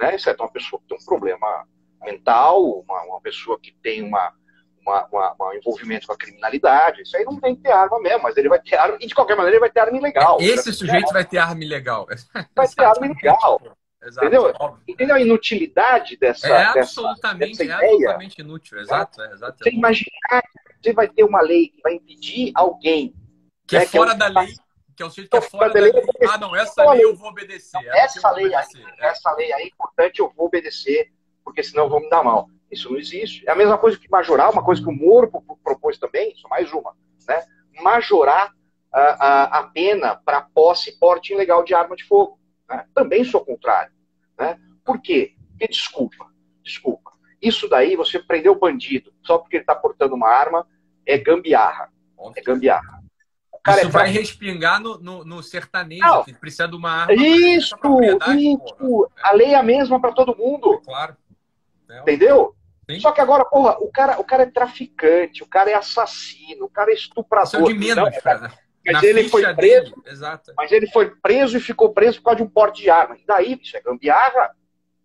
Né, 0.00 0.14
exceto 0.14 0.42
uma 0.42 0.50
pessoa 0.50 0.80
que 0.80 0.88
tem 0.88 0.98
um 0.98 1.04
problema 1.04 1.66
mental, 2.02 2.80
uma, 2.80 3.02
uma 3.04 3.20
pessoa 3.20 3.58
que 3.60 3.72
tem 3.82 4.02
uma, 4.02 4.34
uma, 4.80 5.06
uma, 5.06 5.34
uma, 5.38 5.56
envolvimento 5.56 6.06
com 6.06 6.12
a 6.12 6.16
criminalidade, 6.16 7.02
isso 7.02 7.16
aí 7.16 7.24
não 7.24 7.38
tem 7.38 7.54
que 7.54 7.62
ter 7.62 7.72
arma 7.72 8.00
mesmo, 8.00 8.22
mas 8.22 8.36
ele 8.36 8.48
vai 8.48 8.60
ter 8.60 8.76
arma, 8.76 8.96
e 9.00 9.06
de 9.06 9.14
qualquer 9.14 9.36
maneira 9.36 9.56
ele 9.56 9.60
vai 9.60 9.70
ter 9.70 9.80
arma 9.80 9.96
ilegal. 9.96 10.38
Esse 10.40 10.72
sujeito 10.72 11.12
vai 11.12 11.24
ter 11.24 11.38
arma 11.38 11.62
ilegal. 11.62 12.06
Vai 12.54 12.68
ter 12.68 12.84
arma 12.84 13.06
ilegal. 13.06 13.60
Exato, 14.02 14.26
entendeu? 14.26 14.54
Entendeu 14.88 15.16
a 15.16 15.20
inutilidade 15.20 16.16
dessa, 16.16 16.48
é 16.48 16.64
absolutamente, 16.64 17.58
dessa 17.58 17.62
é 17.62 17.66
ideia? 17.66 17.84
absolutamente 17.84 18.40
inútil, 18.40 18.80
exato. 18.80 19.20
É, 19.20 19.32
exato 19.34 19.58
você 19.62 19.70
imaginar 19.70 20.42
que 20.42 20.74
você 20.82 20.92
vai 20.94 21.06
ter 21.06 21.22
uma 21.22 21.42
lei 21.42 21.68
que 21.68 21.82
vai 21.82 21.94
impedir 21.94 22.50
alguém 22.54 23.14
que 23.66 23.76
é, 23.76 23.80
né, 23.80 23.86
fora 23.86 24.16
que 24.16 24.22
é 24.22 24.26
um... 24.26 24.32
da 24.32 24.40
lei, 24.40 24.54
que 24.96 25.02
é 25.02 25.06
o 25.06 25.10
sujeito 25.10 25.30
que 25.30 25.36
é 25.36 25.40
fora 25.42 25.70
da 25.70 25.80
lei. 25.80 25.92
lei. 25.92 26.02
Ah, 26.30 26.38
não, 26.38 26.56
essa 26.56 26.90
lei 26.92 27.04
eu 27.04 27.14
vou 27.14 27.28
obedecer. 27.28 27.86
Essa, 27.88 28.30
lei, 28.30 28.46
obedecer. 28.46 28.86
Aí, 28.86 28.94
essa 29.00 29.32
lei 29.34 29.52
aí, 29.52 29.66
importante, 29.66 30.20
eu 30.20 30.32
vou 30.34 30.46
obedecer, 30.46 31.12
porque 31.44 31.62
senão 31.62 31.84
eu 31.84 31.90
vou 31.90 32.00
me 32.00 32.08
dar 32.08 32.24
mal. 32.24 32.48
Isso 32.70 32.90
não 32.90 32.98
existe. 32.98 33.44
É 33.48 33.52
a 33.52 33.56
mesma 33.56 33.76
coisa 33.76 33.98
que 33.98 34.10
majorar, 34.10 34.50
uma 34.50 34.64
coisa 34.64 34.82
que 34.82 34.88
o 34.88 34.92
Moro 34.92 35.30
propôs 35.62 35.98
também, 35.98 36.34
só 36.36 36.48
mais 36.48 36.72
uma, 36.72 36.94
né? 37.26 37.44
Majorar 37.82 38.52
a, 38.92 39.00
a, 39.00 39.58
a 39.58 39.62
pena 39.64 40.16
para 40.16 40.42
posse 40.42 40.90
e 40.90 40.92
porte 40.98 41.32
ilegal 41.32 41.64
de 41.64 41.74
arma 41.74 41.96
de 41.96 42.04
fogo. 42.04 42.38
Né? 42.68 42.86
Também 42.94 43.24
sou 43.24 43.44
contrário. 43.44 43.92
Né? 44.38 44.58
Por 44.84 45.00
quê? 45.00 45.34
Porque, 45.50 45.68
desculpa, 45.68 46.26
desculpa. 46.62 47.10
Isso 47.40 47.68
daí, 47.68 47.96
você 47.96 48.18
prender 48.18 48.50
o 48.50 48.58
bandido 48.58 49.12
só 49.22 49.38
porque 49.38 49.56
ele 49.56 49.62
está 49.62 49.74
portando 49.74 50.14
uma 50.14 50.28
arma, 50.28 50.66
é 51.06 51.16
gambiarra. 51.18 51.90
É 52.36 52.42
gambiarra. 52.42 53.00
Cara, 53.62 53.80
Isso 53.80 53.88
é 53.88 53.90
vai 53.90 54.10
respingar 54.10 54.80
no, 54.80 54.98
no, 54.98 55.24
no 55.24 55.42
sertanejo, 55.42 56.02
não. 56.02 56.24
que 56.24 56.32
precisa 56.32 56.66
de 56.66 56.76
uma 56.76 57.02
arma. 57.02 57.12
Isso, 57.14 57.76
isso. 58.34 59.10
A 59.22 59.32
lei 59.32 59.48
é 59.48 59.56
a 59.56 59.62
mesma 59.62 60.00
para 60.00 60.12
todo 60.12 60.36
mundo. 60.36 60.74
É 60.74 60.84
claro. 60.84 61.16
É 61.90 62.00
Entendeu? 62.00 62.54
Só 62.98 63.12
que 63.12 63.20
agora, 63.20 63.44
porra, 63.44 63.76
o 63.78 63.90
cara, 63.90 64.18
o 64.18 64.24
cara 64.24 64.44
é 64.44 64.46
traficante, 64.46 65.42
o 65.42 65.46
cara 65.46 65.70
é 65.70 65.74
assassino, 65.74 66.64
o 66.64 66.70
cara 66.70 66.90
é 66.90 66.94
estuprador. 66.94 67.46
Isso 67.46 67.56
é 67.56 67.62
de 67.62 67.78
menos, 67.78 67.96
não, 67.96 68.20
cara. 68.20 68.52
Mas 68.86 69.02
ele 69.02 69.28
foi 69.28 69.54
preso. 69.54 69.94
Mas 70.56 70.72
ele 70.72 70.86
foi 70.88 71.10
preso 71.10 71.56
e 71.56 71.60
ficou 71.60 71.92
preso 71.92 72.18
por 72.18 72.24
causa 72.24 72.36
de 72.38 72.42
um 72.42 72.48
porte 72.48 72.82
de 72.82 72.90
arma. 72.90 73.16
E 73.16 73.24
daí, 73.26 73.58
isso 73.62 73.76
é 73.76 73.80
gambiarra, 73.80 74.50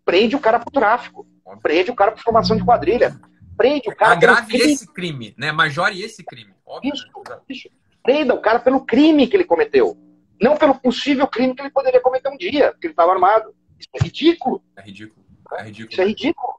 prende 0.03 0.35
o 0.35 0.39
cara 0.39 0.59
pro 0.59 0.71
tráfico. 0.71 1.27
Prende 1.61 1.91
o 1.91 1.95
cara 1.95 2.11
por 2.11 2.21
formação 2.21 2.55
de 2.57 2.63
quadrilha. 2.63 3.19
Prende 3.57 3.89
o 3.89 3.95
cara. 3.95 4.13
Agrave 4.13 4.47
crime. 4.47 4.73
esse 4.73 4.93
crime, 4.93 5.35
né? 5.37 5.51
Majore 5.51 6.01
esse 6.01 6.23
crime. 6.23 6.53
Óbvio, 6.65 6.93
isso, 6.93 7.07
né? 7.29 7.37
isso. 7.49 7.69
Prenda 8.03 8.33
o 8.33 8.41
cara 8.41 8.59
pelo 8.59 8.85
crime 8.85 9.27
que 9.27 9.35
ele 9.35 9.43
cometeu. 9.43 9.97
Não 10.41 10.57
pelo 10.57 10.75
possível 10.75 11.27
crime 11.27 11.55
que 11.55 11.61
ele 11.61 11.69
poderia 11.69 12.01
cometer 12.01 12.29
um 12.29 12.37
dia, 12.37 12.71
porque 12.71 12.87
ele 12.87 12.93
estava 12.93 13.11
armado. 13.11 13.55
Isso 13.79 13.89
é 13.93 14.03
ridículo. 14.03 14.63
É 14.75 14.81
ridículo. 14.81 15.25
É 15.53 15.63
ridículo. 15.63 15.91
Isso 15.91 16.01
é 16.01 16.05
ridículo. 16.05 16.53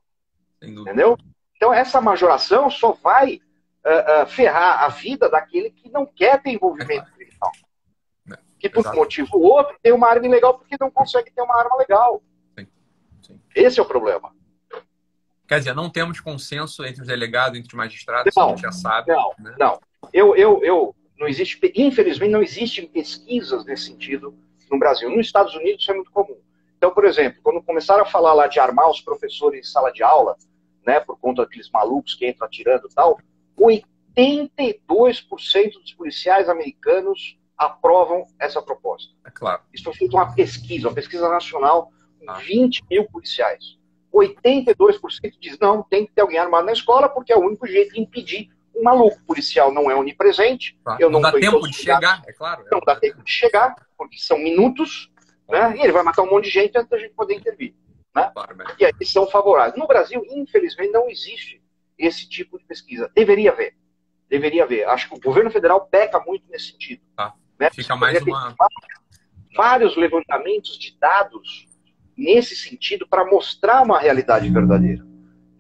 Entendeu? 0.66 1.18
Então, 1.56 1.72
essa 1.72 2.00
majoração 2.00 2.70
só 2.70 2.92
vai 2.92 3.36
uh, 3.84 4.22
uh, 4.22 4.26
ferrar 4.26 4.84
a 4.84 4.88
vida 4.88 5.28
daquele 5.28 5.70
que 5.70 5.88
não 5.90 6.04
quer 6.04 6.42
ter 6.42 6.50
envolvimento 6.50 7.08
é 7.08 7.12
criminal. 7.12 7.52
É, 8.30 8.38
que 8.58 8.68
por 8.68 8.80
Exato. 8.80 8.96
motivo 8.96 9.28
ou 9.32 9.42
outro 9.42 9.76
tem 9.82 9.92
uma 9.92 10.08
arma 10.08 10.26
ilegal 10.26 10.58
porque 10.58 10.76
não 10.78 10.90
consegue 10.90 11.30
ter 11.30 11.42
uma 11.42 11.58
arma 11.58 11.76
legal. 11.76 12.22
Sim. 12.58 12.66
Sim. 13.22 13.40
Esse 13.54 13.80
é 13.80 13.82
o 13.82 13.86
problema. 13.86 14.34
Quer 15.48 15.60
dizer, 15.60 15.74
não 15.74 15.88
temos 15.88 16.20
consenso 16.20 16.84
entre 16.84 17.02
os 17.02 17.06
delegados, 17.06 17.56
entre 17.58 17.68
os 17.68 17.74
magistrados, 17.74 18.34
não, 18.36 18.46
a 18.46 18.48
gente 18.50 18.62
já 18.62 18.72
sabe. 18.72 19.12
Não, 19.12 19.32
né? 19.38 19.54
não. 19.58 19.80
Eu, 20.12 20.34
eu, 20.34 20.62
eu, 20.64 20.96
não 21.18 21.28
existe, 21.28 21.58
infelizmente, 21.74 22.32
não 22.32 22.42
existem 22.42 22.86
pesquisas 22.86 23.64
nesse 23.64 23.84
sentido 23.84 24.36
no 24.70 24.78
Brasil. 24.78 25.08
Nos 25.08 25.26
Estados 25.26 25.54
Unidos 25.54 25.82
isso 25.82 25.90
é 25.92 25.94
muito 25.94 26.10
comum. 26.10 26.36
Então, 26.76 26.90
por 26.90 27.04
exemplo, 27.04 27.40
quando 27.42 27.62
começaram 27.62 28.02
a 28.02 28.06
falar 28.06 28.34
lá 28.34 28.46
de 28.46 28.58
armar 28.58 28.90
os 28.90 29.00
professores 29.00 29.60
em 29.60 29.70
sala 29.70 29.92
de 29.92 30.02
aula, 30.02 30.36
né, 30.87 31.01
por 31.01 31.18
conta 31.18 31.43
daqueles 31.43 31.68
malucos 31.70 32.14
que 32.14 32.28
entram 32.28 32.47
atirando 32.47 32.89
e 32.89 32.95
tal, 32.95 33.18
82% 33.59 35.72
dos 35.80 35.93
policiais 35.93 36.49
americanos 36.49 37.37
aprovam 37.59 38.26
essa 38.39 38.62
proposta. 38.62 39.12
É 39.26 39.30
claro. 39.30 39.62
Isso 39.72 39.84
foi 39.84 39.95
feito 39.95 40.16
uma 40.16 40.34
pesquisa, 40.34 40.89
uma 40.89 40.95
pesquisa 40.95 41.28
nacional 41.28 41.91
com 42.20 42.30
ah. 42.30 42.34
20 42.34 42.84
mil 42.91 43.05
policiais. 43.07 43.76
82% 44.14 45.32
diz 45.41 45.59
não, 45.59 45.82
tem 45.82 46.07
que 46.07 46.12
ter 46.12 46.22
alguém 46.22 46.39
armado 46.39 46.66
na 46.66 46.72
escola 46.72 47.09
porque 47.09 47.32
é 47.32 47.37
o 47.37 47.41
único 47.41 47.66
jeito 47.66 47.95
de 47.95 48.01
impedir 48.01 48.51
um 48.74 48.82
maluco 48.82 49.18
policial 49.26 49.72
não 49.72 49.91
é 49.91 49.97
onipresente. 49.97 50.78
Ah, 50.87 50.99
eu 51.01 51.09
não, 51.09 51.20
não 51.20 51.30
dá 51.30 51.39
tempo 51.39 51.66
de 51.66 51.74
chegar, 51.74 52.22
é 52.26 52.32
claro. 52.32 52.64
Não 52.70 52.80
dá 52.80 52.95
tempo 52.95 53.22
de 53.22 53.30
chegar, 53.30 53.74
porque 53.97 54.18
são 54.18 54.39
minutos, 54.39 55.11
né? 55.49 55.74
E 55.76 55.80
ele 55.80 55.93
vai 55.93 56.03
matar 56.03 56.22
um 56.22 56.30
monte 56.30 56.45
de 56.45 56.51
gente 56.51 56.76
antes 56.76 56.91
da 56.91 56.99
gente 56.99 57.14
poder 57.14 57.34
intervir. 57.34 57.74
Né? 58.16 58.30
Claro, 58.32 58.56
e 58.80 58.84
aí 58.86 58.92
são 59.04 59.26
favoráveis. 59.26 59.78
No 59.78 59.86
Brasil, 59.86 60.22
infelizmente, 60.30 60.90
não 60.90 61.06
existe 61.10 61.62
esse 61.98 62.26
tipo 62.26 62.58
de 62.58 62.64
pesquisa. 62.64 63.10
Deveria 63.14 63.52
haver. 63.52 63.76
Deveria 64.26 64.64
haver. 64.64 64.88
Acho 64.88 65.10
que 65.10 65.16
o 65.16 65.20
governo 65.20 65.50
federal 65.50 65.86
peca 65.86 66.18
muito 66.20 66.48
nesse 66.48 66.72
sentido. 66.72 67.02
Tá. 67.14 67.34
Né? 67.60 67.68
Fica 67.74 67.94
mais 67.94 68.22
uma... 68.22 68.54
Vários 69.54 69.96
levantamentos 69.96 70.78
de 70.78 70.98
dados 70.98 71.66
nesse 72.16 72.56
sentido 72.56 73.06
para 73.06 73.24
mostrar 73.26 73.82
uma 73.82 74.00
realidade 74.00 74.48
verdadeira. 74.48 75.04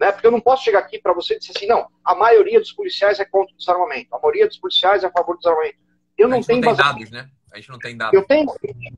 Né? 0.00 0.12
Porque 0.12 0.26
eu 0.26 0.30
não 0.30 0.40
posso 0.40 0.64
chegar 0.64 0.78
aqui 0.78 0.98
para 0.98 1.12
você 1.12 1.34
e 1.34 1.38
dizer 1.38 1.52
assim, 1.56 1.66
não, 1.66 1.88
a 2.02 2.14
maioria 2.14 2.58
dos 2.58 2.72
policiais 2.72 3.20
é 3.20 3.24
contra 3.26 3.54
o 3.54 3.58
desarmamento, 3.58 4.14
a 4.14 4.18
maioria 4.18 4.46
dos 4.46 4.58
policiais 4.58 5.04
é 5.04 5.06
a 5.06 5.10
favor 5.10 5.34
do 5.34 5.40
desarmamento. 5.40 5.78
Eu 6.16 6.28
não 6.28 6.42
tenho 6.42 6.62
não 6.62 6.74
tem 6.74 6.84
dados, 6.84 7.10
né? 7.10 7.28
A 7.52 7.56
gente 7.56 7.68
não 7.70 7.78
tem 7.78 7.96
dados. 7.96 8.14
Eu 8.14 8.26
tenho 8.26 8.46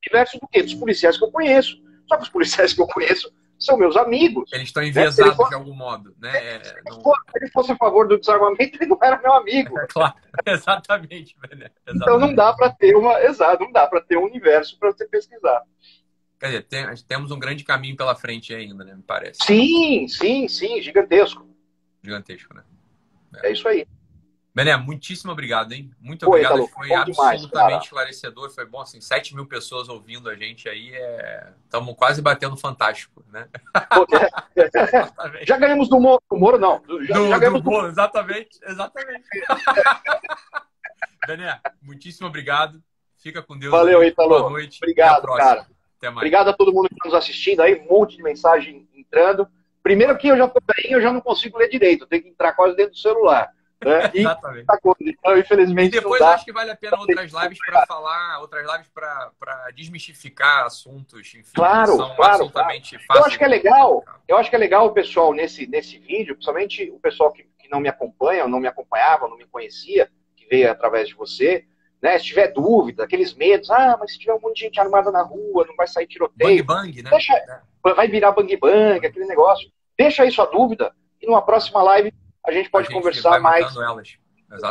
diversos 0.01 0.41
do 0.41 0.49
quê? 0.49 0.63
Dos 0.63 0.75
policiais 0.75 1.17
que 1.17 1.25
eu 1.25 1.31
conheço. 1.31 1.77
Só 2.09 2.17
que 2.17 2.23
os 2.23 2.29
policiais 2.29 2.73
que 2.73 2.81
eu 2.81 2.87
conheço 2.87 3.33
são 3.59 3.77
meus 3.77 3.97
amigos. 3.97 4.51
Eles 4.53 4.69
estão 4.69 4.83
né? 4.83 4.89
enviesados 4.89 5.37
né? 5.37 5.49
de 5.49 5.55
algum 5.55 5.75
modo. 5.75 6.15
Né? 6.19 6.57
É, 6.57 6.65
se, 6.65 6.75
não... 6.85 7.01
se, 7.01 7.11
ele 7.37 7.51
fosse 7.51 7.73
a 7.73 7.77
favor 7.77 8.07
do 8.07 8.19
desarmamento, 8.19 8.77
ele 8.77 8.87
não 8.87 8.99
era 9.03 9.21
meu 9.21 9.33
amigo. 9.35 9.75
claro, 9.91 10.15
exatamente, 10.47 11.37
exatamente. 11.37 11.73
Então 11.89 12.19
não 12.19 12.35
dá 12.35 12.53
para 12.53 12.71
ter 12.71 12.95
uma. 12.95 13.21
Exato, 13.23 13.65
não 13.65 13.73
dá 13.73 13.87
para 13.87 14.01
ter 14.01 14.17
um 14.17 14.25
universo 14.25 14.79
para 14.79 14.93
você 14.93 15.07
pesquisar. 15.07 15.63
Quer 16.39 16.47
dizer, 16.47 16.63
tem, 16.63 16.87
temos 17.09 17.33
um 17.33 17.39
grande 17.39 17.65
caminho 17.65 17.97
pela 17.97 18.15
frente 18.15 18.55
ainda, 18.55 18.85
né? 18.85 18.95
Me 18.95 19.03
parece. 19.03 19.41
Sim, 19.45 20.07
sim, 20.07 20.47
sim, 20.47 20.81
gigantesco. 20.81 21.45
Gigantesco, 22.03 22.55
né? 22.55 22.63
É, 23.43 23.49
é 23.49 23.53
isso 23.53 23.67
aí. 23.67 23.87
Bené, 24.59 24.77
muitíssimo 24.77 25.31
obrigado, 25.31 25.71
hein? 25.71 25.89
Muito 26.01 26.25
foi, 26.27 26.45
obrigado. 26.45 26.67
foi 26.67 26.93
absolutamente 26.93 27.53
demais, 27.53 27.83
esclarecedor. 27.85 28.51
Foi 28.51 28.67
bom, 28.67 28.81
assim, 28.81 29.01
7 29.01 29.37
mil 29.37 29.47
pessoas 29.47 29.89
ouvindo 29.89 30.29
a 30.29 30.35
gente 30.35 30.69
aí. 30.69 30.93
Estamos 31.65 31.91
é... 31.91 31.95
quase 31.95 32.21
batendo 32.21 32.57
fantástico, 32.57 33.25
né? 33.33 33.49
já 35.47 35.57
ganhamos 35.57 35.89
do 35.89 36.01
Moro, 36.01 36.21
do 36.29 36.37
Moro 36.37 36.59
não. 36.59 36.83
Já, 37.07 37.15
do, 37.15 37.29
já 37.29 37.39
ganhamos 37.39 37.63
do 37.63 37.71
Moro, 37.71 37.87
exatamente, 37.87 38.59
exatamente. 38.67 39.29
Bené, 41.25 41.61
muitíssimo 41.81 42.27
obrigado. 42.27 42.83
Fica 43.19 43.41
com 43.41 43.57
Deus. 43.57 43.71
Valeu, 43.71 44.03
Italo. 44.03 44.41
Boa 44.41 44.51
noite. 44.51 44.81
Obrigado, 44.83 45.25
cara. 45.37 45.69
Obrigado 46.17 46.49
a 46.49 46.53
todo 46.53 46.73
mundo 46.73 46.89
que 46.89 46.97
está 46.97 47.09
nos 47.09 47.15
assistindo 47.17 47.61
aí. 47.61 47.79
Um 47.79 47.87
monte 47.87 48.17
de 48.17 48.25
mensagem 48.25 48.89
entrando. 48.93 49.47
Primeiro 49.85 50.19
que 50.19 50.27
eu 50.27 50.37
já 50.37 50.47
estou 50.47 50.61
bem, 50.67 50.91
eu 50.91 51.01
já 51.01 51.13
não 51.13 51.21
consigo 51.21 51.59
ler 51.59 51.69
direito. 51.69 52.03
Eu 52.03 52.09
tenho 52.09 52.25
que 52.25 52.29
entrar 52.31 52.55
quase 52.55 52.75
dentro 52.75 52.95
do 52.95 52.99
celular. 52.99 53.57
Né? 53.85 54.11
E 54.15 54.21
Exatamente. 54.21 54.67
Tá 54.67 54.79
então, 55.01 55.39
infelizmente. 55.39 55.97
E 55.97 56.01
depois 56.01 56.21
acho 56.21 56.45
que 56.45 56.53
vale 56.53 56.71
a 56.71 56.77
pena 56.77 56.99
outras 56.99 57.33
lives 57.33 57.59
para 57.65 57.87
falar, 57.87 58.41
outras 58.41 58.67
lives 58.67 58.89
para 58.89 59.71
desmistificar 59.75 60.65
assuntos, 60.65 61.21
enfim, 61.21 61.43
claro, 61.55 61.97
são 61.97 62.17
claro, 62.17 62.33
absolutamente 62.33 62.91
claro. 62.91 63.07
fáceis. 63.07 63.21
Eu 63.21 63.27
acho 63.27 63.39
que 63.39 63.45
é 63.45 63.49
legal, 63.49 64.05
eu 64.27 64.37
acho 64.37 64.51
que 64.51 64.57
é 64.57 64.59
legal 64.59 64.87
o 64.87 64.93
pessoal 64.93 65.33
nesse, 65.33 65.67
nesse 65.67 65.99
vídeo, 65.99 66.35
principalmente 66.35 66.91
o 66.91 66.99
pessoal 66.99 67.33
que, 67.33 67.45
que 67.59 67.69
não 67.71 67.81
me 67.81 67.89
acompanha, 67.89 68.45
ou 68.45 68.49
não 68.49 68.61
me 68.61 68.67
acompanhava, 68.67 69.29
não 69.29 69.37
me 69.37 69.47
conhecia, 69.47 70.11
que 70.37 70.47
veio 70.47 70.71
através 70.71 71.09
de 71.09 71.15
você, 71.15 71.65
né? 72.01 72.19
Se 72.19 72.27
tiver 72.27 72.49
dúvida, 72.49 73.05
aqueles 73.05 73.35
medos, 73.35 73.71
ah, 73.71 73.97
mas 73.99 74.13
se 74.13 74.19
tiver 74.19 74.35
um 74.35 74.41
monte 74.41 74.57
de 74.57 74.61
gente 74.63 74.81
armada 74.81 75.11
na 75.11 75.23
rua, 75.23 75.67
não 75.67 75.77
vai 75.77 75.87
sair 75.87 76.07
tiroteio. 76.07 76.65
Bang 76.65 76.87
bang, 76.87 77.03
né? 77.03 77.11
Deixa, 77.11 77.63
vai 77.83 78.09
virar 78.09 78.33
bang 78.33 78.57
bang, 78.57 79.07
aquele 79.07 79.27
negócio. 79.27 79.71
Deixa 79.97 80.23
aí 80.23 80.31
sua 80.31 80.47
dúvida 80.47 80.95
e 81.21 81.27
numa 81.27 81.43
próxima 81.43 81.83
live 81.83 82.13
a 82.49 82.53
gente 82.53 82.71
pode 82.71 82.87
a 82.87 82.91
gente 82.91 82.99
conversar 82.99 83.41
mais 83.41 83.67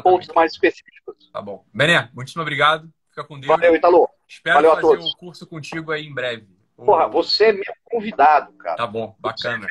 pontos 0.04 0.28
mais 0.30 0.52
específicos. 0.54 1.30
Tá 1.32 1.42
bom. 1.42 1.64
Bené, 1.74 2.10
muitíssimo 2.14 2.42
obrigado. 2.42 2.90
Fica 3.10 3.24
com 3.24 3.40
Deus. 3.40 3.48
Valeu, 3.48 3.76
Italo. 3.76 4.10
Espero 4.28 4.56
Valeu 4.56 4.76
fazer 4.76 5.04
o 5.04 5.08
um 5.08 5.12
curso 5.18 5.48
contigo 5.48 5.92
aí 5.92 6.06
em 6.06 6.14
breve. 6.14 6.48
Porra, 6.78 7.08
você 7.08 7.46
é 7.46 7.54
meu 7.54 7.64
convidado, 7.86 8.54
cara. 8.54 8.78
Tá 8.78 8.86
bom, 8.86 9.16
bacana. 9.20 9.68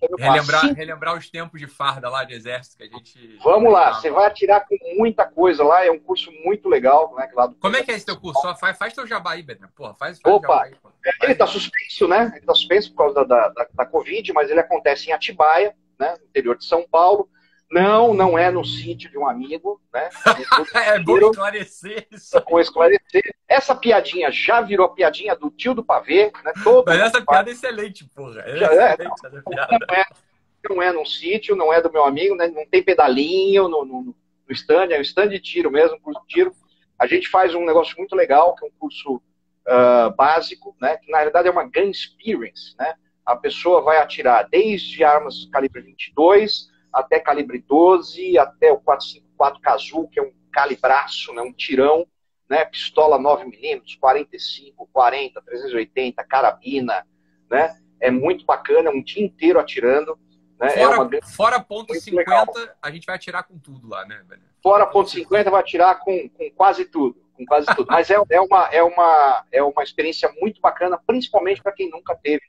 Você 0.00 0.08
relembrar, 0.18 0.64
assim... 0.64 0.74
relembrar 0.74 1.16
os 1.16 1.30
tempos 1.30 1.60
de 1.60 1.68
farda 1.68 2.08
lá 2.08 2.24
de 2.24 2.34
exército 2.34 2.76
que 2.76 2.82
a 2.82 2.86
gente. 2.86 3.38
Vamos 3.42 3.72
lá, 3.72 3.94
você 3.94 4.10
vai 4.10 4.26
atirar 4.26 4.66
com 4.66 4.76
muita 4.96 5.24
coisa 5.26 5.62
lá, 5.62 5.84
é 5.84 5.90
um 5.90 5.98
curso 5.98 6.32
muito 6.44 6.68
legal, 6.68 7.14
né? 7.14 7.30
Lá 7.34 7.46
do... 7.46 7.54
Como 7.56 7.76
é 7.76 7.84
que 7.84 7.92
é 7.92 7.94
esse 7.94 8.04
teu 8.04 8.18
curso? 8.18 8.40
Só 8.40 8.56
faz, 8.56 8.76
faz 8.76 8.94
teu 8.94 9.06
jabá 9.06 9.32
aí, 9.32 9.42
Bené. 9.42 9.68
Porra, 9.76 9.94
faz, 9.94 10.20
faz 10.20 10.34
Opa, 10.34 10.64
aí, 10.64 10.74
é, 11.06 11.24
ele 11.24 11.32
está 11.32 11.46
suspenso, 11.46 12.08
né? 12.08 12.26
Ele 12.32 12.38
está 12.38 12.54
suspenso 12.54 12.90
por 12.90 12.98
causa 12.98 13.24
da, 13.24 13.48
da, 13.50 13.68
da, 13.72 13.86
Covid, 13.86 14.32
mas 14.32 14.50
ele 14.50 14.60
acontece 14.60 15.08
em 15.08 15.12
Atibaia, 15.12 15.72
né? 15.98 16.16
No 16.18 16.26
interior 16.26 16.56
de 16.56 16.64
São 16.64 16.86
Paulo. 16.88 17.28
Não, 17.70 18.14
não 18.14 18.38
é 18.38 18.50
no 18.50 18.64
sítio 18.64 19.10
de 19.10 19.18
um 19.18 19.28
amigo, 19.28 19.80
né? 19.92 20.08
é 20.74 20.98
bom 20.98 21.18
esclarecer 21.18 22.08
isso. 22.10 22.42
Vou 22.48 22.60
esclarecer. 22.60 23.34
Essa 23.46 23.74
piadinha 23.74 24.32
já 24.32 24.62
virou 24.62 24.88
piadinha 24.88 25.36
do 25.36 25.50
tio 25.50 25.74
do 25.74 25.84
pavê, 25.84 26.32
né? 26.42 26.52
Todo 26.64 26.86
Mas 26.86 26.98
essa 27.00 27.20
piada 27.20 27.50
é 27.50 27.52
excelente, 27.52 28.08
porra. 28.14 28.40
É 28.40 28.56
já 28.56 28.72
é, 28.72 28.94
excelente 28.94 29.22
não, 29.22 29.78
não, 29.78 29.94
é, 29.94 30.04
não 30.70 30.82
é 30.82 30.92
num 30.92 31.04
sítio, 31.04 31.54
não 31.54 31.70
é 31.70 31.82
do 31.82 31.92
meu 31.92 32.04
amigo, 32.04 32.34
né? 32.34 32.48
Não 32.48 32.66
tem 32.66 32.82
pedalinho 32.82 33.68
no, 33.68 33.84
no, 33.84 34.02
no 34.02 34.14
stand, 34.54 34.88
é 34.90 34.98
um 34.98 35.02
stand 35.02 35.28
de 35.28 35.38
tiro 35.38 35.70
mesmo, 35.70 36.00
curso 36.00 36.22
de 36.22 36.34
tiro. 36.34 36.52
A 36.98 37.06
gente 37.06 37.28
faz 37.28 37.54
um 37.54 37.66
negócio 37.66 37.94
muito 37.98 38.16
legal, 38.16 38.54
que 38.54 38.64
é 38.64 38.68
um 38.68 38.72
curso 38.78 39.16
uh, 39.16 40.14
básico, 40.16 40.74
né? 40.80 40.96
Que 40.96 41.10
na 41.10 41.18
realidade 41.18 41.48
é 41.48 41.50
uma 41.50 41.64
gun 41.64 41.90
experience, 41.90 42.74
né? 42.78 42.94
A 43.28 43.36
pessoa 43.36 43.82
vai 43.82 43.98
atirar 43.98 44.48
desde 44.48 45.04
armas 45.04 45.44
calibre 45.52 45.82
22 45.82 46.70
até 46.90 47.20
calibre 47.20 47.58
12, 47.58 48.38
até 48.38 48.72
o 48.72 48.78
454 48.78 49.60
Kazoo, 49.60 50.08
que 50.08 50.18
é 50.18 50.22
um 50.22 50.32
calibraço, 50.50 51.34
né, 51.34 51.42
um 51.42 51.52
tirão, 51.52 52.06
né, 52.48 52.64
pistola 52.64 53.18
9mm, 53.18 53.98
45, 54.00 54.88
40, 54.90 55.42
380, 55.42 56.24
carabina, 56.24 57.06
né? 57.50 57.78
É 58.00 58.10
muito 58.10 58.46
bacana, 58.46 58.88
é 58.88 58.92
um 58.92 59.02
dia 59.02 59.22
inteiro 59.22 59.60
atirando. 59.60 60.18
Né? 60.58 60.70
Fora, 60.70 60.80
é 60.80 60.88
uma... 60.88 61.10
fora 61.36 61.60
ponto 61.60 61.94
50, 61.94 62.16
legal. 62.16 62.46
a 62.80 62.90
gente 62.90 63.04
vai 63.04 63.16
atirar 63.16 63.42
com 63.42 63.58
tudo 63.58 63.86
lá, 63.90 64.06
né, 64.06 64.24
velho? 64.26 64.40
Fora 64.62 64.86
ponto 64.86 65.10
50, 65.10 65.50
vai 65.50 65.60
atirar 65.60 65.98
com, 65.98 66.30
com 66.30 66.50
quase 66.52 66.86
tudo. 66.86 67.20
Com 67.36 67.44
quase 67.44 67.66
tudo. 67.76 67.88
Mas 67.92 68.08
é, 68.08 68.16
é, 68.30 68.40
uma, 68.40 68.68
é, 68.72 68.82
uma, 68.82 69.44
é 69.52 69.62
uma 69.62 69.82
experiência 69.82 70.32
muito 70.40 70.62
bacana, 70.62 70.98
principalmente 71.06 71.62
para 71.62 71.72
quem 71.72 71.90
nunca 71.90 72.16
teve 72.16 72.42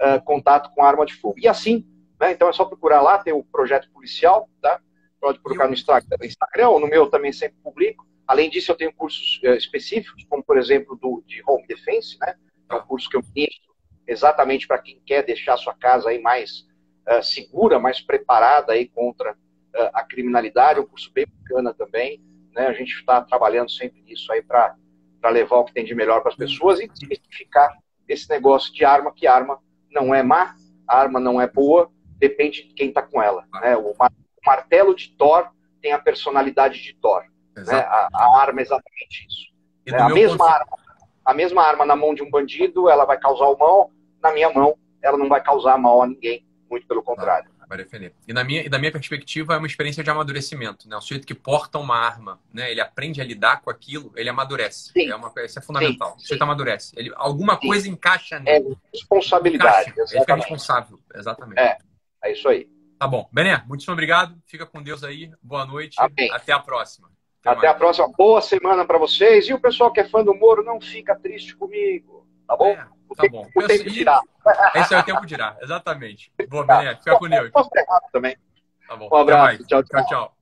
uh, 0.00 0.22
contato 0.24 0.70
com 0.74 0.84
arma 0.84 1.04
de 1.04 1.14
fogo. 1.14 1.38
E 1.38 1.46
assim, 1.46 1.86
né? 2.18 2.32
Então 2.32 2.48
é 2.48 2.52
só 2.52 2.64
procurar 2.64 3.02
lá, 3.02 3.18
tem 3.18 3.32
o 3.32 3.44
projeto 3.44 3.90
policial, 3.90 4.48
tá? 4.60 4.80
Pode 5.20 5.38
procurar 5.40 5.68
no 5.68 5.74
Instagram, 5.74 6.68
ou 6.68 6.80
no 6.80 6.86
meu 6.86 7.08
também 7.08 7.32
sempre 7.32 7.58
publico. 7.62 8.06
Além 8.26 8.48
disso, 8.48 8.70
eu 8.70 8.76
tenho 8.76 8.92
cursos 8.94 9.40
uh, 9.44 9.54
específicos, 9.54 10.24
como 10.28 10.42
por 10.42 10.58
exemplo 10.58 10.96
do, 10.96 11.22
de 11.26 11.42
Home 11.46 11.66
Defense, 11.66 12.16
né? 12.20 12.34
É 12.70 12.74
um 12.74 12.82
curso 12.82 13.08
que 13.08 13.16
eu 13.16 13.22
ministro 13.34 13.70
exatamente 14.06 14.66
para 14.66 14.78
quem 14.78 15.00
quer 15.04 15.22
deixar 15.24 15.56
sua 15.56 15.74
casa 15.74 16.10
aí 16.10 16.20
mais 16.20 16.66
uh, 17.08 17.22
segura, 17.22 17.78
mais 17.78 18.00
preparada 18.00 18.72
aí 18.72 18.88
contra 18.88 19.36
a 19.94 20.02
criminalidade. 20.02 20.80
É 20.80 20.82
um 20.82 20.86
curso 20.86 21.12
bem 21.12 21.26
bacana 21.26 21.72
também. 21.72 22.20
Né? 22.52 22.66
A 22.66 22.72
gente 22.72 22.92
está 22.92 23.22
trabalhando 23.22 23.70
sempre 23.70 24.02
nisso 24.02 24.32
aí 24.32 24.42
para 24.42 24.74
levar 25.30 25.58
o 25.58 25.64
que 25.64 25.72
tem 25.72 25.84
de 25.84 25.94
melhor 25.94 26.22
para 26.22 26.32
as 26.32 26.36
pessoas 26.36 26.80
e 26.80 26.88
desmistificar 26.88 27.78
esse 28.08 28.28
negócio 28.28 28.74
de 28.74 28.84
arma, 28.84 29.12
que 29.14 29.28
arma 29.28 29.60
não 29.90 30.14
é 30.14 30.22
má, 30.22 30.54
arma 30.86 31.20
não 31.20 31.40
é 31.40 31.46
boa, 31.46 31.90
depende 32.18 32.68
de 32.68 32.74
quem 32.74 32.88
está 32.88 33.02
com 33.02 33.22
ela. 33.22 33.44
Né? 33.60 33.76
O, 33.76 33.94
martelo 34.44 34.94
de 34.94 35.10
Thor 35.16 35.48
tem 35.82 35.92
a 35.92 35.98
personalidade 35.98 36.82
de 36.82 36.94
Thor. 36.94 37.24
Né? 37.56 37.74
A, 37.74 38.08
a, 38.12 38.40
arma 38.40 38.60
é 38.60 38.62
exatamente 38.62 39.26
isso. 39.28 39.50
Né? 39.86 39.98
A 39.98 40.08
mesma 40.08 40.38
ponto... 40.38 40.50
arma, 40.50 40.76
a 41.24 41.34
mesma 41.34 41.62
arma 41.62 41.84
na 41.84 41.96
mão 41.96 42.14
de 42.14 42.22
um 42.22 42.30
bandido, 42.30 42.88
ela 42.88 43.04
vai 43.04 43.18
causar 43.18 43.46
o 43.46 43.58
mal. 43.58 43.90
Na 44.22 44.32
minha 44.32 44.50
mão, 44.50 44.76
ela 45.02 45.16
não 45.16 45.28
vai 45.28 45.42
causar 45.42 45.78
mal 45.78 46.02
a 46.02 46.06
ninguém. 46.06 46.46
Muito 46.70 46.86
pelo 46.86 47.02
contrário. 47.02 47.50
Vai 47.70 47.78
defender. 47.78 48.12
E 48.26 48.32
na 48.32 48.42
minha, 48.42 48.66
e 48.66 48.68
da 48.68 48.80
minha 48.80 48.90
perspectiva, 48.90 49.54
é 49.54 49.56
uma 49.56 49.66
experiência 49.66 50.02
de 50.02 50.10
amadurecimento. 50.10 50.88
Né? 50.88 50.96
O 50.96 51.00
sujeito 51.00 51.24
que 51.24 51.34
porta 51.34 51.78
uma 51.78 51.96
arma, 51.96 52.40
né? 52.52 52.68
ele 52.68 52.80
aprende 52.80 53.20
a 53.20 53.24
lidar 53.24 53.60
com 53.60 53.70
aquilo, 53.70 54.12
ele 54.16 54.28
amadurece. 54.28 54.90
Sim. 54.92 55.08
É 55.08 55.14
uma, 55.14 55.32
isso 55.44 55.60
é 55.60 55.62
fundamental. 55.62 56.10
Sim, 56.10 56.16
o 56.16 56.20
sujeito 56.22 56.42
amadurece. 56.42 56.92
Ele, 56.96 57.12
alguma 57.14 57.54
sim. 57.60 57.68
coisa 57.68 57.88
encaixa 57.88 58.40
nele. 58.40 58.72
É 58.72 58.96
responsabilidade. 58.96 59.90
Encaixa. 59.90 60.12
Ele 60.12 60.20
fica 60.20 60.34
responsável. 60.34 60.98
Exatamente. 61.14 61.60
É. 61.60 61.78
É 62.22 62.32
isso 62.32 62.48
aí. 62.48 62.68
Tá 62.98 63.06
bom. 63.06 63.28
Bené, 63.32 63.62
muito 63.66 63.90
obrigado. 63.90 64.36
Fica 64.46 64.66
com 64.66 64.82
Deus 64.82 65.04
aí. 65.04 65.30
Boa 65.40 65.64
noite. 65.64 65.94
Amém. 65.98 66.30
Até 66.32 66.52
a 66.52 66.58
próxima. 66.58 67.08
Até, 67.42 67.56
Até 67.56 67.68
a 67.68 67.74
próxima. 67.74 68.08
Boa 68.08 68.42
semana 68.42 68.84
para 68.84 68.98
vocês. 68.98 69.48
E 69.48 69.54
o 69.54 69.60
pessoal 69.60 69.92
que 69.92 70.00
é 70.00 70.08
fã 70.08 70.24
do 70.24 70.34
Moro, 70.34 70.64
não 70.64 70.80
fica 70.80 71.14
triste 71.14 71.56
comigo. 71.56 72.19
Tá 72.50 72.56
bom? 72.56 72.70
É, 72.70 72.84
tá 73.14 73.28
bom. 73.30 73.48
O 73.54 73.62
tempo 73.64 73.90
dirá. 73.90 74.20
Esse 74.74 74.92
é 74.92 74.98
o 74.98 75.04
tempo 75.04 75.24
dirá. 75.24 75.56
Exatamente. 75.62 76.32
Boa, 76.48 76.66
Bené. 76.66 76.96
Fica 76.96 77.16
com 77.16 77.28
Deus. 77.28 77.48
Posso 77.52 77.70
ter 77.70 77.82
errado 77.82 78.02
também. 78.12 78.36
Tá 78.88 78.96
bom. 78.96 79.08
Um 79.12 79.16
abraço. 79.16 79.64
Tchau, 79.66 79.84
tchau. 79.84 80.06
tchau. 80.06 80.36